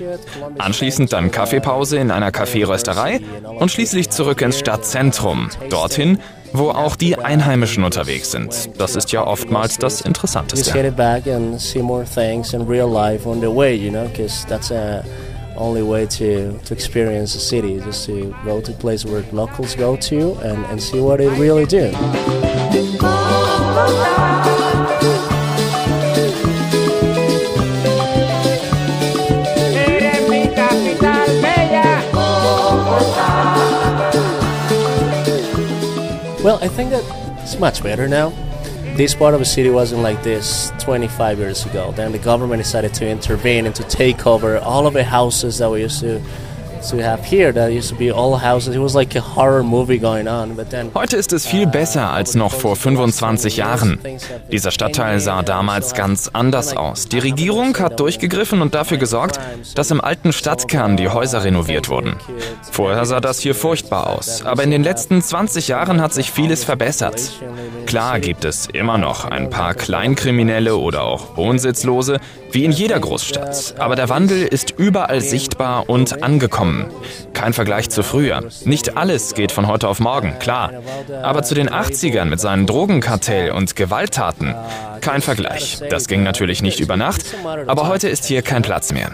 Anschließend 0.58 1.12
dann 1.12 1.32
Kaffeepause 1.32 1.98
in 1.98 2.10
einer 2.10 2.32
Kaffeerösterei 2.32 3.20
und 3.60 3.72
schließlich 3.72 4.10
zurück 4.10 4.42
ins 4.42 4.60
Stadtzentrum, 4.60 5.50
dorthin, 5.70 6.20
wo 6.54 6.70
auch 6.70 6.96
die 6.96 7.18
Einheimischen 7.18 7.84
unterwegs 7.84 8.32
sind. 8.32 8.70
Das 8.78 8.96
ist 8.96 9.12
ja 9.12 9.26
oftmals 9.26 9.78
das 9.78 10.02
Interessanteste. 10.02 10.70
Only 15.56 15.84
way 15.84 16.06
to, 16.06 16.58
to 16.60 16.74
experience 16.74 17.34
the 17.34 17.40
city, 17.40 17.80
just 17.80 18.06
to 18.06 18.36
go 18.44 18.62
to 18.62 18.72
a 18.72 18.76
place 18.76 19.06
where 19.06 19.24
locals 19.32 19.76
go 19.76 19.96
to 19.96 20.34
and, 20.42 20.66
and 20.66 20.82
see 20.82 21.00
what 21.00 21.18
they 21.18 21.28
really 21.40 21.66
do. 21.66 21.92
Well, 36.44 36.60
I 36.62 36.68
think 36.68 36.90
that 36.90 37.04
it's 37.42 37.58
much 37.58 37.82
better 37.82 38.08
now. 38.08 38.34
This 38.96 39.16
part 39.16 39.34
of 39.34 39.40
the 39.40 39.46
city 39.46 39.72
wasn't 39.72 40.04
like 40.04 40.22
this 40.22 40.72
25 40.78 41.40
years 41.40 41.66
ago. 41.66 41.92
Then 41.94 42.12
the 42.12 42.20
government 42.20 42.62
decided 42.62 42.94
to 42.94 43.10
intervene 43.10 43.66
and 43.66 43.74
to 43.74 43.84
take 43.86 44.28
over 44.28 44.60
all 44.60 44.86
of 44.86 44.94
the 44.94 45.04
houses 45.04 45.58
that 45.58 45.72
we 45.72 45.82
used 45.82 46.00
to 46.02 46.22
Heute 50.94 51.16
ist 51.16 51.32
es 51.32 51.48
viel 51.48 51.66
besser 51.66 52.10
als 52.12 52.36
noch 52.36 52.54
vor 52.54 52.76
25 52.76 53.56
Jahren. 53.56 54.00
Dieser 54.52 54.72
Stadtteil 54.72 55.22
sah 55.22 55.44
damals 55.44 55.94
ganz 55.94 56.30
anders 56.34 56.76
aus. 56.76 57.08
Die 57.08 57.20
Regierung 57.20 57.78
hat 57.78 58.02
durchgegriffen 58.02 58.62
und 58.62 58.76
dafür 58.76 58.98
gesorgt, 58.98 59.40
dass 59.76 59.92
im 59.92 60.02
alten 60.02 60.34
Stadtkern 60.34 60.98
die 60.98 61.08
Häuser 61.08 61.46
renoviert 61.46 61.88
wurden. 61.88 62.18
Vorher 62.70 63.06
sah 63.06 63.22
das 63.22 63.40
hier 63.40 63.56
furchtbar 63.56 64.08
aus, 64.08 64.46
aber 64.46 64.64
in 64.64 64.72
den 64.72 64.84
letzten 64.84 65.22
20 65.22 65.70
Jahren 65.70 66.02
hat 66.02 66.14
sich 66.14 66.32
vieles 66.32 66.66
verbessert. 66.66 67.32
Klar 67.86 68.20
gibt 68.20 68.44
es 68.44 68.68
immer 68.68 68.98
noch 68.98 69.24
ein 69.24 69.50
paar 69.50 69.74
Kleinkriminelle 69.74 70.76
oder 70.76 71.04
auch 71.04 71.38
Wohnsitzlose, 71.38 72.20
wie 72.54 72.66
in 72.66 72.72
jeder 72.72 73.00
Großstadt. 73.00 73.76
Aber 73.80 73.96
der 73.96 74.10
Wandel 74.10 74.44
ist 74.44 74.76
überall 74.78 75.22
sichtbar 75.22 75.90
und 75.90 76.24
angekommen. 76.24 76.86
Kein 77.34 77.54
Vergleich 77.54 77.90
zu 77.90 78.04
früher. 78.04 78.44
Nicht 78.64 78.96
alles 78.96 79.34
geht 79.34 79.52
von 79.52 79.68
heute 79.68 79.88
auf 79.88 80.00
morgen, 80.00 80.38
klar. 80.40 80.72
Aber 81.24 81.44
zu 81.44 81.56
den 81.56 81.70
80ern 81.70 82.26
mit 82.26 82.40
seinen 82.40 82.68
Drogenkartell 82.68 83.52
und 83.52 83.76
Gewalttaten, 83.76 84.54
kein 85.02 85.22
Vergleich. 85.22 85.82
Das 85.90 86.08
ging 86.08 86.24
natürlich 86.24 86.62
nicht 86.62 86.80
über 86.80 86.96
Nacht, 86.96 87.24
aber 87.68 87.88
heute 87.88 88.08
ist 88.08 88.26
hier 88.26 88.42
kein 88.42 88.62
Platz 88.62 88.94
mehr. 88.94 89.12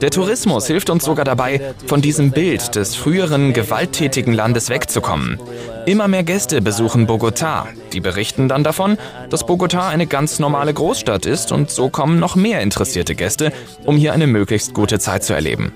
Der 0.00 0.10
Tourismus 0.10 0.66
hilft 0.66 0.90
uns 0.90 1.04
sogar 1.04 1.24
dabei, 1.24 1.74
von 1.86 2.00
diesem 2.00 2.30
Bild 2.30 2.76
des 2.76 2.94
früheren 2.94 3.52
gewalttätigen 3.52 4.32
Landes 4.32 4.68
wegzukommen. 4.68 5.40
Immer 5.88 6.06
mehr 6.06 6.22
Gäste 6.22 6.60
besuchen 6.60 7.06
Bogotá. 7.06 7.64
Die 7.94 8.00
berichten 8.00 8.46
dann 8.46 8.62
davon, 8.62 8.98
dass 9.30 9.46
Bogotá 9.46 9.88
eine 9.88 10.06
ganz 10.06 10.38
normale 10.38 10.74
Großstadt 10.74 11.24
ist 11.24 11.50
und 11.50 11.70
so 11.70 11.88
kommen 11.88 12.20
noch 12.20 12.36
mehr 12.36 12.60
interessierte 12.60 13.14
Gäste, 13.14 13.52
um 13.86 13.96
hier 13.96 14.12
eine 14.12 14.26
möglichst 14.26 14.74
gute 14.74 14.98
Zeit 14.98 15.24
zu 15.24 15.32
erleben. 15.32 15.72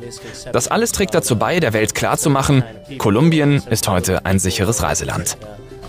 Das 0.52 0.68
alles 0.68 0.92
trägt 0.92 1.14
dazu 1.14 1.36
bei, 1.36 1.60
der 1.60 1.72
Welt 1.72 1.94
klarzumachen, 1.94 2.62
Kolumbien 2.98 3.62
ist 3.70 3.88
heute 3.88 4.26
ein 4.26 4.38
sicheres 4.38 4.82
Reiseland. 4.82 5.38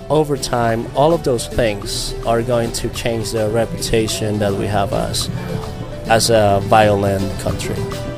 over 0.10 0.38
time, 0.38 0.86
all 0.96 1.14
of 1.14 1.24
those 1.24 1.48
things 1.48 2.14
are 2.26 2.44
going 2.44 2.72
to 2.74 2.88
change 2.90 3.32
the 3.32 3.50
reputation 3.50 4.38
that 4.40 4.54
we 4.54 4.68
have 4.68 4.94
as 4.94 5.30
as 6.08 6.30
a 6.30 6.62
violent 6.70 7.28
country. 7.40 8.13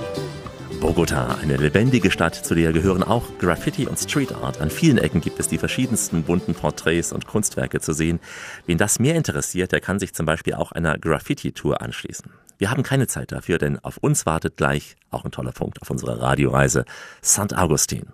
Bogota, 0.85 1.39
eine 1.41 1.57
lebendige 1.57 2.11
Stadt, 2.11 2.35
zu 2.35 2.53
der 2.53 2.71
gehören 2.71 3.01
auch 3.01 3.23
Graffiti 3.39 3.87
und 3.87 3.97
Street 3.97 4.31
Art. 4.33 4.61
An 4.61 4.69
vielen 4.69 4.99
Ecken 4.99 5.19
gibt 5.19 5.39
es 5.39 5.47
die 5.47 5.57
verschiedensten 5.57 6.21
bunten 6.21 6.53
Porträts 6.53 7.11
und 7.11 7.25
Kunstwerke 7.25 7.81
zu 7.81 7.91
sehen. 7.91 8.19
Wen 8.67 8.77
das 8.77 8.99
mehr 8.99 9.15
interessiert, 9.15 9.71
der 9.71 9.81
kann 9.81 9.97
sich 9.97 10.13
zum 10.13 10.27
Beispiel 10.27 10.53
auch 10.53 10.73
einer 10.73 10.99
Graffiti-Tour 10.99 11.81
anschließen. 11.81 12.29
Wir 12.59 12.69
haben 12.69 12.83
keine 12.83 13.07
Zeit 13.07 13.31
dafür, 13.31 13.57
denn 13.57 13.79
auf 13.79 13.97
uns 13.97 14.27
wartet 14.27 14.57
gleich 14.57 14.95
auch 15.09 15.25
ein 15.25 15.31
toller 15.31 15.53
Punkt 15.53 15.81
auf 15.81 15.89
unserer 15.89 16.21
Radioreise 16.21 16.85
St. 17.23 17.57
Augustin. 17.57 18.05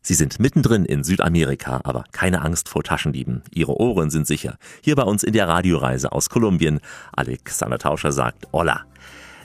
Sie 0.00 0.14
sind 0.14 0.40
mittendrin 0.40 0.86
in 0.86 1.04
Südamerika, 1.04 1.82
aber 1.84 2.04
keine 2.12 2.40
Angst 2.40 2.70
vor 2.70 2.82
Taschendieben. 2.82 3.42
Ihre 3.50 3.78
Ohren 3.78 4.08
sind 4.08 4.26
sicher. 4.26 4.56
Hier 4.80 4.96
bei 4.96 5.02
uns 5.02 5.24
in 5.24 5.34
der 5.34 5.46
Radioreise 5.46 6.10
aus 6.12 6.30
Kolumbien. 6.30 6.80
Alexander 7.12 7.78
Tauscher 7.78 8.12
sagt 8.12 8.46
Hola. 8.50 8.86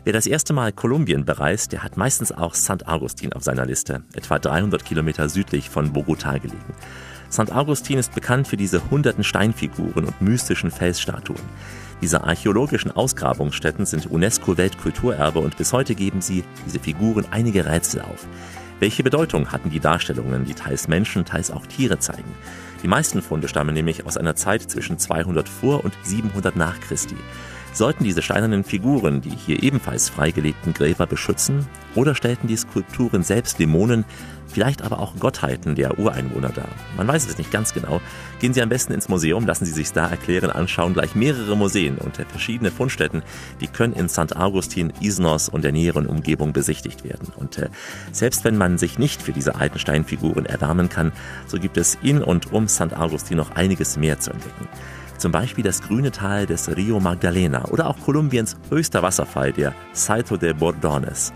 Wer 0.06 0.12
das 0.12 0.28
erste 0.28 0.52
Mal 0.52 0.74
Kolumbien 0.74 1.24
bereist, 1.24 1.72
der 1.72 1.82
hat 1.82 1.96
meistens 1.96 2.34
auch 2.34 2.56
St. 2.56 2.88
Augustin 2.88 3.32
auf 3.32 3.44
seiner 3.44 3.66
Liste, 3.66 4.04
etwa 4.14 4.38
300 4.38 4.84
Kilometer 4.84 5.30
südlich 5.30 5.70
von 5.70 5.94
Bogotá 5.94 6.40
gelegen. 6.42 6.74
St. 7.32 7.54
Augustin 7.54 8.00
ist 8.00 8.14
bekannt 8.14 8.50
für 8.50 8.58
diese 8.58 8.90
hunderten 8.92 9.24
Steinfiguren 9.24 10.04
und 10.04 10.22
mystischen 10.22 10.72
Felsstatuen. 10.72 11.40
Diese 12.02 12.22
archäologischen 12.22 12.92
Ausgrabungsstätten 12.92 13.86
sind 13.86 14.12
UNESCO-Weltkulturerbe 14.12 15.40
und 15.40 15.56
bis 15.56 15.72
heute 15.72 15.96
geben 15.96 16.20
sie, 16.20 16.44
diese 16.66 16.80
Figuren, 16.80 17.26
einige 17.32 17.66
Rätsel 17.66 18.02
auf. 18.02 18.28
Welche 18.82 19.04
Bedeutung 19.04 19.54
hatten 19.54 19.70
die 19.70 19.80
Darstellungen, 19.80 20.44
die 20.44 20.54
teils 20.54 20.90
Menschen, 20.90 21.24
teils 21.24 21.50
auch 21.50 21.66
Tiere 21.66 22.00
zeigen? 22.00 22.36
Die 22.84 22.90
meisten 22.90 23.22
Funde 23.22 23.48
stammen 23.48 23.74
nämlich 23.74 24.06
aus 24.06 24.18
einer 24.18 24.36
Zeit 24.36 24.64
zwischen 24.64 25.00
200 25.00 25.48
vor 25.48 25.86
und 25.86 25.94
700 26.04 26.58
nach 26.58 26.78
Christi. 26.82 27.16
Sollten 27.74 28.04
diese 28.04 28.22
steinernen 28.22 28.64
Figuren 28.64 29.22
die 29.22 29.32
hier 29.32 29.64
ebenfalls 29.64 30.08
freigelegten 30.08 30.74
Gräber 30.74 31.08
beschützen 31.08 31.68
oder 31.96 32.14
stellten 32.14 32.48
die 32.48 32.56
Skulpturen 32.56 33.24
selbst 33.24 33.58
Dämonen, 33.58 34.06
vielleicht 34.48 34.84
aber 34.84 35.00
auch 35.00 35.16
Gottheiten 35.20 35.74
der 35.74 35.98
Ureinwohner 35.98 36.50
dar? 36.50 36.68
Man 36.98 37.08
weiß 37.08 37.28
es 37.28 37.40
nicht 37.40 37.52
ganz 37.52 37.74
genau. 37.74 38.00
Gehen 38.40 38.54
Sie 38.54 38.62
am 38.62 38.70
besten 38.70 38.94
ins 38.94 39.10
Museum, 39.10 39.48
lassen 39.48 39.66
Sie 39.66 39.72
sich 39.72 39.92
da 39.92 40.08
erklären, 40.08 40.52
anschauen. 40.52 40.94
Gleich 40.94 41.16
mehrere 41.16 41.58
Museen 41.58 41.98
und 41.98 42.18
verschiedene 42.30 42.70
Fundstätten, 42.70 43.24
die 43.60 43.68
können 43.68 43.94
in 43.94 44.08
St. 44.08 44.36
Augustin, 44.36 44.94
Isnos 45.02 45.50
und 45.50 45.64
der 45.64 45.72
näheren 45.72 46.06
Umgebung 46.06 46.54
besichtigt 46.54 47.04
werden. 47.04 47.30
Und 47.36 47.58
äh, 47.58 47.70
selbst 48.12 48.44
wenn 48.44 48.56
man 48.56 48.78
sich 48.78 49.00
nicht 49.00 49.20
für 49.20 49.32
diese 49.32 49.56
alten 49.56 49.80
Steinfiguren 49.80 50.46
erwärmen 50.46 50.90
kann, 50.90 51.12
so 51.48 51.58
gibt 51.58 51.78
es 51.78 51.98
in 52.04 52.22
und 52.22 52.54
um 52.54 52.68
St. 52.68 52.96
Augustin 52.96 53.38
noch 53.38 53.56
einiges 53.56 53.98
mehr 53.98 54.20
zu 54.20 54.30
entdecken. 54.30 54.68
Zum 55.18 55.32
Beispiel 55.32 55.64
das 55.64 55.82
grüne 55.82 56.12
Tal 56.12 56.46
des 56.46 56.76
Rio 56.76 57.00
Magdalena 57.00 57.66
oder 57.66 57.88
auch 57.88 58.00
Kolumbiens 58.00 58.58
höchster 58.70 59.02
Wasserfall, 59.02 59.54
der 59.54 59.74
Salto 59.94 60.38
de 60.38 60.54
Bordones. 60.54 61.34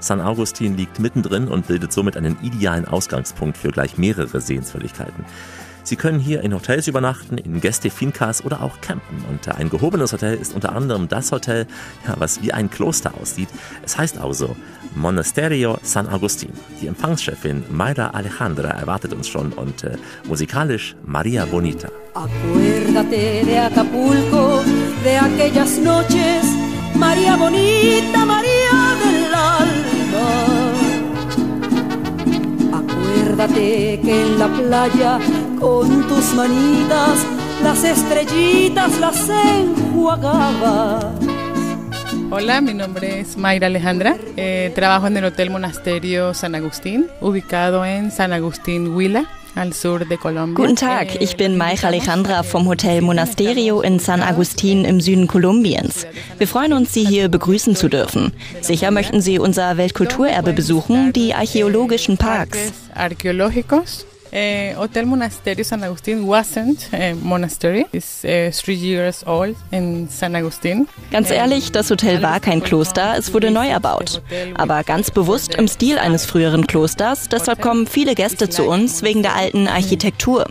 San 0.00 0.20
Augustin 0.20 0.76
liegt 0.76 1.00
mittendrin 1.00 1.48
und 1.48 1.66
bildet 1.66 1.92
somit 1.92 2.16
einen 2.16 2.36
idealen 2.42 2.86
Ausgangspunkt 2.86 3.56
für 3.56 3.70
gleich 3.70 3.98
mehrere 3.98 4.40
Sehenswürdigkeiten. 4.40 5.24
Sie 5.88 5.96
können 5.96 6.18
hier 6.20 6.42
in 6.42 6.52
Hotels 6.52 6.86
übernachten, 6.86 7.38
in 7.38 7.62
Gäste-Fincas 7.62 8.44
oder 8.44 8.62
auch 8.62 8.82
campen. 8.82 9.24
Und 9.30 9.48
ein 9.48 9.70
gehobenes 9.70 10.12
Hotel 10.12 10.36
ist 10.36 10.54
unter 10.54 10.74
anderem 10.76 11.08
das 11.08 11.32
Hotel, 11.32 11.66
ja, 12.06 12.14
was 12.18 12.42
wie 12.42 12.52
ein 12.52 12.68
Kloster 12.68 13.14
aussieht. 13.14 13.48
Es 13.82 13.96
heißt 13.96 14.18
also 14.18 14.54
Monasterio 14.94 15.78
San 15.82 16.08
Agustin. 16.08 16.50
Die 16.80 16.86
Empfangschefin 16.86 17.64
Mayra 17.70 18.10
Alejandra 18.10 18.70
erwartet 18.70 19.12
uns 19.12 19.28
schon 19.28 19.52
und 19.52 19.84
äh, 19.84 19.96
musikalisch 20.24 20.96
Maria 21.04 21.44
Bonita. 21.46 21.88
Acuérdate 22.14 23.44
de 23.44 23.58
Acapulco, 23.58 24.62
de 25.04 25.18
aquellas 25.18 25.78
noches, 25.78 26.44
María 26.94 27.36
bonita, 27.36 28.24
María 28.24 28.96
del 29.02 29.34
alma. 29.34 30.28
Acuérdate 32.80 34.00
que 34.02 34.22
en 34.22 34.38
la 34.38 34.48
playa, 34.48 35.18
con 35.60 36.08
tus 36.08 36.34
manitas, 36.34 37.24
las 37.62 37.84
estrellitas 37.84 38.98
las 38.98 39.28
enjuagabas. 39.28 41.04
Hola, 42.30 42.60
mi 42.60 42.74
nombre 42.74 43.20
es 43.20 43.38
Mayra 43.38 43.68
Alejandra. 43.68 44.14
Eh, 44.36 44.70
trabajo 44.74 45.06
en 45.06 45.16
el 45.16 45.24
Hotel 45.24 45.48
Monasterio 45.48 46.34
San 46.34 46.54
Agustín, 46.54 47.06
ubicado 47.22 47.86
en 47.86 48.10
San 48.10 48.34
Agustín 48.34 48.94
Huila, 48.94 49.24
al 49.54 49.72
sur 49.72 50.06
de 50.06 50.18
Colombia. 50.18 50.54
Guten 50.54 50.76
Tag, 50.76 51.08
ich 51.20 51.38
bin 51.38 51.56
Maich 51.56 51.84
Alejandra 51.84 52.42
vom 52.42 52.68
Hotel 52.68 53.00
Monasterio 53.00 53.80
in 53.80 53.98
San 53.98 54.22
Agustin 54.22 54.84
im 54.84 55.00
Süden 55.00 55.26
Kolumbiens. 55.26 56.06
Wir 56.36 56.46
freuen 56.46 56.74
uns, 56.74 56.92
Sie 56.92 57.06
hier 57.06 57.30
begrüßen 57.30 57.74
zu 57.74 57.88
dürfen. 57.88 58.34
Sicher 58.60 58.90
möchten 58.90 59.22
Sie 59.22 59.38
unser 59.38 59.78
Weltkulturerbe 59.78 60.52
besuchen, 60.52 61.14
die 61.14 61.32
archäologischen 61.32 62.18
Parks. 62.18 62.72
Eh, 64.30 64.74
Hotel 64.76 65.06
Monasterio 65.06 65.64
San 65.64 65.82
Agustin 65.82 66.26
wasn't 66.26 66.92
a 66.92 67.14
monastery. 67.14 67.86
It's 67.92 68.24
eh, 68.24 68.50
three 68.50 68.74
years 68.74 69.26
old 69.26 69.56
in 69.70 70.08
San 70.08 70.34
Agustin. 70.34 70.86
Ganz 71.10 71.30
ehrlich, 71.30 71.72
das 71.72 71.90
Hotel 71.90 72.22
war 72.22 72.38
kein 72.40 72.62
Kloster, 72.62 73.14
es 73.16 73.32
wurde 73.32 73.50
neu 73.50 73.68
erbaut. 73.68 74.20
Aber 74.54 74.84
ganz 74.84 75.10
bewusst 75.10 75.54
im 75.54 75.66
Stil 75.66 75.98
eines 75.98 76.26
früheren 76.26 76.66
Klosters, 76.66 77.28
deshalb 77.28 77.62
kommen 77.62 77.86
viele 77.86 78.14
Gäste 78.14 78.50
zu 78.50 78.64
uns 78.64 79.02
wegen 79.02 79.22
der 79.22 79.34
alten 79.34 79.66
Architektur. 79.66 80.46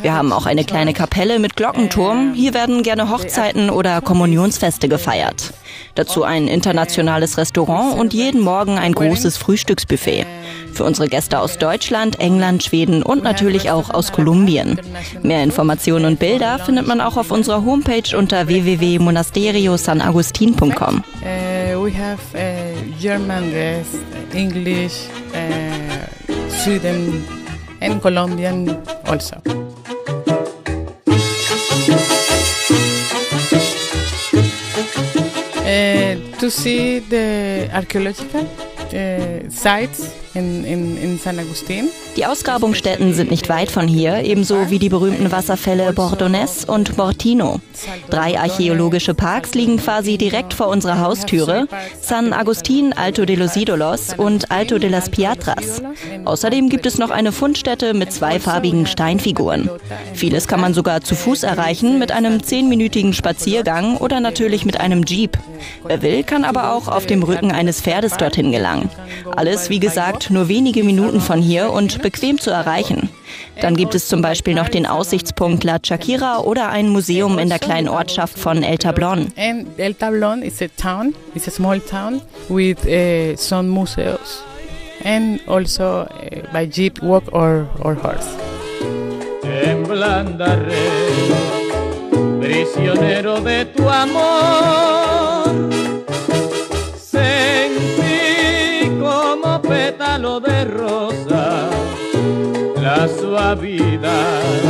Wir 0.00 0.14
haben 0.14 0.32
auch 0.32 0.46
eine 0.46 0.64
kleine 0.64 0.94
Kapelle 0.94 1.38
mit 1.38 1.56
Glockenturm, 1.56 2.32
hier 2.34 2.54
werden 2.54 2.82
gerne 2.82 3.10
Hochzeiten 3.10 3.68
oder 3.68 4.00
Kommunionsfeste 4.00 4.88
gefeiert. 4.88 5.52
Dazu 5.94 6.24
ein 6.24 6.48
internationales 6.48 7.36
Restaurant 7.36 7.98
und 7.98 8.14
jeden 8.14 8.40
Morgen 8.40 8.78
ein 8.78 8.92
großes 8.92 9.36
Frühstücksbuffet. 9.36 10.26
Für 10.72 10.84
unsere 10.84 11.08
Gäste 11.08 11.40
aus 11.40 11.58
Deutschland, 11.58 12.20
England, 12.20 12.62
Schweden 12.62 13.02
und 13.02 13.22
natürlich 13.22 13.70
auch 13.70 13.90
aus 13.90 14.12
Kolumbien. 14.12 14.80
Mehr 15.22 15.42
Informationen 15.42 16.04
und 16.04 16.18
Bilder 16.18 16.58
findet 16.58 16.86
man 16.86 17.00
auch 17.00 17.16
auf 17.16 17.30
unserer 17.30 17.64
Homepage 17.64 18.14
unter 18.16 18.48
www.monasteriosanagustin.com. 18.48 21.04
Uh, 21.22 21.82
we 21.82 21.92
have 21.92 22.20
uh, 22.34 22.38
German 23.00 23.50
guests, 23.50 23.98
English, 24.34 25.08
uh, 25.34 26.06
Sweden, 26.50 27.24
and 27.80 28.00
Colombian 28.00 28.76
also. 29.06 29.36
To 36.40 36.50
see 36.50 37.00
the 37.00 37.68
archaeological 37.70 38.40
uh, 38.40 39.50
sites 39.50 40.14
in, 40.34 40.64
in, 40.64 40.96
in 40.96 41.18
San 41.18 41.38
Agustin. 41.38 41.88
Die 42.16 42.26
Ausgrabungsstätten 42.26 43.14
sind 43.14 43.30
nicht 43.30 43.48
weit 43.48 43.70
von 43.70 43.88
hier, 43.88 44.22
ebenso 44.22 44.70
wie 44.70 44.78
die 44.78 44.88
berühmten 44.88 45.32
Wasserfälle 45.32 45.92
Bordones 45.92 46.64
und 46.64 46.96
Mortino. 46.96 47.60
Drei 48.10 48.38
archäologische 48.38 49.14
Parks 49.14 49.54
liegen 49.54 49.78
quasi 49.78 50.18
direkt 50.18 50.54
vor 50.54 50.68
unserer 50.68 51.00
Haustüre: 51.00 51.66
San 52.00 52.32
Agustin, 52.32 52.92
Alto 52.92 53.24
de 53.24 53.36
los 53.36 53.56
Ídolos 53.56 54.14
und 54.16 54.50
Alto 54.50 54.78
de 54.78 54.90
las 54.90 55.08
Piatras. 55.08 55.82
Außerdem 56.24 56.68
gibt 56.68 56.86
es 56.86 56.98
noch 56.98 57.10
eine 57.10 57.32
Fundstätte 57.32 57.94
mit 57.94 58.12
zweifarbigen 58.12 58.86
Steinfiguren. 58.86 59.70
Vieles 60.14 60.46
kann 60.46 60.60
man 60.60 60.74
sogar 60.74 61.00
zu 61.00 61.14
Fuß 61.14 61.42
erreichen 61.42 61.98
mit 61.98 62.12
einem 62.12 62.42
zehnminütigen 62.42 63.12
Spaziergang 63.14 63.96
oder 63.96 64.20
natürlich 64.20 64.64
mit 64.64 64.78
einem 64.80 65.04
Jeep. 65.04 65.38
Wer 65.84 66.02
will, 66.02 66.22
kann 66.22 66.44
aber 66.44 66.72
auch 66.72 66.88
auf 66.88 67.06
dem 67.06 67.22
Rücken 67.22 67.52
eines 67.52 67.80
Pferdes 67.80 68.16
dorthin 68.16 68.52
gelangen. 68.52 68.90
Alles, 69.36 69.70
wie 69.70 69.80
gesagt, 69.80 70.19
nur 70.28 70.48
wenige 70.48 70.84
Minuten 70.84 71.20
von 71.20 71.40
hier 71.40 71.72
und 71.72 72.02
bequem 72.02 72.38
zu 72.38 72.50
erreichen. 72.50 73.08
Dann 73.62 73.76
gibt 73.76 73.94
es 73.94 74.08
zum 74.08 74.20
Beispiel 74.20 74.54
noch 74.54 74.68
den 74.68 74.84
Aussichtspunkt 74.86 75.64
La 75.64 75.78
Chakira 75.82 76.40
oder 76.40 76.68
ein 76.68 76.90
Museum 76.90 77.38
in 77.38 77.48
der 77.48 77.58
kleinen 77.58 77.88
Ortschaft 77.88 78.38
von 78.38 78.62
El 78.62 78.76
Tablon. 78.76 79.28
And 79.36 79.68
El 79.78 79.94
Tablon 79.94 80.42
is 80.42 80.60
a 80.60 80.68
town, 80.76 81.14
it's 81.34 81.48
a 81.48 81.50
small 81.50 81.80
town 81.80 82.20
with 82.48 82.84
uh, 82.86 83.36
some 83.36 83.68
museums 83.70 84.42
and 85.04 85.40
also 85.46 86.02
uh, 86.02 86.52
by 86.52 86.66
jeep 86.66 87.02
walk 87.02 87.24
or, 87.32 87.66
or 87.80 87.94
horse. 87.94 88.28
En 89.42 89.84
prisionero 92.40 93.40
de 93.40 93.64
tu 93.64 93.88
amor, 93.88 95.19
pétalo 99.90 100.40
de 100.40 100.64
rosa 100.64 101.68
la 102.80 103.08
suavidad 103.08 104.64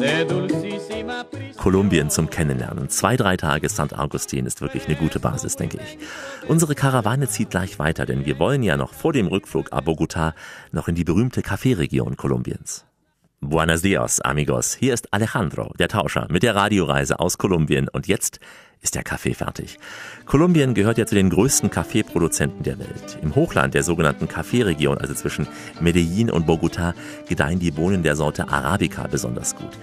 de 0.00 0.24
dulcísima. 0.24 1.24
Kolumbien 1.56 2.10
zum 2.10 2.28
Kennenlernen. 2.28 2.88
Zwei, 2.88 3.16
drei 3.16 3.36
Tage 3.36 3.68
St. 3.68 3.96
Augustin 3.96 4.46
ist 4.46 4.60
wirklich 4.60 4.86
eine 4.86 4.96
gute 4.96 5.20
Basis, 5.20 5.56
denke 5.56 5.78
ich. 5.82 5.98
Unsere 6.48 6.74
Karawane 6.74 7.28
zieht 7.28 7.50
gleich 7.50 7.78
weiter, 7.78 8.04
denn 8.04 8.26
wir 8.26 8.38
wollen 8.38 8.62
ja 8.62 8.76
noch 8.76 8.92
vor 8.92 9.12
dem 9.12 9.28
Rückflug 9.28 9.72
ab 9.72 9.86
Bogotá 9.86 10.34
noch 10.72 10.88
in 10.88 10.94
die 10.94 11.04
berühmte 11.04 11.40
Kaffeeregion 11.42 12.16
Kolumbiens. 12.16 12.84
Buenos 13.44 13.82
dias, 13.82 14.20
amigos. 14.20 14.72
Hier 14.72 14.94
ist 14.94 15.12
Alejandro, 15.12 15.72
der 15.76 15.88
Tauscher, 15.88 16.28
mit 16.30 16.44
der 16.44 16.54
Radioreise 16.54 17.18
aus 17.18 17.38
Kolumbien. 17.38 17.88
Und 17.88 18.06
jetzt 18.06 18.38
ist 18.82 18.94
der 18.94 19.02
Kaffee 19.02 19.34
fertig. 19.34 19.80
Kolumbien 20.26 20.74
gehört 20.74 20.96
ja 20.96 21.06
zu 21.06 21.16
den 21.16 21.28
größten 21.28 21.68
Kaffeeproduzenten 21.68 22.62
der 22.62 22.78
Welt. 22.78 23.18
Im 23.20 23.34
Hochland 23.34 23.74
der 23.74 23.82
sogenannten 23.82 24.28
Kaffeeregion, 24.28 24.96
also 24.96 25.14
zwischen 25.14 25.48
Medellin 25.80 26.30
und 26.30 26.46
Bogotá, 26.46 26.94
gedeihen 27.28 27.58
die 27.58 27.72
Bohnen 27.72 28.04
der 28.04 28.14
Sorte 28.14 28.48
Arabica 28.48 29.08
besonders 29.08 29.56
gut. 29.56 29.76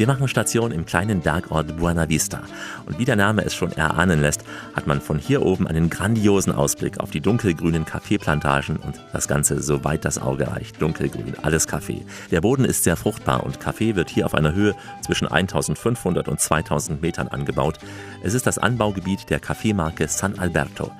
Wir 0.00 0.06
machen 0.06 0.28
Station 0.28 0.72
im 0.72 0.86
kleinen 0.86 1.20
Bergort 1.20 1.76
Buena 1.76 2.08
Vista. 2.08 2.40
Und 2.86 2.98
wie 2.98 3.04
der 3.04 3.16
Name 3.16 3.44
es 3.44 3.54
schon 3.54 3.70
erahnen 3.72 4.22
lässt, 4.22 4.44
hat 4.74 4.86
man 4.86 4.98
von 4.98 5.18
hier 5.18 5.42
oben 5.42 5.66
einen 5.66 5.90
grandiosen 5.90 6.54
Ausblick 6.54 7.00
auf 7.00 7.10
die 7.10 7.20
dunkelgrünen 7.20 7.84
Kaffeeplantagen 7.84 8.78
und 8.78 8.98
das 9.12 9.28
Ganze 9.28 9.60
so 9.60 9.84
weit 9.84 10.06
das 10.06 10.18
Auge 10.18 10.48
reicht. 10.48 10.80
Dunkelgrün, 10.80 11.34
alles 11.42 11.66
Kaffee. 11.66 12.06
Der 12.30 12.40
Boden 12.40 12.64
ist 12.64 12.82
sehr 12.82 12.96
fruchtbar 12.96 13.44
und 13.44 13.60
Kaffee 13.60 13.94
wird 13.94 14.08
hier 14.08 14.24
auf 14.24 14.34
einer 14.34 14.54
Höhe 14.54 14.74
zwischen 15.04 15.28
1500 15.28 16.28
und 16.28 16.40
2000 16.40 17.02
Metern 17.02 17.28
angebaut. 17.28 17.78
Es 18.22 18.32
ist 18.32 18.46
das 18.46 18.56
Anbaugebiet 18.56 19.28
der 19.28 19.38
Kaffeemarke 19.38 20.08
San 20.08 20.38
Alberto. 20.38 20.92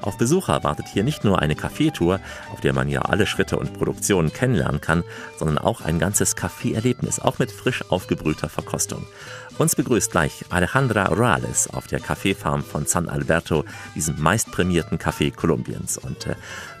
Auf 0.00 0.18
Besucher 0.18 0.62
wartet 0.64 0.86
hier 0.88 1.04
nicht 1.04 1.24
nur 1.24 1.40
eine 1.40 1.54
Kaffeetour, 1.54 2.20
auf 2.52 2.60
der 2.60 2.72
man 2.72 2.88
ja 2.88 3.02
alle 3.02 3.26
Schritte 3.26 3.56
und 3.56 3.74
Produktionen 3.74 4.32
kennenlernen 4.32 4.80
kann, 4.80 5.04
sondern 5.38 5.58
auch 5.58 5.80
ein 5.80 5.98
ganzes 5.98 6.36
Kaffeeerlebnis, 6.36 7.20
auch 7.20 7.38
mit 7.38 7.50
frisch 7.50 7.84
aufgebrühter 7.90 8.48
Verkostung. 8.48 9.06
Uns 9.58 9.74
begrüßt 9.74 10.12
gleich 10.12 10.44
Alejandra 10.50 11.10
Orales 11.10 11.68
auf 11.74 11.88
der 11.88 11.98
Kaffeefarm 11.98 12.62
von 12.62 12.86
San 12.86 13.08
Alberto, 13.08 13.64
diesem 13.96 14.20
meistprämierten 14.20 14.98
Kaffee 14.98 15.32
Kolumbiens. 15.32 15.98
Und 15.98 16.26
äh, 16.26 16.36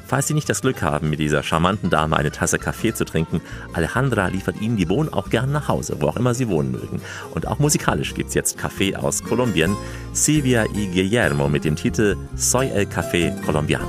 falls 0.08 0.26
Sie 0.26 0.34
nicht 0.34 0.48
das 0.48 0.62
Glück 0.62 0.82
haben, 0.82 1.10
mit 1.10 1.20
dieser 1.20 1.42
charmanten 1.42 1.90
Dame 1.90 2.16
eine 2.16 2.32
Tasse 2.32 2.58
Kaffee 2.58 2.94
zu 2.94 3.04
trinken, 3.04 3.40
Alejandra 3.74 4.28
liefert 4.28 4.60
Ihnen 4.60 4.76
die 4.76 4.86
Bohnen 4.86 5.12
auch 5.12 5.28
gern 5.28 5.52
nach 5.52 5.68
Hause, 5.68 5.96
wo 6.00 6.08
auch 6.08 6.16
immer 6.16 6.34
Sie 6.34 6.48
wohnen 6.48 6.72
mögen. 6.72 7.00
Und 7.34 7.46
auch 7.46 7.58
musikalisch 7.58 8.14
gibt's 8.14 8.34
jetzt 8.34 8.56
Kaffee 8.58 8.96
aus 8.96 9.22
Kolumbien. 9.22 9.76
Silvia 10.12 10.64
y 10.74 10.88
Guillermo 10.88 11.48
mit 11.48 11.64
dem 11.64 11.76
Titel 11.76 12.16
Soy 12.34 12.68
el 12.70 12.86
Café 12.86 13.30
Colombiano. 13.44 13.86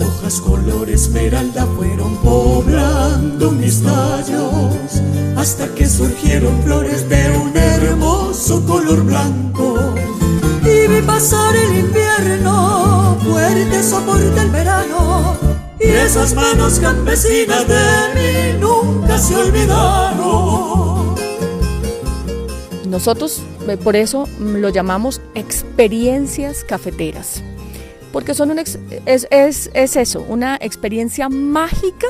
Hojas 0.00 0.40
color 0.40 0.88
esmeralda 0.88 1.66
fueron 1.76 2.16
poblando 2.18 3.50
mis 3.52 3.82
tallos 3.82 5.02
hasta 5.36 5.68
que 5.74 5.86
surgieron 5.86 6.62
flores 6.62 7.08
de 7.08 7.30
un 7.38 7.56
hermoso 7.56 8.64
color 8.66 9.04
blanco. 9.04 9.94
Y 11.00 11.02
pasar 11.02 11.56
el 11.56 11.78
invierno, 11.78 13.16
fuerte 13.24 13.82
sopor 13.82 14.18
del 14.18 14.50
verano, 14.50 15.34
y 15.78 15.86
esas 15.86 16.34
manos 16.34 16.78
campesinas 16.78 17.66
de 17.66 17.78
mí 18.14 18.58
nunca 18.60 19.16
se 19.16 19.34
olvidaron. 19.34 21.14
Nosotros 22.86 23.42
eh, 23.66 23.78
por 23.78 23.96
eso 23.96 24.26
mm, 24.26 24.56
lo 24.56 24.68
llamamos 24.68 25.22
experiencias 25.34 26.64
cafeteras. 26.64 27.42
Porque 28.12 28.34
son 28.34 28.50
un 28.50 28.58
es 28.58 29.28
eso, 29.30 30.26
una 30.28 30.58
experiencia 30.60 31.30
mágica 31.30 32.08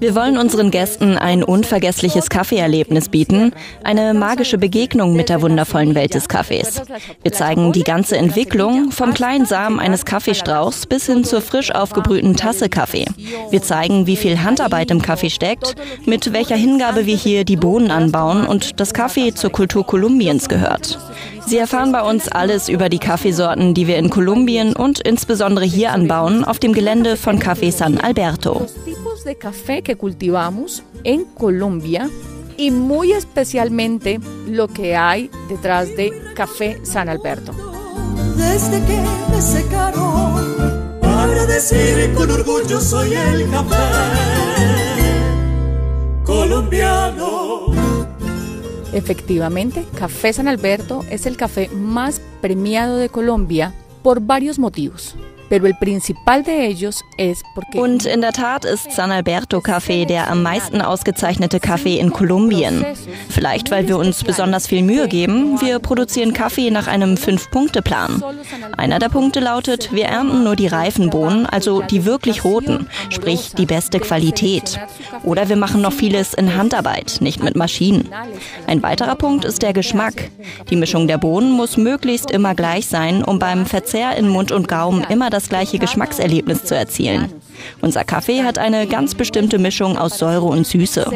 Wir 0.00 0.14
wollen 0.14 0.36
unseren 0.36 0.70
Gästen 0.70 1.16
ein 1.16 1.44
unvergessliches 1.44 2.28
Kaffeeerlebnis 2.28 3.08
bieten, 3.08 3.52
eine 3.84 4.14
magische 4.14 4.58
Begegnung 4.58 5.14
mit 5.14 5.28
der 5.28 5.42
wundervollen 5.42 5.94
Welt 5.94 6.14
des 6.14 6.28
Kaffees. 6.28 6.82
Wir 7.22 7.32
zeigen 7.32 7.72
die 7.72 7.84
ganze 7.84 8.16
Entwicklung 8.16 8.90
vom 8.90 9.14
kleinen 9.14 9.46
Samen 9.46 9.78
eines 9.78 10.04
Kaffeestrauchs 10.04 10.86
bis 10.86 11.06
hin 11.06 11.22
zur 11.22 11.40
frisch 11.40 11.72
aufgebrühten 11.72 12.34
Tasse 12.36 12.68
Kaffee. 12.68 13.06
Wir 13.50 13.62
zeigen, 13.62 14.08
wie 14.08 14.16
viel 14.16 14.42
Handarbeit 14.42 14.90
im 14.90 15.02
Kaffee 15.02 15.30
steckt, 15.30 15.76
mit 16.04 16.32
welcher 16.32 16.56
Hingabe 16.56 17.06
wir 17.06 17.16
hier 17.16 17.44
die 17.44 17.56
Bohnen 17.56 17.92
anbauen 17.92 18.44
und 18.44 18.80
das 18.80 18.92
Kaffee 18.92 19.34
zur 19.34 19.50
Kultur 19.50 19.86
Kolumbiens 19.86 20.48
gehört. 20.48 20.98
Sie 21.46 21.58
erfahren 21.58 21.90
bei 21.90 22.02
uns 22.02 22.28
alles 22.28 22.68
über 22.68 22.88
die 22.88 22.98
Kaffeesorten, 22.98 23.74
die 23.74 23.86
wir 23.86 23.96
in 23.96 24.10
Kolumbien 24.10 24.74
und 24.74 25.00
insbesondere 25.00 25.64
hier 25.64 25.92
anbauen, 25.92 26.44
auf 26.44 26.58
dem 26.58 26.72
Gelände 26.72 27.16
von 27.16 27.40
Café 27.40 27.72
San 27.72 27.99
Alberto. 28.00 28.66
tipos 28.84 29.24
de 29.24 29.36
café 29.36 29.82
que 29.82 29.96
cultivamos 29.96 30.82
en 31.04 31.24
Colombia 31.24 32.10
y 32.56 32.70
muy 32.70 33.12
especialmente 33.12 34.20
lo 34.46 34.68
que 34.68 34.96
hay 34.96 35.30
detrás 35.48 35.88
de 35.96 36.12
Café 36.34 36.78
San 36.82 37.08
Alberto. 37.08 37.52
Desde 38.36 38.84
que 38.86 39.00
me 39.30 39.40
secaron, 39.40 41.00
para 41.00 41.46
decir 41.46 42.12
con 42.14 42.30
orgullo 42.30 42.80
soy 42.80 43.14
el 43.14 43.50
café. 43.50 43.76
colombiano. 46.24 47.66
Efectivamente, 48.92 49.86
Café 49.96 50.32
San 50.32 50.48
Alberto 50.48 51.04
es 51.10 51.26
el 51.26 51.36
café 51.36 51.68
más 51.68 52.20
premiado 52.40 52.96
de 52.96 53.08
Colombia 53.08 53.72
por 54.02 54.20
varios 54.20 54.58
motivos. 54.58 55.14
Und 57.74 58.06
in 58.06 58.20
der 58.20 58.32
Tat 58.32 58.64
ist 58.64 58.92
San 58.92 59.10
Alberto 59.10 59.58
Café 59.58 60.06
der 60.06 60.30
am 60.30 60.42
meisten 60.42 60.80
ausgezeichnete 60.80 61.58
Kaffee 61.58 61.98
in 61.98 62.12
Kolumbien. 62.12 62.84
Vielleicht, 63.28 63.70
weil 63.72 63.88
wir 63.88 63.98
uns 63.98 64.22
besonders 64.22 64.68
viel 64.68 64.82
Mühe 64.82 65.08
geben. 65.08 65.60
Wir 65.60 65.80
produzieren 65.80 66.32
Kaffee 66.32 66.70
nach 66.70 66.86
einem 66.86 67.16
Fünf-Punkte-Plan. 67.16 68.22
Einer 68.76 69.00
der 69.00 69.08
Punkte 69.08 69.40
lautet, 69.40 69.92
wir 69.92 70.04
ernten 70.04 70.44
nur 70.44 70.54
die 70.54 70.68
reifen 70.68 71.10
Bohnen, 71.10 71.46
also 71.46 71.82
die 71.82 72.04
wirklich 72.04 72.44
roten, 72.44 72.86
sprich 73.10 73.52
die 73.56 73.66
beste 73.66 73.98
Qualität. 73.98 74.78
Oder 75.24 75.48
wir 75.48 75.56
machen 75.56 75.80
noch 75.82 75.92
vieles 75.92 76.32
in 76.32 76.56
Handarbeit, 76.56 77.18
nicht 77.20 77.42
mit 77.42 77.56
Maschinen. 77.56 78.08
Ein 78.66 78.82
weiterer 78.82 79.16
Punkt 79.16 79.44
ist 79.44 79.62
der 79.62 79.72
Geschmack. 79.72 80.30
Die 80.70 80.76
Mischung 80.76 81.08
der 81.08 81.18
Bohnen 81.18 81.50
muss 81.52 81.76
möglichst 81.76 82.30
immer 82.30 82.54
gleich 82.54 82.86
sein, 82.86 83.24
um 83.24 83.38
beim 83.38 83.66
Verzehr 83.66 84.16
in 84.16 84.28
Mund 84.28 84.52
und 84.52 84.68
Gaumen 84.68 85.04
immer 85.08 85.28
das 85.30 85.39
gleiche 85.48 85.78
Geschmackserlebnis 85.78 86.64
zu 86.64 86.76
erzielen. 86.76 87.32
Unser 87.80 88.04
Kaffee 88.04 88.42
hat 88.42 88.58
eine 88.58 88.86
ganz 88.86 89.14
bestimmte 89.14 89.58
Mischung 89.58 89.98
aus 89.98 90.18
Säure 90.18 90.46
und 90.46 90.66
Süße. 90.66 91.10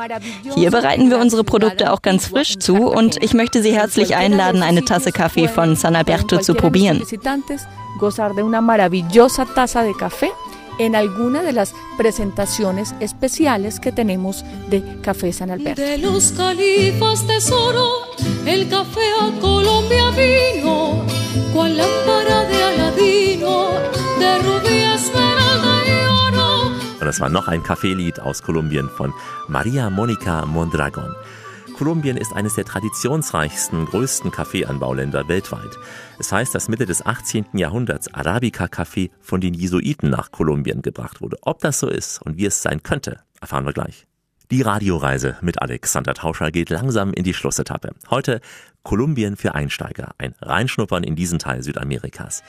Hier 0.55 0.71
bereiten 0.71 1.09
wir 1.09 1.19
unsere 1.19 1.43
Produkte 1.43 1.91
auch 1.91 2.01
ganz 2.01 2.27
frisch 2.27 2.57
zu 2.57 2.87
und 2.87 3.21
ich 3.23 3.33
möchte 3.33 3.61
Sie 3.61 3.73
herzlich 3.73 4.15
einladen, 4.15 4.63
eine 4.63 4.85
Tasse 4.85 5.11
Kaffee 5.11 5.47
von 5.47 5.75
San 5.75 5.95
Alberto 5.95 6.39
zu 6.39 6.53
probieren. 6.53 7.01
Gozar 7.99 8.33
de 8.33 8.41
una 8.41 8.61
maravillosa 8.61 9.45
taza 9.45 9.83
de 9.83 9.93
café 9.93 10.31
en 10.79 10.95
alguna 10.95 11.43
de 11.43 11.53
las 11.53 11.75
presentaciones 11.97 12.95
especiales 13.01 13.79
que 13.79 13.91
tenemos 13.91 14.43
de 14.69 14.81
Café 15.01 15.33
San 15.33 15.51
Alberto. 15.51 15.81
De 15.81 15.97
los 15.97 16.31
califas 16.31 17.27
tesoro, 17.27 17.85
el 18.45 18.67
café 18.69 19.01
a 19.21 19.39
Colombia 19.39 20.09
vino, 20.11 21.05
cual 21.53 21.77
lámpara 21.77 22.45
de 22.45 22.63
Aladino, 22.63 23.71
de 24.19 24.39
rubí, 24.39 24.79
esmeralda 24.95 25.81
y 25.85 26.33
oro. 26.33 26.67
Und 27.01 27.05
das 27.05 27.19
war 27.19 27.29
noch 27.29 27.49
ein 27.49 27.61
Kaffeelied 27.61 28.19
aus 28.21 28.41
Kolumbien 28.41 28.89
von 28.97 29.13
Maria 29.49 29.89
Monica 29.89 30.45
Mondragon. 30.45 31.13
Kolumbien 31.79 32.17
ist 32.17 32.33
eines 32.33 32.55
der 32.55 32.65
traditionsreichsten, 32.65 33.85
größten 33.85 34.31
Kaffeeanbauländer 34.31 35.29
weltweit. 35.29 35.77
Es 36.19 36.29
heißt, 36.29 36.53
dass 36.53 36.67
Mitte 36.67 36.85
des 36.85 37.05
18. 37.05 37.45
Jahrhunderts 37.53 38.13
Arabica-Kaffee 38.13 39.11
von 39.21 39.39
den 39.39 39.53
Jesuiten 39.53 40.09
nach 40.09 40.33
Kolumbien 40.33 40.81
gebracht 40.81 41.21
wurde. 41.21 41.37
Ob 41.39 41.59
das 41.59 41.79
so 41.79 41.87
ist 41.87 42.21
und 42.21 42.35
wie 42.35 42.47
es 42.47 42.61
sein 42.61 42.83
könnte, 42.83 43.21
erfahren 43.39 43.65
wir 43.65 43.71
gleich. 43.71 44.07
Die 44.51 44.61
Radioreise 44.61 45.37
mit 45.39 45.61
Alexander 45.61 46.13
Tauscher 46.13 46.51
geht 46.51 46.69
langsam 46.69 47.13
in 47.13 47.23
die 47.23 47.33
Schlussetappe. 47.33 47.91
Heute 48.09 48.41
Kolumbien 48.83 49.37
für 49.37 49.55
Einsteiger, 49.55 50.11
ein 50.17 50.35
Reinschnuppern 50.41 51.05
in 51.05 51.15
diesen 51.15 51.39
Teil 51.39 51.63
Südamerikas. 51.63 52.43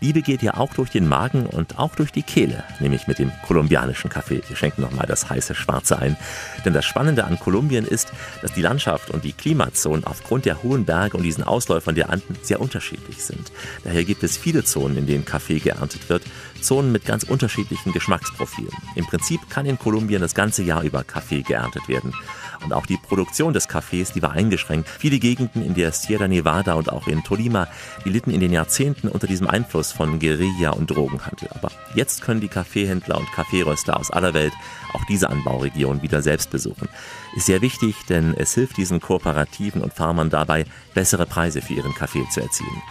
Liebe 0.00 0.22
geht 0.22 0.42
ja 0.42 0.54
auch 0.54 0.72
durch 0.72 0.88
den 0.88 1.06
Magen 1.06 1.44
und 1.44 1.78
auch 1.78 1.94
durch 1.94 2.10
die 2.10 2.22
Kehle, 2.22 2.64
nämlich 2.80 3.06
mit 3.06 3.18
dem 3.18 3.30
kolumbianischen 3.46 4.08
Kaffee. 4.08 4.42
Wir 4.48 4.56
schenken 4.56 4.80
nochmal 4.80 5.06
das 5.06 5.28
heiße 5.28 5.54
Schwarze 5.54 5.98
ein. 5.98 6.16
Denn 6.64 6.72
das 6.72 6.86
Spannende 6.86 7.24
an 7.24 7.38
Kolumbien 7.38 7.84
ist, 7.84 8.10
dass 8.40 8.54
die 8.54 8.62
Landschaft 8.62 9.10
und 9.10 9.24
die 9.24 9.34
Klimazonen 9.34 10.04
aufgrund 10.04 10.46
der 10.46 10.62
hohen 10.62 10.86
Berge 10.86 11.18
und 11.18 11.22
diesen 11.22 11.44
Ausläufern 11.44 11.94
der 11.94 12.08
Anden 12.08 12.36
sehr 12.40 12.60
unterschiedlich 12.60 13.22
sind. 13.22 13.52
Daher 13.84 14.04
gibt 14.04 14.22
es 14.22 14.38
viele 14.38 14.64
Zonen, 14.64 14.96
in 14.96 15.06
denen 15.06 15.26
Kaffee 15.26 15.58
geerntet 15.58 16.08
wird, 16.08 16.22
Zonen 16.62 16.92
mit 16.92 17.04
ganz 17.04 17.24
unterschiedlichen 17.24 17.92
Geschmacksprofilen. 17.92 18.72
Im 18.94 19.06
Prinzip 19.06 19.50
kann 19.50 19.66
in 19.66 19.78
Kolumbien 19.78 20.22
das 20.22 20.34
ganze 20.34 20.62
Jahr 20.62 20.82
über 20.82 21.04
Kaffee 21.04 21.42
geerntet 21.42 21.88
werden. 21.88 22.14
Und 22.62 22.72
auch 22.72 22.86
die 22.86 22.96
Produktion 22.96 23.52
des 23.52 23.68
Kaffees, 23.68 24.12
die 24.12 24.22
war 24.22 24.32
eingeschränkt. 24.32 24.88
Viele 24.88 25.18
Gegenden 25.18 25.64
in 25.64 25.74
der 25.74 25.92
Sierra 25.92 26.28
Nevada 26.28 26.74
und 26.74 26.92
auch 26.92 27.06
in 27.06 27.24
Tolima, 27.24 27.68
die 28.04 28.10
litten 28.10 28.30
in 28.30 28.40
den 28.40 28.52
Jahrzehnten 28.52 29.08
unter 29.08 29.26
diesem 29.26 29.46
Einfluss 29.46 29.92
von 29.92 30.18
Guerilla 30.18 30.70
und 30.70 30.90
Drogenhandel. 30.90 31.48
Aber 31.54 31.70
jetzt 31.94 32.22
können 32.22 32.40
die 32.40 32.48
Kaffeehändler 32.48 33.18
und 33.18 33.30
Kaffeeröster 33.32 33.98
aus 33.98 34.10
aller 34.10 34.34
Welt 34.34 34.52
auch 34.92 35.04
diese 35.04 35.30
Anbauregion 35.30 36.02
wieder 36.02 36.22
selbst 36.22 36.50
besuchen. 36.50 36.88
Ist 37.36 37.46
sehr 37.46 37.62
wichtig, 37.62 37.94
denn 38.08 38.34
es 38.36 38.54
hilft 38.54 38.76
diesen 38.76 39.00
Kooperativen 39.00 39.82
und 39.82 39.94
Farmern 39.94 40.30
dabei, 40.30 40.64
bessere 40.94 41.26
Preise 41.26 41.62
für 41.62 41.74
ihren 41.74 41.94
Kaffee 41.94 42.28
zu 42.30 42.40
erzielen. 42.40 42.82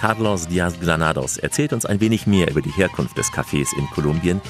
Carlos 0.00 0.46
Diaz 0.46 0.78
Granados 0.78 1.38
erzählt 1.38 1.72
uns 1.72 1.84
ein 1.84 2.00
wenig 2.00 2.26
mehr 2.26 2.50
über 2.50 2.62
die 2.62 2.70
Herkunft 2.70 3.18
des 3.18 3.32
Kaffees 3.32 3.72
in 3.72 3.90
Kolumbien. 3.90 4.40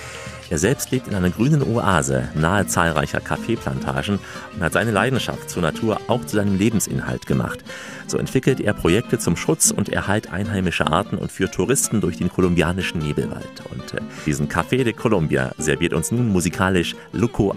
Er 0.51 0.59
selbst 0.59 0.90
lebt 0.90 1.09
in 1.09 1.14
einer 1.14 1.30
grünen 1.30 1.62
Oase 1.62 2.28
nahe 2.34 2.66
zahlreicher 2.66 3.20
Kaffeeplantagen 3.20 4.18
und 4.55 4.62
hat 4.62 4.72
seine 4.72 4.90
Leidenschaft 4.90 5.51
zur 5.51 5.62
Natur 5.62 6.01
auch 6.09 6.24
zu 6.24 6.36
seinem 6.36 6.57
Lebensinhalt 6.57 7.26
gemacht. 7.26 7.59
So 8.07 8.16
entwickelt 8.16 8.61
er 8.61 8.72
Projekte 8.72 9.18
zum 9.18 9.36
Schutz 9.36 9.70
und 9.70 9.90
Erhalt 9.90 10.32
einheimischer 10.32 10.90
Arten 10.90 11.18
und 11.18 11.30
führt 11.30 11.55
Touristen 11.55 12.01
durch 12.01 12.16
den 12.16 12.30
kolumbianischen 12.30 13.01
Nebelwald. 13.01 13.62
Und 13.70 13.94
äh, 13.94 14.01
diesen 14.24 14.49
Café 14.49 14.84
de 14.84 14.94
Colombia 14.94 15.53
serviert 15.59 15.92
uns 15.92 16.11
nun 16.11 16.28
musikalisch 16.28 16.96
Luco 17.12 17.55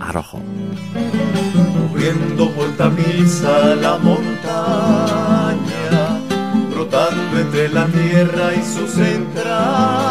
brotando 6.82 7.40
entre 7.40 7.70
la 7.70 7.86
tierra 7.86 8.54
y 8.54 8.64
sus 8.64 8.98
entrañas. 8.98 10.11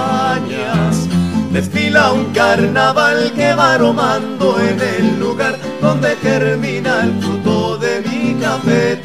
Desfila 1.90 2.12
un 2.12 2.32
carnaval 2.32 3.32
que 3.34 3.52
va 3.52 3.74
aromando 3.74 4.60
en 4.60 4.78
el 4.80 5.18
lugar 5.18 5.58
donde 5.80 6.14
termina 6.22 7.02
el 7.02 7.20
fruto 7.20 7.78
de 7.78 8.00
mi 8.02 8.34
cafetal. 8.40 9.04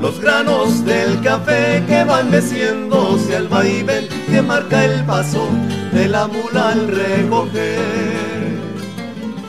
Los 0.00 0.18
granos 0.22 0.82
del 0.86 1.20
café 1.20 1.84
que 1.86 2.04
van 2.04 2.30
meciéndose 2.30 3.36
al 3.36 3.48
vaivén 3.48 4.08
que 4.26 4.40
marca 4.40 4.86
el 4.86 5.04
paso 5.04 5.46
de 5.92 6.08
la 6.08 6.26
mula 6.28 6.70
al 6.70 6.88
recoger. 6.88 8.24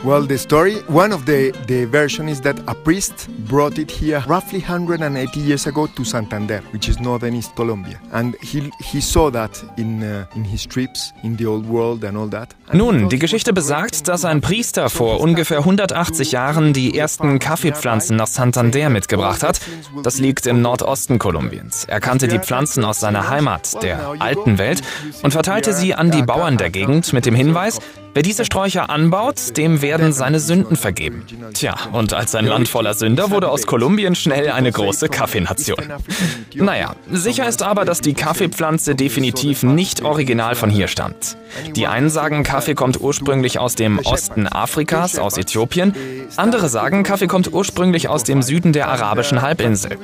Well, 0.04 0.26
the 0.26 0.36
story, 0.36 0.82
one 0.86 1.14
of 1.14 1.24
the, 1.24 1.52
the 1.66 1.86
version 1.86 2.28
is 2.28 2.42
that 2.42 2.60
a 2.68 2.74
priest 2.74 3.30
brought 3.46 3.78
it 3.78 3.90
here 3.90 4.22
roughly 4.26 4.60
180 4.60 5.40
years 5.40 5.66
ago 5.66 5.86
to 5.86 6.04
Santander, 6.04 6.62
which 6.72 6.88
is 6.88 6.98
northern 7.00 7.34
East 7.34 7.54
Colombia. 7.54 7.98
And 8.12 8.36
he, 8.42 8.70
he 8.80 9.00
saw 9.00 9.30
that 9.30 9.64
in, 9.76 10.02
uh, 10.02 10.26
in 10.34 10.44
his 10.44 10.66
trips 10.66 11.12
in 11.22 11.36
the 11.36 11.46
old 11.46 11.66
world 11.68 12.04
and 12.04 12.16
all 12.16 12.28
that. 12.30 12.54
And 12.68 12.78
Nun, 12.78 13.08
die 13.08 13.18
Geschichte 13.18 13.52
besagt, 13.52 14.08
dass 14.08 14.24
ein 14.24 14.40
Priester 14.40 14.90
vor 14.90 15.20
ungefähr 15.20 15.58
180 15.58 16.32
Jahren 16.32 16.72
die 16.72 16.98
ersten 16.98 17.38
Kaffeepflanzen 17.38 18.16
nach 18.16 18.26
Santander 18.26 18.90
mitgebracht 18.90 19.42
hat. 19.42 19.60
Das 20.02 20.18
liegt 20.18 20.46
im 20.46 20.62
Nordosten 20.62 21.18
Kolumbiens. 21.18 21.84
Er 21.84 22.00
kannte 22.00 22.28
die 22.28 22.38
Pflanzen 22.38 22.84
aus 22.84 23.00
seiner 23.00 23.28
Heimat, 23.28 23.82
der 23.82 24.16
alten 24.18 24.58
Welt, 24.58 24.82
und 25.22 25.30
verteilte 25.32 25.72
sie 25.72 25.94
an 25.94 26.10
die 26.10 26.22
Bauern 26.22 26.56
der 26.56 26.70
Gegend 26.70 27.12
mit 27.12 27.26
dem 27.26 27.34
Hinweis, 27.34 27.78
Wer 28.16 28.22
diese 28.22 28.46
Sträucher 28.46 28.88
anbaut, 28.88 29.58
dem 29.58 29.82
werden 29.82 30.10
seine 30.14 30.40
Sünden 30.40 30.76
vergeben. 30.76 31.26
Tja, 31.52 31.74
und 31.92 32.14
als 32.14 32.32
sein 32.32 32.46
Land 32.46 32.66
voller 32.66 32.94
Sünder 32.94 33.30
wurde, 33.36 33.50
aus 33.50 33.66
Kolumbien 33.66 34.14
schnell 34.14 34.50
eine 34.50 34.72
große 34.72 35.08
Kaffeenation. 35.08 35.76
Naja, 36.54 36.96
sicher 37.10 37.46
ist 37.46 37.62
aber, 37.62 37.84
dass 37.84 38.00
die 38.00 38.14
Kaffeepflanze 38.14 38.94
definitiv 38.94 39.62
nicht 39.62 40.02
original 40.02 40.54
von 40.54 40.70
hier 40.70 40.88
stammt. 40.88 41.36
Die 41.74 41.86
einen 41.86 42.08
sagen, 42.08 42.42
Kaffee 42.44 42.74
kommt 42.74 43.00
ursprünglich 43.00 43.58
aus 43.58 43.74
dem 43.74 43.98
Osten 43.98 44.46
Afrikas, 44.46 45.18
aus 45.18 45.36
Äthiopien. 45.36 45.94
Andere 46.36 46.68
sagen, 46.70 47.02
Kaffee 47.02 47.26
kommt 47.26 47.52
ursprünglich 47.52 48.08
aus 48.08 48.24
dem 48.24 48.40
Süden 48.42 48.72
der 48.72 48.88
arabischen 48.88 49.42
Halbinsel. 49.42 49.98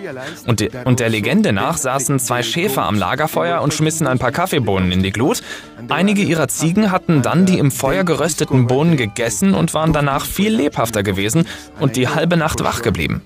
Und, 0.46 0.60
de 0.60 0.70
und 0.84 1.00
der 1.00 1.08
Legende 1.08 1.52
nach 1.52 1.78
saßen 1.78 2.18
zwei 2.18 2.42
Schäfer 2.42 2.82
am 2.82 2.96
Lagerfeuer 2.96 3.62
und 3.62 3.72
schmissen 3.72 4.06
ein 4.06 4.18
paar 4.18 4.32
Kaffeebohnen 4.32 4.92
in 4.92 5.02
die 5.02 5.10
Glut. 5.10 5.42
Einige 5.88 6.22
ihrer 6.22 6.48
Ziegen 6.48 6.90
hatten 6.90 7.22
dann 7.22 7.46
die 7.46 7.58
im 7.58 7.70
Feuer 7.70 8.04
gerösteten 8.04 8.66
Bohnen 8.66 8.96
gegessen 8.96 9.54
und 9.54 9.72
waren 9.72 9.92
danach 9.92 10.26
viel 10.26 10.54
lebhafter 10.54 11.02
gewesen 11.02 11.46
und 11.80 11.96
die 11.96 12.08
halbe 12.08 12.36
Nacht 12.36 12.62
wach 12.62 12.82
geblieben. 12.82 13.21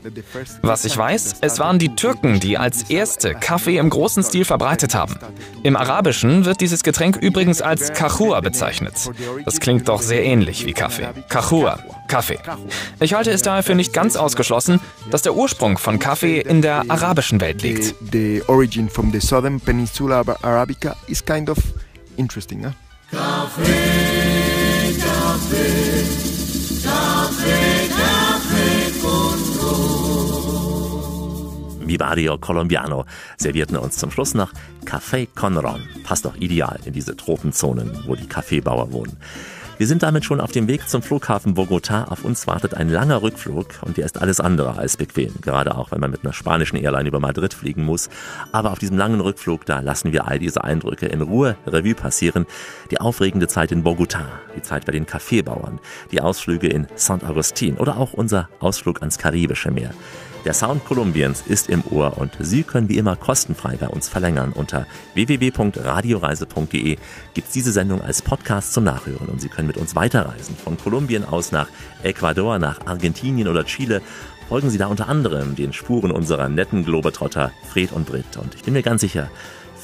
Was 0.63 0.85
ich 0.85 0.97
weiß, 0.97 1.37
es 1.41 1.59
waren 1.59 1.79
die 1.79 1.95
Türken, 1.95 2.41
die 2.41 2.59
als 2.59 2.91
erste 2.91 3.35
Kaffee 3.35 3.79
im 3.79 3.91
großen 3.91 4.23
Stil 4.23 4.45
verbreitet 4.45 4.95
haben. 4.95 5.17
Im 5.63 5.77
Arabischen 5.77 6.45
wird 6.45 6.61
dieses 6.61 6.83
Getränk 6.83 7.17
übrigens 7.17 7.63
als 7.63 7.93
Kahua 7.93 8.41
bezeichnet. 8.41 8.95
Das 9.45 9.61
klingt 9.61 9.89
doch 9.89 10.03
sehr 10.03 10.25
ähnlich 10.25 10.67
wie 10.67 10.73
Kaffee. 10.73 11.09
Kahua, 11.29 11.79
Kaffee. 12.09 12.39
Ich 13.01 13.15
halte 13.15 13.31
es 13.31 13.43
daher 13.43 13.63
für 13.63 13.75
nicht 13.75 13.93
ganz 13.93 14.17
ausgeschlossen, 14.17 14.81
dass 15.11 15.23
der 15.23 15.35
Ursprung 15.35 15.79
von 15.79 15.99
Kaffee 15.99 16.41
in 16.41 16.63
der 16.63 16.85
arabischen 16.89 17.41
Welt 17.41 17.63
liegt. 17.63 17.95
The 18.13 18.43
origin 18.49 18.89
from 18.89 19.13
the 19.13 19.21
southern 19.21 19.61
peninsula 19.61 20.23
Arabica 20.43 20.97
is 21.09 21.25
kind 21.25 21.51
of 21.51 21.59
interesting. 22.17 22.65
Huh? 22.65 22.73
Café, 23.13 23.73
Vivario 31.87 32.39
Colombiano 32.39 33.05
servierten 33.37 33.77
uns 33.77 33.97
zum 33.97 34.11
Schluss 34.11 34.35
noch 34.35 34.53
Café 34.85 35.29
con 35.35 35.57
Ron. 35.57 35.83
Passt 36.05 36.25
doch 36.25 36.37
ideal 36.37 36.79
in 36.85 36.93
diese 36.93 37.17
Tropenzonen, 37.17 38.05
wo 38.07 38.15
die 38.15 38.27
Kaffeebauer 38.27 38.93
wohnen. 38.93 39.17
Wir 39.79 39.87
sind 39.87 40.03
damit 40.03 40.25
schon 40.25 40.41
auf 40.41 40.53
dem 40.53 40.69
Weg 40.69 40.89
zum 40.89 41.03
Flughafen 41.03 41.55
Bogotá. 41.55 42.07
Auf 42.09 42.25
uns 42.25 42.47
wartet 42.47 42.73
ein 42.73 42.89
langer 42.89 43.21
Rückflug 43.21 43.67
und 43.83 43.99
der 43.99 44.07
ist 44.07 44.19
alles 44.19 44.41
andere 44.41 44.79
als 44.79 44.97
bequem. 44.97 45.35
Gerade 45.43 45.77
auch, 45.77 45.91
wenn 45.91 46.01
man 46.01 46.11
mit 46.11 46.25
einer 46.25 46.33
spanischen 46.33 46.77
Airline 46.77 47.07
über 47.07 47.21
Madrid 47.21 47.53
fliegen 47.53 47.85
muss. 47.85 48.09
Aber 48.53 48.73
auf 48.73 48.79
diesem 48.79 48.97
langen 48.97 49.21
Rückflug, 49.21 49.67
da 49.67 49.81
lassen 49.81 50.15
wir 50.15 50.27
all 50.27 50.39
diese 50.39 50.65
Eindrücke 50.65 51.05
in 51.07 51.21
Ruhe 51.21 51.57
Revue 51.67 51.95
passieren. 51.95 52.47
Die 52.91 53.03
aufregende 53.03 53.49
Zeit 53.49 53.71
in 53.71 53.85
Bogotá, 53.85 54.25
die 54.57 54.63
Zeit 54.63 54.87
bei 54.87 54.93
den 54.93 55.05
Kaffeebauern, 55.05 55.79
die 56.11 56.23
Ausflüge 56.23 56.69
in 56.69 56.87
St. 56.97 57.23
Augustin 57.29 57.77
oder 57.77 57.99
auch 57.99 58.15
unser 58.15 58.49
Ausflug 58.61 59.03
ans 59.03 59.19
Karibische 59.19 59.71
Meer. 59.71 59.91
Der 60.47 60.55
Sound 60.55 60.85
Kolumbiens 60.85 61.43
ist 61.45 61.69
im 61.69 61.83
Ohr 61.91 62.19
und 62.19 62.37
Sie 62.39 62.63
können 62.63 62.89
wie 62.89 62.99
immer 62.99 63.17
kostenfrei 63.17 63.77
bei 63.79 63.89
uns 63.89 64.09
verlängern. 64.09 64.53
Unter 64.53 64.87
www.radioreise.de 65.15 66.99
gibt 67.35 67.49
es 67.49 67.53
diese 67.53 67.73
Sendung 67.73 68.01
als 68.01 68.23
Podcast 68.23 68.73
zum 68.73 68.85
Nachhören 68.85 69.27
und 69.27 69.41
Sie 69.41 69.49
können 69.49 69.67
mit 69.67 69.77
uns 69.77 69.97
weiterreisen. 69.97 70.55
Von 70.55 70.79
Kolumbien 70.79 71.25
aus 71.25 71.51
nach 71.51 71.67
Ecuador, 72.05 72.61
nach 72.61 72.87
Argentinien 72.87 73.49
oder 73.49 73.65
Chile. 73.65 74.03
Folgen 74.49 74.71
Sie 74.71 74.79
da 74.79 74.87
unter 74.87 75.09
anderem 75.09 75.57
den 75.57 75.73
Spuren 75.73 76.13
unserer 76.13 76.49
netten 76.49 76.85
Globetrotter 76.85 77.51
Fred 77.69 77.91
und 77.91 78.07
Britt. 78.07 78.37
Und 78.37 78.55
ich 78.55 78.63
bin 78.63 78.75
mir 78.75 78.85
ganz 78.85 79.01
sicher, 79.01 79.29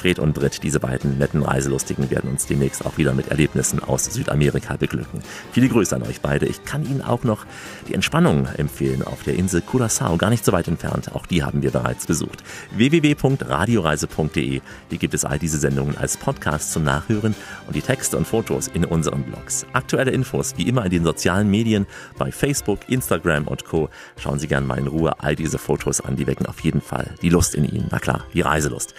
Fred 0.02 0.18
und 0.18 0.34
Britt, 0.34 0.64
diese 0.64 0.80
beiden 0.80 1.18
netten 1.18 1.44
Reiselustigen, 1.44 2.10
werden 2.10 2.28
uns 2.28 2.46
demnächst 2.46 2.84
auch 2.84 2.98
wieder 2.98 3.12
mit 3.12 3.28
Erlebnissen 3.28 3.78
aus 3.78 4.06
Südamerika 4.06 4.76
beglücken. 4.76 5.22
Viele 5.52 5.68
Grüße 5.68 5.94
an 5.94 6.02
euch 6.02 6.20
beide. 6.20 6.46
Ich 6.46 6.64
kann 6.64 6.84
Ihnen 6.84 7.02
auch 7.02 7.22
noch 7.22 7.46
die 7.86 7.94
Entspannung 7.94 8.48
empfehlen 8.56 9.04
auf 9.04 9.22
der 9.22 9.36
Insel 9.36 9.62
Curaçao, 9.62 10.16
gar 10.16 10.30
nicht 10.30 10.44
so 10.44 10.50
weit 10.50 10.66
entfernt. 10.66 11.14
Auch 11.14 11.24
die 11.24 11.44
haben 11.44 11.62
wir 11.62 11.70
bereits 11.70 12.06
besucht. 12.06 12.42
www.radioreise.de. 12.74 14.60
Hier 14.88 14.98
gibt 14.98 15.14
es 15.14 15.24
all 15.24 15.38
diese 15.38 15.58
Sendungen 15.58 15.96
als 15.96 16.16
Podcast 16.16 16.72
zum 16.72 16.82
Nachhören 16.82 17.36
und 17.68 17.76
die 17.76 17.82
Texte 17.82 18.16
und 18.16 18.26
Fotos 18.26 18.66
in 18.66 18.84
unseren 18.84 19.22
Blogs. 19.22 19.66
Aktuelle 19.72 20.10
Infos 20.10 20.54
wie 20.56 20.66
immer 20.66 20.84
in 20.84 20.90
den 20.90 21.04
sozialen 21.04 21.48
Medien, 21.48 21.86
bei 22.18 22.32
Facebook, 22.32 22.80
Instagram 22.88 23.46
und 23.46 23.64
Co. 23.64 23.88
Schauen 24.16 24.40
Sie 24.40 24.48
gerne 24.48 24.66
mal 24.66 24.80
in 24.80 24.88
Ruhe 24.88 25.20
all 25.20 25.36
diese 25.36 25.58
Fotos 25.58 26.00
an. 26.00 26.16
Die 26.16 26.26
wecken 26.26 26.46
auf 26.46 26.58
jeden 26.58 26.80
Fall 26.80 27.14
die 27.22 27.28
Lust 27.28 27.54
in 27.54 27.64
Ihnen. 27.64 27.86
Na 27.92 28.00
klar, 28.00 28.26
die 28.34 28.40
Reiselust. 28.40 28.94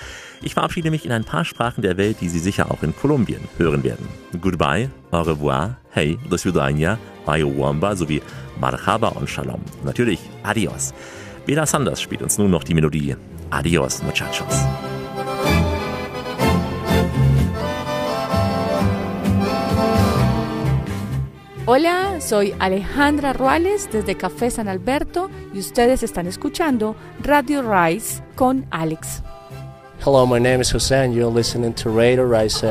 Ich 0.46 0.56
verabschiede 0.56 0.92
mich 0.92 1.06
in 1.06 1.14
ein 1.14 1.24
paar 1.24 1.46
Sprachen 1.46 1.82
der 1.82 1.96
Welt, 1.96 2.18
die 2.20 2.28
Sie 2.28 2.40
sicher 2.40 2.70
auch 2.70 2.84
in 2.84 2.94
Kolumbien 2.94 3.40
hören 3.58 3.84
werden. 3.84 4.08
Goodbye, 4.42 4.90
au 5.12 5.22
revoir, 5.22 5.78
hey, 5.92 6.18
do 6.30 6.38
svidania, 6.38 7.00
wamba 7.26 7.96
sowie 7.96 8.22
marhaba 8.60 9.08
und 9.10 9.30
shalom. 9.30 9.62
Natürlich 9.86 10.20
adios. 10.44 10.94
Bela 11.46 11.66
Sanders 11.66 12.02
spielt 12.02 12.22
uns 12.22 12.38
nun 12.38 12.52
noch 12.52 12.66
die 12.66 12.74
Melodie 12.74 13.16
Adios, 13.52 14.04
muchachos. 14.04 14.66
Hola, 21.66 22.20
soy 22.20 22.54
Alejandra 22.60 23.32
Ruales 23.32 23.88
desde 23.90 24.18
Café 24.18 24.50
San 24.50 24.68
Alberto 24.68 25.30
y 25.54 25.60
ustedes 25.60 26.04
están 26.04 26.28
escuchando 26.28 26.98
Radio 27.24 27.62
Rise 27.62 28.22
con 28.36 28.66
Alex. 28.70 29.24
Hello, 30.04 30.26
my 30.26 30.38
name 30.38 30.60
is 30.60 30.92
and 30.92 31.16
you're 31.16 31.32
listening 31.32 31.74
to 31.76 31.90
Radio 31.90 32.26
Rise 32.26 32.62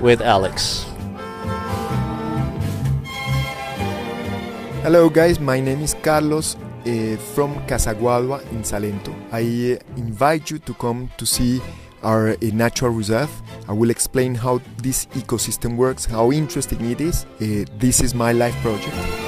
with 0.00 0.20
Alex. 0.20 0.84
Hello, 4.84 5.08
guys. 5.10 5.40
My 5.40 5.58
name 5.58 5.82
is 5.82 5.94
Carlos 5.94 6.54
uh, 6.54 7.16
from 7.34 7.56
Casaguadua 7.66 8.48
in 8.52 8.62
Salento. 8.62 9.12
I 9.32 9.74
uh, 9.74 9.98
invite 9.98 10.52
you 10.52 10.60
to 10.60 10.74
come 10.74 11.10
to 11.16 11.26
see 11.26 11.60
our 12.04 12.28
uh, 12.28 12.36
natural 12.52 12.92
reserve. 12.92 13.30
I 13.66 13.72
will 13.72 13.90
explain 13.90 14.36
how 14.36 14.60
this 14.80 15.06
ecosystem 15.16 15.74
works, 15.76 16.04
how 16.04 16.30
interesting 16.30 16.92
it 16.92 17.00
is. 17.00 17.26
This 17.40 18.00
is 18.00 18.14
my 18.14 18.30
life 18.30 18.54
project. 18.62 19.27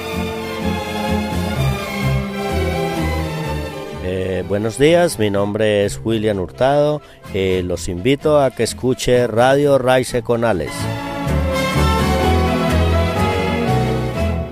Eh, 4.13 4.43
buenos 4.45 4.77
días, 4.77 5.19
mi 5.19 5.29
nombre 5.29 5.85
es 5.85 6.01
William 6.03 6.37
Hurtado. 6.37 7.01
Eh, 7.33 7.63
los 7.65 7.87
invito 7.87 8.41
a 8.41 8.51
que 8.51 8.63
escuche 8.63 9.25
Radio 9.25 9.77
Rise 9.77 10.21
con 10.21 10.43
Alex. 10.43 10.69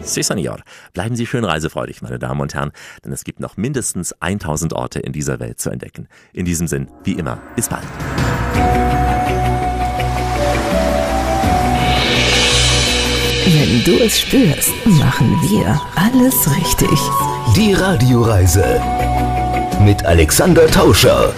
Sí, 0.02 0.24
Senor. 0.24 0.64
Bleiben 0.94 1.18
Sie 1.18 1.26
schön 1.26 1.44
reisefreudig, 1.44 2.02
meine 2.02 2.18
Damen 2.18 2.40
und 2.40 2.54
Herren, 2.54 2.72
denn 3.04 3.12
es 3.12 3.26
gibt 3.26 3.42
noch 3.42 3.58
mindestens 3.58 4.16
1000 4.22 4.72
Orte 4.72 5.00
in 5.02 5.12
dieser 5.12 5.42
Welt 5.42 5.60
zu 5.60 5.70
entdecken. 5.70 6.08
In 6.32 6.46
diesem 6.46 6.68
Sinn, 6.68 6.88
wie 7.04 7.12
immer, 7.12 7.42
bis 7.58 7.68
bald. 7.68 7.84
Wenn 13.46 13.84
du 13.84 14.02
es 14.06 14.22
spürst, 14.22 14.72
machen 14.86 15.28
wir 15.42 15.82
alles 15.98 16.50
richtig. 16.56 16.98
Die 17.58 17.74
Radioreise 17.74 18.80
mit 19.80 20.06
Alexander 20.06 20.68
Tauscher. 20.68 21.34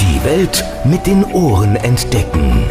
Die 0.00 0.24
Welt 0.24 0.64
mit 0.84 1.06
den 1.06 1.24
Ohren 1.24 1.76
entdecken. 1.76 2.64